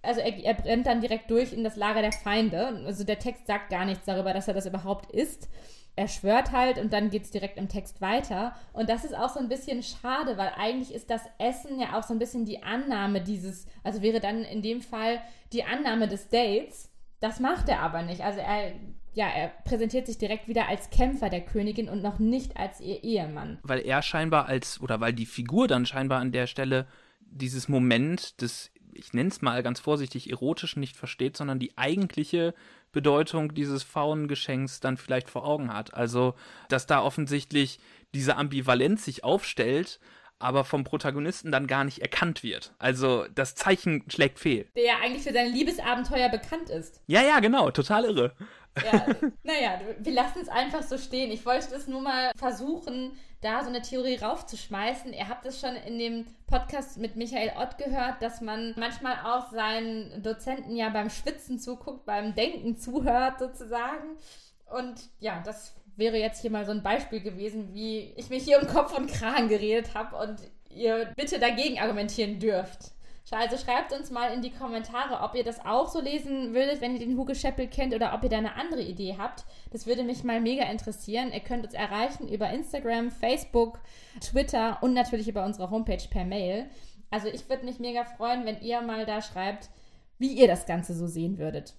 also 0.02 0.20
er, 0.20 0.36
er 0.44 0.56
brennt 0.56 0.88
dann 0.88 1.02
direkt 1.02 1.30
durch 1.30 1.54
in 1.54 1.64
das 1.64 1.76
Lager 1.76 2.02
der 2.02 2.12
Feinde. 2.12 2.84
Also 2.86 3.04
der 3.04 3.20
Text 3.20 3.48
sagt 3.48 3.70
gar 3.70 3.86
nichts 3.86 4.06
darüber, 4.06 4.34
dass 4.34 4.48
er 4.48 4.54
das 4.54 4.66
überhaupt 4.66 5.12
ist 5.12 5.48
er 5.96 6.08
schwört 6.08 6.52
halt 6.52 6.78
und 6.78 6.94
dann 6.94 7.10
geht 7.10 7.24
es 7.24 7.32
direkt 7.32 7.58
im 7.58 7.68
Text 7.68 8.02
weiter. 8.02 8.56
Und 8.74 8.90
das 8.90 9.04
ist 9.04 9.16
auch 9.16 9.30
so 9.30 9.40
ein 9.40 9.50
bisschen 9.50 9.84
schade, 9.84 10.38
weil 10.38 10.52
eigentlich 10.58 10.94
ist 10.94 11.10
das 11.10 11.22
Essen 11.38 11.80
ja 11.80 11.98
auch 11.98 12.04
so 12.04 12.14
ein 12.14 12.20
bisschen 12.20 12.46
die 12.46 12.64
Annahme 12.64 13.22
dieses, 13.22 13.66
also 13.84 14.02
wäre 14.02 14.20
dann 14.20 14.44
in 14.44 14.62
dem 14.62 14.82
Fall 14.82 15.22
die 15.52 15.64
Annahme 15.64 16.08
des 16.08 16.30
Dates. 16.30 16.90
Das 17.20 17.40
macht 17.40 17.70
er 17.70 17.82
aber 17.82 18.02
nicht. 18.04 18.22
Also 18.22 18.40
er, 18.40 18.72
ja, 19.14 19.28
er 19.28 19.50
präsentiert 19.66 20.08
sich 20.08 20.18
direkt 20.18 20.48
wieder 20.48 20.68
als 20.68 20.90
Kämpfer 20.90 21.30
der 21.30 21.42
Königin 21.42 21.90
und 21.90 22.02
noch 22.02 22.20
nicht 22.20 22.58
als 22.58 22.80
ihr 22.80 23.04
Ehemann. 23.04 23.60
Weil 23.64 23.80
er 23.80 24.02
scheinbar 24.02 24.46
als, 24.46 24.80
oder 24.82 25.00
weil 25.02 25.14
die 25.14 25.26
Figur 25.26 25.68
dann 25.68 25.86
scheinbar 25.86 26.22
an 26.22 26.32
der 26.32 26.48
Stelle 26.48 26.88
dieses 27.20 27.68
Moment 27.68 28.42
des, 28.42 28.72
ich 28.94 29.14
nenne 29.14 29.30
es 29.30 29.42
mal 29.42 29.64
ganz 29.64 29.80
vorsichtig, 29.80 30.30
erotischen 30.30 30.80
nicht 30.80 30.96
versteht, 30.96 31.36
sondern 31.36 31.60
die 31.60 31.78
eigentliche 31.78 32.54
Bedeutung 32.92 33.54
dieses 33.54 33.84
Faunengeschenks 33.84 34.80
dann 34.80 34.98
vielleicht 34.98 35.30
vor 35.30 35.46
Augen 35.46 35.74
hat. 35.74 35.94
Also, 35.94 36.36
dass 36.70 36.88
da 36.88 37.02
offensichtlich 37.02 37.80
diese 38.14 38.36
Ambivalenz 38.36 39.06
sich 39.06 39.24
aufstellt, 39.24 40.00
aber 40.42 40.64
vom 40.64 40.84
Protagonisten 40.84 41.52
dann 41.52 41.68
gar 41.68 41.84
nicht 41.84 42.00
erkannt 42.00 42.44
wird. 42.44 42.74
Also 42.80 43.26
das 43.36 43.56
Zeichen 43.56 44.04
schlägt 44.10 44.40
fehl. 44.40 44.68
Der 44.76 44.84
ja 44.84 44.94
eigentlich 45.02 45.24
für 45.24 45.34
seine 45.34 45.50
Liebesabenteuer 45.50 46.30
bekannt 46.30 46.70
ist. 46.70 47.00
Ja, 47.08 47.22
ja, 47.22 47.40
genau, 47.40 47.72
total 47.72 48.06
irre. 48.06 48.34
Ja, 48.78 49.06
naja, 49.44 49.82
wir 50.00 50.14
lassen 50.14 50.40
es 50.42 50.50
einfach 50.50 50.84
so 50.84 50.98
stehen. 50.98 51.32
Ich 51.32 51.46
wollte 51.46 51.72
das 51.72 51.88
nur 51.88 52.02
mal 52.02 52.32
versuchen, 52.36 53.18
da 53.42 53.64
so 53.64 53.70
eine 53.70 53.82
Theorie 53.82 54.16
raufzuschmeißen. 54.16 55.14
Ihr 55.14 55.28
habt 55.28 55.46
es 55.46 55.60
schon 55.60 55.76
in 55.76 56.00
dem 56.00 56.26
Podcast 56.48 56.98
mit 56.98 57.16
Michael 57.16 57.52
Ott 57.58 57.78
gehört, 57.78 58.22
dass 58.22 58.40
man 58.40 58.74
manchmal 58.78 59.18
auch 59.26 59.52
seinen 59.52 60.24
Dozenten 60.24 60.76
ja 60.76 60.90
beim 60.90 61.10
Schwitzen 61.10 61.60
zuguckt, 61.60 62.06
beim 62.06 62.34
Denken 62.36 62.78
zuhört 62.78 63.40
sozusagen. 63.40 64.18
Und 64.66 65.02
ja, 65.20 65.42
das 65.44 65.76
wäre 65.98 66.18
jetzt 66.18 66.42
hier 66.42 66.52
mal 66.52 66.66
so 66.66 66.72
ein 66.72 66.84
Beispiel 66.84 67.20
gewesen, 67.20 67.74
wie 67.74 68.14
ich 68.16 68.30
mich 68.30 68.44
hier 68.44 68.62
um 68.62 68.68
Kopf 68.68 68.98
und 68.98 69.12
Kragen 69.12 69.50
geredet 69.50 69.94
habe 69.96 70.16
und 70.16 70.40
ihr 70.70 71.12
bitte 71.18 71.40
dagegen 71.40 71.80
argumentieren 71.80 72.40
dürft. 72.40 72.92
Also 73.30 73.58
schreibt 73.58 73.94
uns 73.94 74.12
mal 74.12 74.34
in 74.34 74.42
die 74.42 74.52
Kommentare, 74.52 75.22
ob 75.22 75.36
ihr 75.36 75.44
das 75.44 75.64
auch 75.66 75.88
so 75.88 76.02
lesen 76.02 76.54
würdet, 76.54 76.82
wenn 76.82 76.94
ihr 76.94 77.00
den 77.00 77.18
Hugo 77.18 77.34
Scheppel 77.34 77.68
kennt 77.68 77.94
oder 77.94 78.14
ob 78.14 78.24
ihr 78.24 78.30
da 78.30 78.38
eine 78.38 78.56
andere 78.56 78.82
Idee 78.82 79.16
habt. 79.18 79.46
Das 79.72 79.86
würde 79.86 80.04
mich 80.04 80.24
mal 80.24 80.42
mega 80.42 80.66
interessieren. 80.66 81.32
Ihr 81.32 81.40
könnt 81.40 81.64
uns 81.64 81.74
erreichen 81.74 82.28
über 82.28 82.50
Instagram, 82.50 83.10
Facebook, 83.10 83.80
Twitter 84.20 84.80
und 84.82 84.94
natürlich 84.94 85.30
über 85.30 85.46
unsere 85.46 85.70
Homepage 85.70 86.06
per 86.10 86.26
Mail. 86.26 86.70
Also 87.10 87.28
ich 87.28 87.48
würde 87.48 87.66
mich 87.66 87.80
mega 87.80 88.04
freuen, 88.04 88.46
wenn 88.46 88.60
ihr 88.62 88.82
mal 88.82 89.06
da 89.06 89.22
schreibt, 89.22 89.70
wie 90.18 90.34
ihr 90.34 90.48
das 90.48 90.66
Ganze 90.66 90.94
so 90.94 91.08
sehen 91.08 91.38
würdet. 91.38 91.74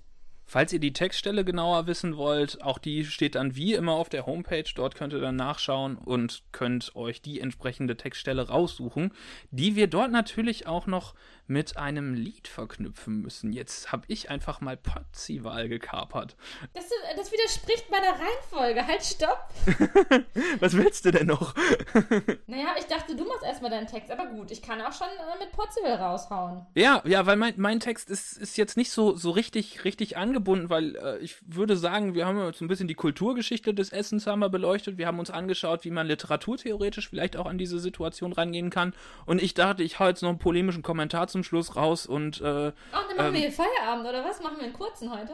Falls 0.44 0.72
ihr 0.72 0.80
die 0.80 0.92
Textstelle 0.92 1.44
genauer 1.44 1.86
wissen 1.86 2.16
wollt, 2.16 2.62
auch 2.62 2.78
die 2.78 3.04
steht 3.04 3.36
dann 3.36 3.56
wie 3.56 3.74
immer 3.74 3.92
auf 3.92 4.08
der 4.08 4.26
Homepage. 4.26 4.64
Dort 4.74 4.94
könnt 4.94 5.12
ihr 5.12 5.20
dann 5.20 5.36
nachschauen 5.36 5.96
und 5.96 6.42
könnt 6.52 6.94
euch 6.94 7.22
die 7.22 7.40
entsprechende 7.40 7.96
Textstelle 7.96 8.48
raussuchen, 8.48 9.12
die 9.50 9.76
wir 9.76 9.86
dort 9.86 10.10
natürlich 10.10 10.66
auch 10.66 10.86
noch 10.86 11.14
mit 11.46 11.76
einem 11.76 12.14
Lied 12.14 12.48
verknüpfen 12.48 13.20
müssen. 13.20 13.52
Jetzt 13.52 13.92
habe 13.92 14.04
ich 14.08 14.30
einfach 14.30 14.60
mal 14.60 14.76
Potzival 14.76 15.68
gekapert. 15.68 16.36
Das, 16.74 16.84
das, 17.16 17.32
widerspricht 17.32 17.90
meiner 17.90 18.12
Reihenfolge. 18.12 18.86
Halt, 18.86 19.02
stopp! 19.02 19.48
Was 20.60 20.76
willst 20.76 21.04
du 21.04 21.10
denn 21.10 21.26
noch? 21.26 21.54
naja, 22.46 22.74
ich 22.78 22.86
dachte, 22.86 23.16
du 23.16 23.24
machst 23.24 23.42
erstmal 23.44 23.70
deinen 23.70 23.86
Text, 23.86 24.10
aber 24.10 24.26
gut, 24.26 24.50
ich 24.50 24.62
kann 24.62 24.80
auch 24.80 24.92
schon 24.92 25.08
äh, 25.08 25.44
mit 25.44 25.52
Potzival 25.52 25.94
raushauen. 25.94 26.66
Ja, 26.74 27.02
ja, 27.04 27.26
weil 27.26 27.36
mein, 27.36 27.54
mein 27.56 27.80
Text 27.80 28.10
ist, 28.10 28.38
ist 28.38 28.56
jetzt 28.56 28.76
nicht 28.76 28.90
so, 28.90 29.16
so 29.16 29.30
richtig, 29.30 29.84
richtig 29.84 30.16
angebunden, 30.16 30.70
weil 30.70 30.96
äh, 30.96 31.18
ich 31.18 31.36
würde 31.46 31.76
sagen, 31.76 32.14
wir 32.14 32.26
haben 32.26 32.38
jetzt 32.46 32.60
ein 32.60 32.68
bisschen 32.68 32.88
die 32.88 32.94
Kulturgeschichte 32.94 33.74
des 33.74 33.90
Essens 33.90 34.26
haben 34.26 34.40
wir 34.40 34.48
beleuchtet. 34.48 34.98
Wir 34.98 35.06
haben 35.06 35.18
uns 35.18 35.30
angeschaut, 35.30 35.84
wie 35.84 35.90
man 35.90 36.06
literaturtheoretisch 36.06 37.08
vielleicht 37.08 37.36
auch 37.36 37.46
an 37.46 37.58
diese 37.58 37.78
Situation 37.78 38.32
rangehen 38.32 38.70
kann. 38.70 38.94
Und 39.26 39.42
ich 39.42 39.54
dachte, 39.54 39.82
ich 39.82 39.98
hau 39.98 40.06
jetzt 40.08 40.22
noch 40.22 40.30
einen 40.30 40.38
polemischen 40.38 40.82
Kommentar 40.82 41.28
zum 41.32 41.42
Schluss 41.42 41.74
raus 41.74 42.06
und. 42.06 42.40
Äh, 42.40 42.72
Ach, 42.92 43.08
dann 43.08 43.16
machen 43.16 43.26
ähm, 43.28 43.32
wir 43.34 43.40
hier 43.40 43.52
Feierabend, 43.52 44.06
oder 44.06 44.24
was? 44.24 44.40
Machen 44.42 44.58
wir 44.58 44.64
einen 44.64 44.72
kurzen 44.72 45.10
heute? 45.10 45.32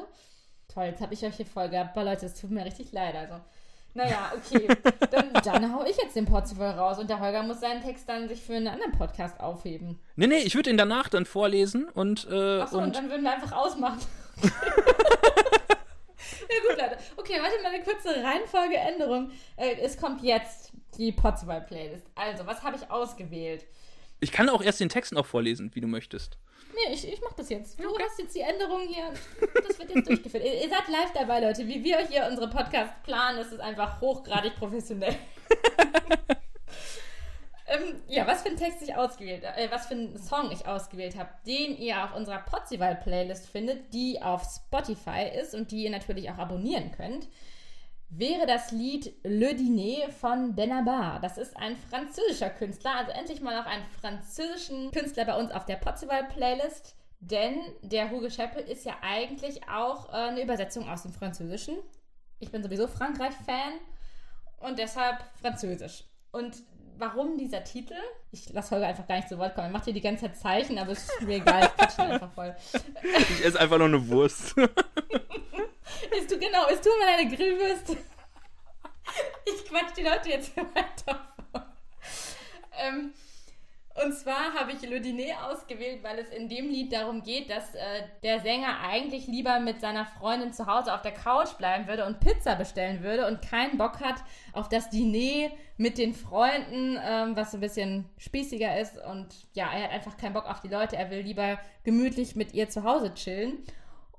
Toll, 0.72 0.84
jetzt 0.84 1.00
habe 1.00 1.14
ich 1.14 1.24
euch 1.24 1.36
hier 1.36 1.46
voll 1.46 1.68
gehabt. 1.68 1.94
Boah, 1.94 2.04
Leute, 2.04 2.26
es 2.26 2.40
tut 2.40 2.50
mir 2.50 2.64
richtig 2.64 2.92
leid. 2.92 3.14
Also. 3.14 3.34
Naja, 3.94 4.32
okay. 4.36 4.68
dann, 5.10 5.32
dann 5.32 5.74
hau 5.74 5.84
ich 5.84 5.96
jetzt 5.96 6.14
den 6.14 6.26
Portugal 6.26 6.78
raus 6.78 6.98
und 6.98 7.10
der 7.10 7.20
Holger 7.20 7.42
muss 7.42 7.60
seinen 7.60 7.82
Text 7.82 8.08
dann 8.08 8.28
sich 8.28 8.40
für 8.40 8.54
einen 8.54 8.68
anderen 8.68 8.92
Podcast 8.92 9.40
aufheben. 9.40 9.98
Nee, 10.16 10.26
nee, 10.26 10.38
ich 10.38 10.54
würde 10.54 10.70
ihn 10.70 10.76
danach 10.76 11.08
dann 11.08 11.26
vorlesen 11.26 11.88
und. 11.88 12.28
Äh, 12.30 12.60
Achso, 12.60 12.78
und, 12.78 12.84
und 12.84 12.96
dann 12.96 13.10
würden 13.10 13.24
wir 13.24 13.32
einfach 13.32 13.52
ausmachen. 13.52 13.98
ja 14.42 14.50
gut, 16.68 16.78
Leute. 16.78 16.98
Okay, 17.16 17.40
warte 17.40 17.62
mal 17.62 17.72
eine 17.72 17.82
kurze 17.82 18.22
Reihenfolgeänderung. 18.22 19.30
Äh, 19.56 19.80
es 19.80 19.96
kommt 19.96 20.22
jetzt 20.22 20.72
die 20.96 21.12
Potzival-Playlist. 21.12 22.06
Also, 22.14 22.46
was 22.46 22.62
habe 22.62 22.76
ich 22.76 22.90
ausgewählt? 22.90 23.64
Ich 24.20 24.32
kann 24.32 24.48
auch 24.48 24.62
erst 24.62 24.80
den 24.80 24.88
Text 24.88 25.12
noch 25.12 25.26
vorlesen, 25.26 25.70
wie 25.74 25.80
du 25.80 25.86
möchtest. 25.86 26.38
Nee, 26.74 26.94
ich, 26.94 27.06
ich 27.06 27.20
mach 27.22 27.32
das 27.32 27.48
jetzt. 27.48 27.78
Du 27.80 27.88
okay. 27.88 28.02
hast 28.04 28.18
jetzt 28.18 28.34
die 28.34 28.40
Änderungen 28.40 28.88
hier. 28.88 29.12
Das 29.66 29.78
wird 29.78 29.94
jetzt 29.94 30.08
durchgeführt. 30.08 30.44
ihr, 30.44 30.62
ihr, 30.62 30.68
seid 30.68 30.88
live 30.88 31.12
dabei, 31.14 31.40
Leute. 31.40 31.66
Wie 31.66 31.82
wir 31.82 31.98
hier 32.06 32.26
unsere 32.28 32.48
Podcasts 32.48 32.94
planen, 33.04 33.38
das 33.38 33.52
ist 33.52 33.60
einfach 33.60 34.00
hochgradig 34.00 34.56
professionell. 34.56 35.14
ähm, 37.66 38.02
ja, 38.08 38.26
was 38.26 38.42
für 38.42 38.48
einen 38.48 38.58
Text 38.58 38.82
ich 38.82 38.94
ausgewählt 38.94 39.44
äh, 39.44 39.70
was 39.70 39.86
für 39.86 39.94
einen 39.94 40.18
Song 40.18 40.50
ich 40.50 40.66
ausgewählt 40.66 41.16
habe, 41.16 41.30
den 41.46 41.76
ihr 41.76 42.04
auf 42.04 42.14
unserer 42.14 42.38
Potzival-Playlist 42.38 43.48
findet, 43.48 43.92
die 43.92 44.20
auf 44.20 44.42
Spotify 44.44 45.28
ist 45.40 45.54
und 45.54 45.70
die 45.70 45.84
ihr 45.84 45.90
natürlich 45.90 46.30
auch 46.30 46.38
abonnieren 46.38 46.92
könnt 46.92 47.28
wäre 48.10 48.46
das 48.46 48.72
Lied 48.72 49.14
Le 49.22 49.54
Dîner 49.54 50.10
von 50.10 50.54
Benabar. 50.54 51.20
Das 51.20 51.38
ist 51.38 51.56
ein 51.56 51.76
französischer 51.76 52.50
Künstler, 52.50 52.96
also 52.96 53.12
endlich 53.12 53.40
mal 53.40 53.60
auch 53.60 53.66
einen 53.66 53.84
französischen 54.00 54.90
Künstler 54.90 55.24
bei 55.24 55.36
uns 55.36 55.50
auf 55.50 55.66
der 55.66 55.76
Potzival-Playlist. 55.76 56.94
Denn 57.20 57.58
der 57.82 58.10
Hugo 58.10 58.30
Scheppel 58.30 58.62
ist 58.62 58.84
ja 58.84 58.96
eigentlich 59.02 59.68
auch 59.68 60.08
äh, 60.10 60.28
eine 60.28 60.42
Übersetzung 60.42 60.88
aus 60.88 61.02
dem 61.02 61.12
Französischen. 61.12 61.76
Ich 62.38 62.52
bin 62.52 62.62
sowieso 62.62 62.86
Frankreich-Fan 62.86 63.72
und 64.60 64.78
deshalb 64.78 65.18
Französisch. 65.40 66.04
Und 66.30 66.56
warum 66.96 67.36
dieser 67.36 67.64
Titel? 67.64 67.96
Ich 68.30 68.52
lasse 68.52 68.70
Holger 68.70 68.86
einfach 68.86 69.06
gar 69.08 69.16
nicht 69.16 69.28
zu 69.28 69.38
Wort 69.38 69.54
kommen. 69.54 69.66
Er 69.66 69.72
macht 69.72 69.84
hier 69.84 69.94
die 69.94 70.00
ganze 70.00 70.26
Zeit 70.26 70.36
Zeichen, 70.36 70.78
aber 70.78 70.92
es 70.92 71.02
ist 71.02 71.22
mir 71.22 71.36
egal. 71.36 71.64
Ich 71.64 71.74
quatsche 71.74 72.02
einfach 72.02 72.32
voll. 72.32 72.54
Ich 73.02 73.44
esse 73.44 73.58
einfach 73.58 73.78
nur 73.78 73.88
eine 73.88 74.08
Wurst. 74.08 74.54
Isst 76.16 76.30
du, 76.30 76.38
genau, 76.38 76.66
isst 76.68 76.84
du 76.84 76.90
mal 76.98 77.18
eine 77.18 77.34
Grillwürste? 77.34 77.96
Ich 79.46 79.64
quatsch 79.64 79.96
die 79.96 80.02
Leute 80.02 80.28
jetzt 80.28 80.54
weiter 80.54 81.18
vor. 81.50 81.66
Ähm, 82.78 83.14
und 84.04 84.12
zwar 84.12 84.54
habe 84.54 84.72
ich 84.72 84.82
Le 84.82 85.00
Diner 85.00 85.50
ausgewählt, 85.50 86.04
weil 86.04 86.18
es 86.18 86.28
in 86.28 86.48
dem 86.48 86.68
Lied 86.68 86.92
darum 86.92 87.22
geht, 87.22 87.50
dass 87.50 87.74
äh, 87.74 88.02
der 88.22 88.38
Sänger 88.40 88.80
eigentlich 88.80 89.26
lieber 89.26 89.58
mit 89.58 89.80
seiner 89.80 90.06
Freundin 90.06 90.52
zu 90.52 90.66
Hause 90.66 90.94
auf 90.94 91.02
der 91.02 91.12
Couch 91.12 91.54
bleiben 91.54 91.88
würde 91.88 92.06
und 92.06 92.20
Pizza 92.20 92.54
bestellen 92.54 93.02
würde 93.02 93.26
und 93.26 93.42
keinen 93.42 93.76
Bock 93.76 94.00
hat 94.00 94.22
auf 94.52 94.68
das 94.68 94.90
Diner 94.90 95.50
mit 95.78 95.98
den 95.98 96.14
Freunden, 96.14 96.96
ähm, 97.02 97.34
was 97.34 97.50
so 97.50 97.56
ein 97.56 97.60
bisschen 97.60 98.04
spießiger 98.18 98.78
ist. 98.78 98.98
Und 99.04 99.26
ja, 99.54 99.68
er 99.72 99.84
hat 99.84 99.90
einfach 99.90 100.16
keinen 100.16 100.34
Bock 100.34 100.48
auf 100.48 100.60
die 100.60 100.68
Leute. 100.68 100.96
Er 100.96 101.10
will 101.10 101.20
lieber 101.20 101.58
gemütlich 101.82 102.36
mit 102.36 102.54
ihr 102.54 102.68
zu 102.68 102.84
Hause 102.84 103.14
chillen. 103.14 103.64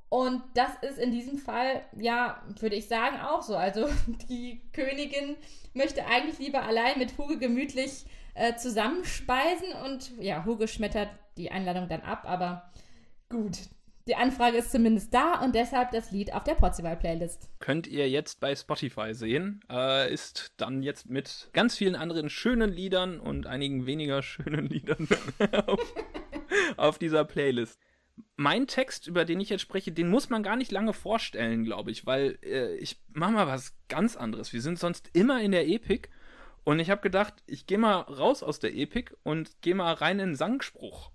Und 0.10 0.42
das 0.56 0.72
ist 0.82 0.98
in 0.98 1.12
diesem 1.12 1.38
Fall, 1.38 1.84
ja, 1.96 2.42
würde 2.60 2.76
ich 2.76 2.88
sagen, 2.88 3.18
auch 3.20 3.44
so. 3.44 3.56
Also 3.56 3.88
die 4.30 4.62
Königin 4.74 5.38
möchte 5.74 6.06
eigentlich 6.06 6.40
lieber 6.40 6.64
allein 6.64 6.98
mit 6.98 7.18
Hugo 7.18 7.38
gemütlich 7.38 8.06
äh, 8.34 8.56
zusammenspeisen 8.56 9.68
und 9.86 10.12
ja, 10.20 10.46
Hugo 10.46 10.66
schmettert 10.66 11.10
die 11.38 11.52
Einladung 11.52 11.88
dann 11.88 12.02
ab, 12.02 12.24
aber 12.26 12.72
gut. 13.30 13.58
Die 14.08 14.16
Anfrage 14.16 14.58
ist 14.58 14.72
zumindest 14.72 15.14
da 15.14 15.40
und 15.44 15.54
deshalb 15.54 15.92
das 15.92 16.10
Lied 16.10 16.34
auf 16.34 16.44
der 16.44 16.56
Portugal-Playlist. 16.56 17.48
Könnt 17.60 17.86
ihr 17.86 18.10
jetzt 18.10 18.40
bei 18.40 18.56
Spotify 18.56 19.14
sehen. 19.14 19.62
Äh, 19.70 20.12
ist 20.12 20.54
dann 20.58 20.82
jetzt 20.82 21.08
mit 21.08 21.50
ganz 21.54 21.78
vielen 21.78 21.96
anderen 21.96 22.28
schönen 22.32 22.72
Liedern 22.72 23.20
und 23.20 23.46
einigen 23.46 23.86
weniger 23.86 24.24
schönen 24.24 24.66
Liedern 24.70 25.08
auf, 25.68 25.94
auf 26.78 26.98
dieser 26.98 27.24
Playlist 27.24 27.80
mein 28.36 28.68
Text, 28.68 29.08
über 29.08 29.26
den 29.26 29.40
ich 29.40 29.50
jetzt 29.50 29.62
spreche, 29.62 29.92
den 29.92 30.10
muss 30.10 30.30
man 30.30 30.44
gar 30.44 30.56
nicht 30.56 30.72
lange 30.72 30.94
vorstellen, 30.94 31.64
glaube 31.64 31.92
ich, 31.92 32.06
weil 32.06 32.38
äh, 32.44 32.76
ich 32.76 32.98
mache 33.14 33.32
mal 33.32 33.48
was 33.48 33.74
ganz 33.88 34.16
anderes. 34.16 34.54
Wir 34.54 34.62
sind 34.62 34.80
sonst 34.80 35.10
immer 35.14 35.42
in 35.42 35.52
der 35.52 35.68
Epik 35.68 36.10
und 36.64 36.80
ich 36.80 36.90
habe 36.90 37.02
gedacht, 37.02 37.36
ich 37.48 37.68
gehe 37.68 37.78
mal 37.78 38.00
raus 38.00 38.44
aus 38.44 38.60
der 38.60 38.76
Epik 38.76 39.16
und 39.24 39.62
gehe 39.62 39.76
mal 39.76 39.94
rein 39.94 40.20
in 40.20 40.30
den 40.30 40.36
Sangspruch. 40.36 41.12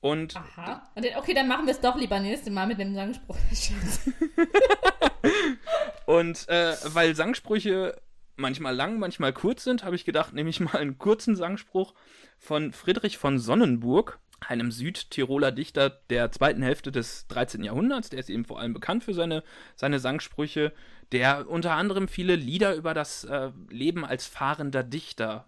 Und 0.00 0.36
Aha. 0.36 0.88
Okay, 1.16 1.34
dann 1.34 1.48
machen 1.48 1.66
wir 1.66 1.72
es 1.72 1.80
doch 1.80 1.96
lieber 1.96 2.20
nächstes 2.20 2.52
Mal 2.52 2.66
mit 2.66 2.78
dem 2.78 2.94
Sangspruch. 2.94 3.36
und 6.06 6.48
äh, 6.48 6.76
weil 6.86 7.16
Sangsprüche 7.16 8.00
manchmal 8.36 8.74
lang, 8.74 8.98
manchmal 8.98 9.32
kurz 9.32 9.64
sind, 9.64 9.84
habe 9.84 9.96
ich 9.96 10.04
gedacht, 10.04 10.32
nehme 10.32 10.50
ich 10.50 10.60
mal 10.60 10.76
einen 10.76 10.98
kurzen 10.98 11.34
Sangspruch 11.34 11.94
von 12.38 12.72
Friedrich 12.72 13.18
von 13.18 13.38
Sonnenburg 13.38 14.20
einem 14.48 14.70
Südtiroler 14.70 15.52
Dichter 15.52 15.90
der 16.10 16.30
zweiten 16.32 16.62
Hälfte 16.62 16.92
des 16.92 17.26
13. 17.28 17.64
Jahrhunderts. 17.64 18.10
Der 18.10 18.20
ist 18.20 18.30
eben 18.30 18.44
vor 18.44 18.60
allem 18.60 18.74
bekannt 18.74 19.04
für 19.04 19.14
seine, 19.14 19.42
seine 19.74 19.98
Sangsprüche, 19.98 20.72
der 21.12 21.48
unter 21.48 21.72
anderem 21.72 22.08
viele 22.08 22.36
Lieder 22.36 22.74
über 22.74 22.94
das 22.94 23.24
äh, 23.24 23.50
Leben 23.68 24.04
als 24.04 24.26
fahrender 24.26 24.82
Dichter 24.82 25.46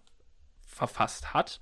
verfasst 0.60 1.34
hat. 1.34 1.60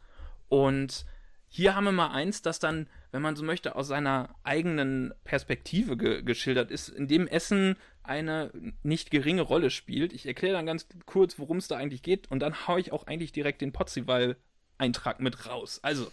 Und 0.48 1.06
hier 1.48 1.74
haben 1.74 1.84
wir 1.84 1.92
mal 1.92 2.10
eins, 2.10 2.42
das 2.42 2.58
dann, 2.58 2.88
wenn 3.12 3.22
man 3.22 3.36
so 3.36 3.44
möchte, 3.44 3.76
aus 3.76 3.88
seiner 3.88 4.34
eigenen 4.42 5.14
Perspektive 5.24 5.96
ge 5.96 6.22
geschildert 6.22 6.70
ist, 6.70 6.88
in 6.88 7.08
dem 7.08 7.26
Essen 7.26 7.76
eine 8.02 8.50
nicht 8.82 9.10
geringe 9.10 9.42
Rolle 9.42 9.70
spielt. 9.70 10.12
Ich 10.12 10.26
erkläre 10.26 10.54
dann 10.54 10.66
ganz 10.66 10.86
kurz, 11.06 11.38
worum 11.38 11.56
es 11.56 11.68
da 11.68 11.76
eigentlich 11.76 12.02
geht, 12.02 12.30
und 12.30 12.40
dann 12.40 12.66
haue 12.66 12.80
ich 12.80 12.92
auch 12.92 13.06
eigentlich 13.06 13.32
direkt 13.32 13.62
den 13.62 13.72
Potzival-Eintrag 13.72 15.20
mit 15.20 15.46
raus. 15.46 15.80
Also, 15.82 16.10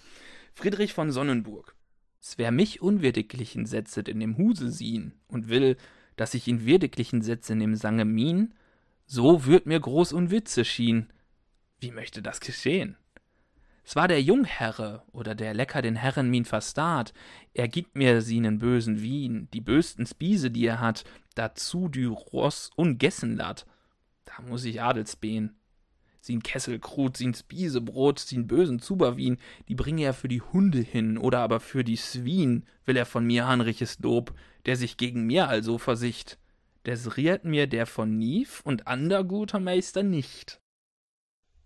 Friedrich 0.54 0.94
von 0.94 1.12
Sonnenburg. 1.12 1.76
S 2.22 2.38
wer 2.38 2.52
mich 2.52 2.82
unwirdiglichen 2.82 3.66
setzet 3.66 4.08
in 4.08 4.20
dem 4.20 4.38
Huse 4.38 4.72
sien 4.72 5.14
und 5.28 5.50
will, 5.50 5.78
dass 6.16 6.36
ich 6.36 6.48
ihn 6.48 6.66
wirdiglichen 6.66 7.22
setze 7.22 7.54
in 7.54 7.60
dem 7.60 7.76
Sange 7.76 8.06
mien, 8.06 8.54
so 9.06 9.46
würd 9.46 9.66
mir 9.66 9.80
groß 9.80 10.14
und 10.14 10.32
Witze 10.32 10.64
schien. 10.64 11.12
Wie 11.80 11.92
möchte 11.92 12.22
das 12.22 12.40
geschehen? 12.40 12.96
S 13.84 13.98
war 13.98 14.08
der 14.08 14.22
Jungherre 14.22 15.04
oder 15.12 15.36
der 15.36 15.54
lecker 15.54 15.82
den 15.82 15.98
Herren 15.98 16.30
min 16.30 16.46
verstaat, 16.46 17.14
er 17.54 17.68
gibt 17.68 17.96
mir 17.96 18.22
sinen 18.22 18.60
bösen 18.60 19.02
Wien, 19.02 19.50
die 19.54 19.60
bösten 19.60 20.06
Spiese, 20.06 20.52
die 20.52 20.66
er 20.66 20.80
hat, 20.80 21.04
dazu 21.36 21.90
die 21.90 22.06
Ross 22.06 22.70
ungessen 22.76 23.36
lat. 23.36 23.66
Da 24.24 24.42
muss 24.48 24.64
ich 24.64 24.82
Sin 26.24 26.42
Kesselkrut, 26.42 27.18
sin 27.18 27.34
Spiesebrot, 27.34 28.18
sin 28.18 28.48
bösen 28.48 28.80
Zuberwien, 28.80 29.38
die 29.68 29.76
bringe 29.76 30.06
er 30.06 30.14
für 30.14 30.30
die 30.30 30.40
Hunde 30.40 30.80
hin, 30.80 31.18
oder 31.18 31.40
aber 31.40 31.60
für 31.60 31.84
die 31.84 31.98
Swien 31.98 32.66
will 32.86 32.96
er 32.96 33.06
von 33.06 33.26
mir 33.26 33.46
Hanriches 33.46 34.00
Lob, 34.00 34.34
der 34.66 34.78
sich 34.78 34.96
gegen 34.96 35.26
mir 35.26 35.50
also 35.50 35.78
versicht. 35.78 36.38
Des 36.86 37.18
riert 37.18 37.44
mir 37.44 37.68
der 37.68 37.86
von 37.86 38.18
Nief 38.18 38.62
und 38.64 38.88
ander 38.88 39.26
guter 39.26 39.60
Meister 39.60 40.02
nicht. 40.02 40.62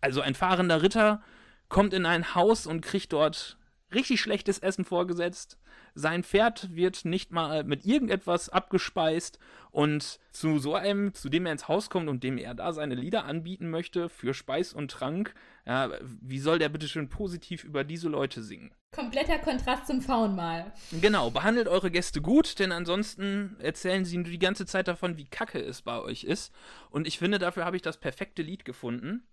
Also 0.01 0.21
ein 0.21 0.33
fahrender 0.33 0.81
Ritter 0.81 1.21
kommt 1.69 1.93
in 1.93 2.07
ein 2.07 2.33
Haus 2.33 2.65
und 2.65 2.81
kriegt 2.81 3.13
dort 3.13 3.59
richtig 3.93 4.21
schlechtes 4.21 4.59
Essen 4.59 4.85
vorgesetzt, 4.85 5.57
sein 5.95 6.23
Pferd 6.23 6.75
wird 6.75 7.05
nicht 7.05 7.31
mal 7.31 7.63
mit 7.63 7.85
irgendetwas 7.85 8.49
abgespeist 8.49 9.39
und 9.71 10.19
zu 10.31 10.59
so 10.59 10.75
einem, 10.75 11.13
zu 11.13 11.29
dem 11.29 11.45
er 11.45 11.51
ins 11.51 11.67
Haus 11.67 11.89
kommt 11.89 12.07
und 12.09 12.23
dem 12.23 12.37
er 12.37 12.53
da 12.53 12.73
seine 12.73 12.95
Lieder 12.95 13.25
anbieten 13.25 13.69
möchte 13.69 14.09
für 14.09 14.33
Speis 14.33 14.73
und 14.73 14.91
Trank, 14.91 15.33
ja, 15.65 15.91
wie 16.21 16.39
soll 16.39 16.59
der 16.59 16.69
bitte 16.69 16.87
schön 16.87 17.09
positiv 17.09 17.63
über 17.63 17.83
diese 17.83 18.09
Leute 18.09 18.43
singen? 18.43 18.71
Kompletter 18.95 19.37
Kontrast 19.39 19.87
zum 19.87 20.01
Faunmal. 20.01 20.71
Genau, 21.01 21.29
behandelt 21.29 21.67
eure 21.67 21.91
Gäste 21.91 22.21
gut, 22.21 22.59
denn 22.59 22.71
ansonsten 22.71 23.57
erzählen 23.59 24.05
sie 24.05 24.21
die 24.23 24.39
ganze 24.39 24.65
Zeit 24.65 24.87
davon, 24.87 25.17
wie 25.17 25.25
kacke 25.25 25.59
es 25.59 25.81
bei 25.81 25.99
euch 25.99 26.23
ist. 26.23 26.53
Und 26.89 27.05
ich 27.05 27.19
finde, 27.19 27.37
dafür 27.37 27.65
habe 27.65 27.75
ich 27.75 27.81
das 27.81 27.97
perfekte 27.97 28.41
Lied 28.41 28.65
gefunden. 28.65 29.27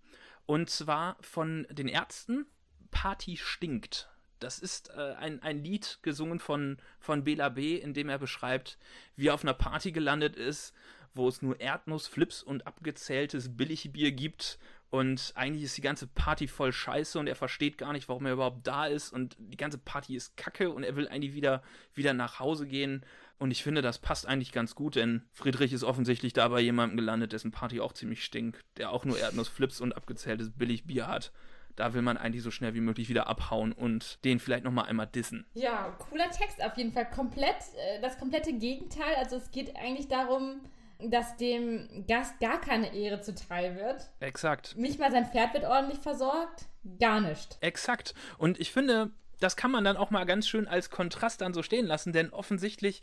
Und 0.45 0.69
zwar 0.69 1.17
von 1.21 1.65
den 1.71 1.87
Ärzten, 1.87 2.45
Party 2.91 3.37
stinkt. 3.37 4.09
Das 4.45 4.59
ist 4.59 4.91
äh, 4.95 5.15
ein, 5.15 5.41
ein 5.41 5.63
Lied 5.63 5.97
gesungen 6.03 6.39
von, 6.39 6.77
von 6.99 7.23
Bela 7.23 7.49
B., 7.49 7.77
in 7.77 7.95
dem 7.95 8.09
er 8.09 8.19
beschreibt, 8.19 8.77
wie 9.15 9.29
er 9.29 9.33
auf 9.33 9.43
einer 9.43 9.55
Party 9.55 9.91
gelandet 9.91 10.35
ist, 10.35 10.75
wo 11.15 11.27
es 11.27 11.41
nur 11.41 11.59
Erdnuss, 11.59 12.05
Flips 12.05 12.43
und 12.43 12.67
abgezähltes 12.67 13.57
Billigbier 13.57 14.11
gibt. 14.11 14.59
Und 14.91 15.31
eigentlich 15.33 15.63
ist 15.63 15.75
die 15.77 15.81
ganze 15.81 16.05
Party 16.05 16.47
voll 16.47 16.71
Scheiße 16.71 17.17
und 17.17 17.25
er 17.25 17.35
versteht 17.35 17.79
gar 17.79 17.91
nicht, 17.91 18.07
warum 18.07 18.27
er 18.27 18.33
überhaupt 18.33 18.67
da 18.67 18.85
ist. 18.85 19.11
Und 19.11 19.35
die 19.39 19.57
ganze 19.57 19.79
Party 19.79 20.15
ist 20.15 20.37
kacke 20.37 20.69
und 20.69 20.83
er 20.83 20.95
will 20.95 21.07
eigentlich 21.07 21.33
wieder, 21.33 21.63
wieder 21.95 22.13
nach 22.13 22.39
Hause 22.39 22.67
gehen. 22.67 23.03
Und 23.39 23.49
ich 23.49 23.63
finde, 23.63 23.81
das 23.81 23.97
passt 23.97 24.27
eigentlich 24.27 24.51
ganz 24.51 24.75
gut, 24.75 24.95
denn 24.95 25.23
Friedrich 25.33 25.73
ist 25.73 25.83
offensichtlich 25.83 26.33
da 26.33 26.47
bei 26.49 26.59
jemandem 26.59 26.97
gelandet, 26.97 27.33
dessen 27.33 27.49
Party 27.49 27.79
auch 27.79 27.93
ziemlich 27.93 28.23
stinkt, 28.23 28.63
der 28.77 28.91
auch 28.91 29.05
nur 29.05 29.17
Erdnuss, 29.17 29.47
Flips 29.47 29.81
und 29.81 29.93
abgezähltes 29.93 30.51
Billigbier 30.51 31.07
hat 31.07 31.31
da 31.75 31.93
will 31.93 32.01
man 32.01 32.17
eigentlich 32.17 32.43
so 32.43 32.51
schnell 32.51 32.73
wie 32.73 32.81
möglich 32.81 33.09
wieder 33.09 33.27
abhauen 33.27 33.73
und 33.73 34.23
den 34.23 34.39
vielleicht 34.39 34.63
nochmal 34.63 34.85
einmal 34.85 35.07
dissen. 35.07 35.45
Ja, 35.53 35.95
cooler 36.09 36.29
Text 36.31 36.63
auf 36.63 36.77
jeden 36.77 36.93
Fall. 36.93 37.09
Komplett, 37.09 37.55
äh, 37.77 38.01
das 38.01 38.17
komplette 38.17 38.53
Gegenteil. 38.53 39.15
Also 39.17 39.35
es 39.37 39.51
geht 39.51 39.75
eigentlich 39.75 40.07
darum, 40.07 40.61
dass 40.99 41.35
dem 41.37 42.05
Gast 42.07 42.39
gar 42.39 42.59
keine 42.59 42.93
Ehre 42.95 43.21
zuteil 43.21 43.75
wird. 43.75 44.09
Exakt. 44.19 44.75
Nicht 44.77 44.99
mal 44.99 45.11
sein 45.11 45.25
Pferd 45.25 45.53
wird 45.53 45.65
ordentlich 45.65 45.99
versorgt. 45.99 46.65
Gar 46.99 47.21
nicht. 47.21 47.57
Exakt. 47.61 48.13
Und 48.37 48.59
ich 48.59 48.71
finde, 48.71 49.11
das 49.39 49.55
kann 49.55 49.71
man 49.71 49.83
dann 49.83 49.97
auch 49.97 50.11
mal 50.11 50.25
ganz 50.25 50.47
schön 50.47 50.67
als 50.67 50.89
Kontrast 50.89 51.41
dann 51.41 51.53
so 51.53 51.63
stehen 51.63 51.85
lassen, 51.85 52.13
denn 52.13 52.29
offensichtlich 52.29 53.01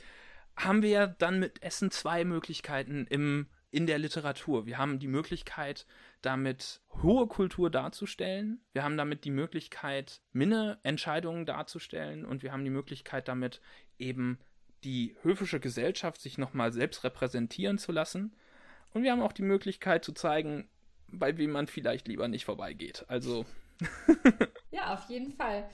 haben 0.56 0.82
wir 0.82 0.90
ja 0.90 1.06
dann 1.06 1.38
mit 1.38 1.62
Essen 1.62 1.90
zwei 1.90 2.24
Möglichkeiten 2.24 3.06
im, 3.08 3.46
in 3.72 3.86
der 3.86 3.98
Literatur. 3.98 4.66
Wir 4.66 4.78
haben 4.78 4.98
die 4.98 5.08
Möglichkeit, 5.08 5.86
damit 6.20 6.80
hohe 7.02 7.26
Kultur 7.26 7.70
darzustellen. 7.70 8.60
Wir 8.72 8.84
haben 8.84 8.96
damit 8.96 9.24
die 9.24 9.30
Möglichkeit, 9.30 10.20
Minne-Entscheidungen 10.32 11.46
darzustellen 11.46 12.24
und 12.24 12.42
wir 12.42 12.52
haben 12.52 12.64
die 12.64 12.70
Möglichkeit, 12.70 13.26
damit 13.28 13.60
eben 13.98 14.38
die 14.84 15.16
höfische 15.22 15.58
Gesellschaft 15.58 16.20
sich 16.20 16.38
nochmal 16.38 16.72
selbst 16.72 17.02
repräsentieren 17.02 17.78
zu 17.78 17.92
lassen. 17.92 18.36
Und 18.92 19.04
wir 19.04 19.12
haben 19.12 19.22
auch 19.22 19.32
die 19.32 19.42
Möglichkeit 19.42 20.04
zu 20.04 20.12
zeigen, 20.12 20.68
bei 21.08 21.38
wem 21.38 21.50
man 21.50 21.66
vielleicht 21.66 22.08
lieber 22.08 22.28
nicht 22.28 22.44
vorbeigeht. 22.44 23.06
Also 23.08 23.46
ja, 24.70 24.94
auf 24.94 25.08
jeden 25.08 25.32
Fall. 25.32 25.64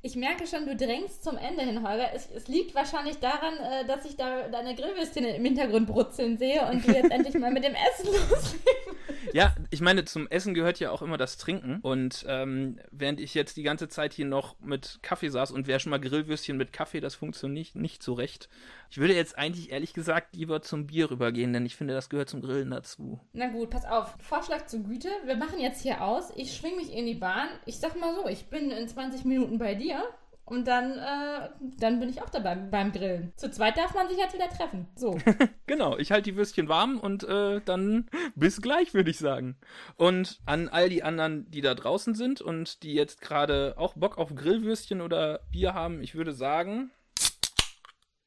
Ich 0.00 0.16
merke 0.16 0.46
schon, 0.46 0.64
du 0.64 0.74
drängst 0.74 1.22
zum 1.22 1.36
Ende 1.36 1.62
hin, 1.62 1.86
Holger. 1.86 2.14
Es, 2.14 2.30
es 2.30 2.48
liegt 2.48 2.74
wahrscheinlich 2.74 3.18
daran, 3.18 3.54
äh, 3.58 3.86
dass 3.86 4.04
ich 4.04 4.16
da 4.16 4.48
deine 4.48 4.74
Grillwürstchen 4.74 5.24
im 5.24 5.44
Hintergrund 5.44 5.86
brutzeln 5.86 6.38
sehe 6.38 6.66
und 6.70 6.86
du 6.86 6.92
jetzt 6.92 7.10
endlich 7.10 7.34
mal 7.34 7.50
mit 7.50 7.64
dem 7.64 7.74
Essen 7.74 8.06
loslegen. 8.30 8.96
Ja, 9.32 9.54
ich 9.70 9.80
meine, 9.80 10.04
zum 10.04 10.26
Essen 10.28 10.54
gehört 10.54 10.80
ja 10.80 10.90
auch 10.90 11.02
immer 11.02 11.18
das 11.18 11.36
Trinken. 11.36 11.80
Und 11.82 12.24
ähm, 12.28 12.78
während 12.90 13.20
ich 13.20 13.34
jetzt 13.34 13.56
die 13.56 13.62
ganze 13.62 13.88
Zeit 13.88 14.14
hier 14.14 14.26
noch 14.26 14.58
mit 14.60 15.00
Kaffee 15.02 15.28
saß 15.28 15.50
und 15.50 15.66
wer 15.66 15.80
schon 15.80 15.90
mal 15.90 16.00
Grillwürstchen 16.00 16.56
mit 16.56 16.72
Kaffee, 16.72 17.00
das 17.00 17.14
funktioniert 17.14 17.58
nicht, 17.58 17.76
nicht 17.76 18.02
so 18.02 18.14
recht. 18.14 18.48
Ich 18.90 18.98
würde 18.98 19.14
jetzt 19.14 19.36
eigentlich 19.36 19.70
ehrlich 19.70 19.92
gesagt 19.92 20.34
lieber 20.34 20.62
zum 20.62 20.86
Bier 20.86 21.10
rübergehen, 21.10 21.52
denn 21.52 21.66
ich 21.66 21.76
finde, 21.76 21.94
das 21.94 22.08
gehört 22.08 22.30
zum 22.30 22.40
Grillen 22.40 22.70
dazu. 22.70 23.20
Na 23.32 23.48
gut, 23.48 23.70
pass 23.70 23.84
auf. 23.84 24.14
Vorschlag 24.20 24.66
zur 24.66 24.80
Güte. 24.80 25.08
Wir 25.24 25.36
machen 25.36 25.58
jetzt 25.58 25.82
hier 25.82 26.02
aus. 26.02 26.32
Ich 26.36 26.56
schwing 26.56 26.76
mich 26.76 26.92
in 26.92 27.04
die 27.04 27.14
Bahn. 27.14 27.48
Ich 27.66 27.78
sag 27.78 27.98
mal 27.98 28.14
so, 28.14 28.28
ich 28.28 28.46
bin 28.46 28.70
in 28.70 28.88
20 28.88 29.24
Minuten 29.24 29.58
bei 29.58 29.74
dir. 29.74 30.02
Und 30.48 30.66
dann, 30.66 30.92
äh, 30.92 31.50
dann 31.78 32.00
bin 32.00 32.08
ich 32.08 32.22
auch 32.22 32.30
dabei 32.30 32.54
beim 32.54 32.90
Grillen. 32.90 33.34
Zu 33.36 33.50
zweit 33.50 33.76
darf 33.76 33.94
man 33.94 34.08
sich 34.08 34.16
jetzt 34.16 34.32
wieder 34.32 34.48
treffen. 34.48 34.88
So. 34.96 35.18
genau, 35.66 35.98
ich 35.98 36.10
halte 36.10 36.30
die 36.30 36.36
Würstchen 36.36 36.68
warm 36.68 36.98
und 36.98 37.22
äh, 37.24 37.60
dann 37.66 38.08
bis 38.34 38.62
gleich, 38.62 38.94
würde 38.94 39.10
ich 39.10 39.18
sagen. 39.18 39.58
Und 39.96 40.40
an 40.46 40.68
all 40.70 40.88
die 40.88 41.02
anderen, 41.02 41.50
die 41.50 41.60
da 41.60 41.74
draußen 41.74 42.14
sind 42.14 42.40
und 42.40 42.82
die 42.82 42.94
jetzt 42.94 43.20
gerade 43.20 43.74
auch 43.76 43.92
Bock 43.92 44.16
auf 44.16 44.34
Grillwürstchen 44.34 45.02
oder 45.02 45.40
Bier 45.50 45.74
haben, 45.74 46.02
ich 46.02 46.14
würde 46.14 46.32
sagen, 46.32 46.92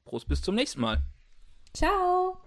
Prost, 0.06 0.28
bis 0.28 0.44
zum 0.44 0.54
nächsten 0.54 0.82
Mal. 0.82 1.02
Ciao. 1.74 2.38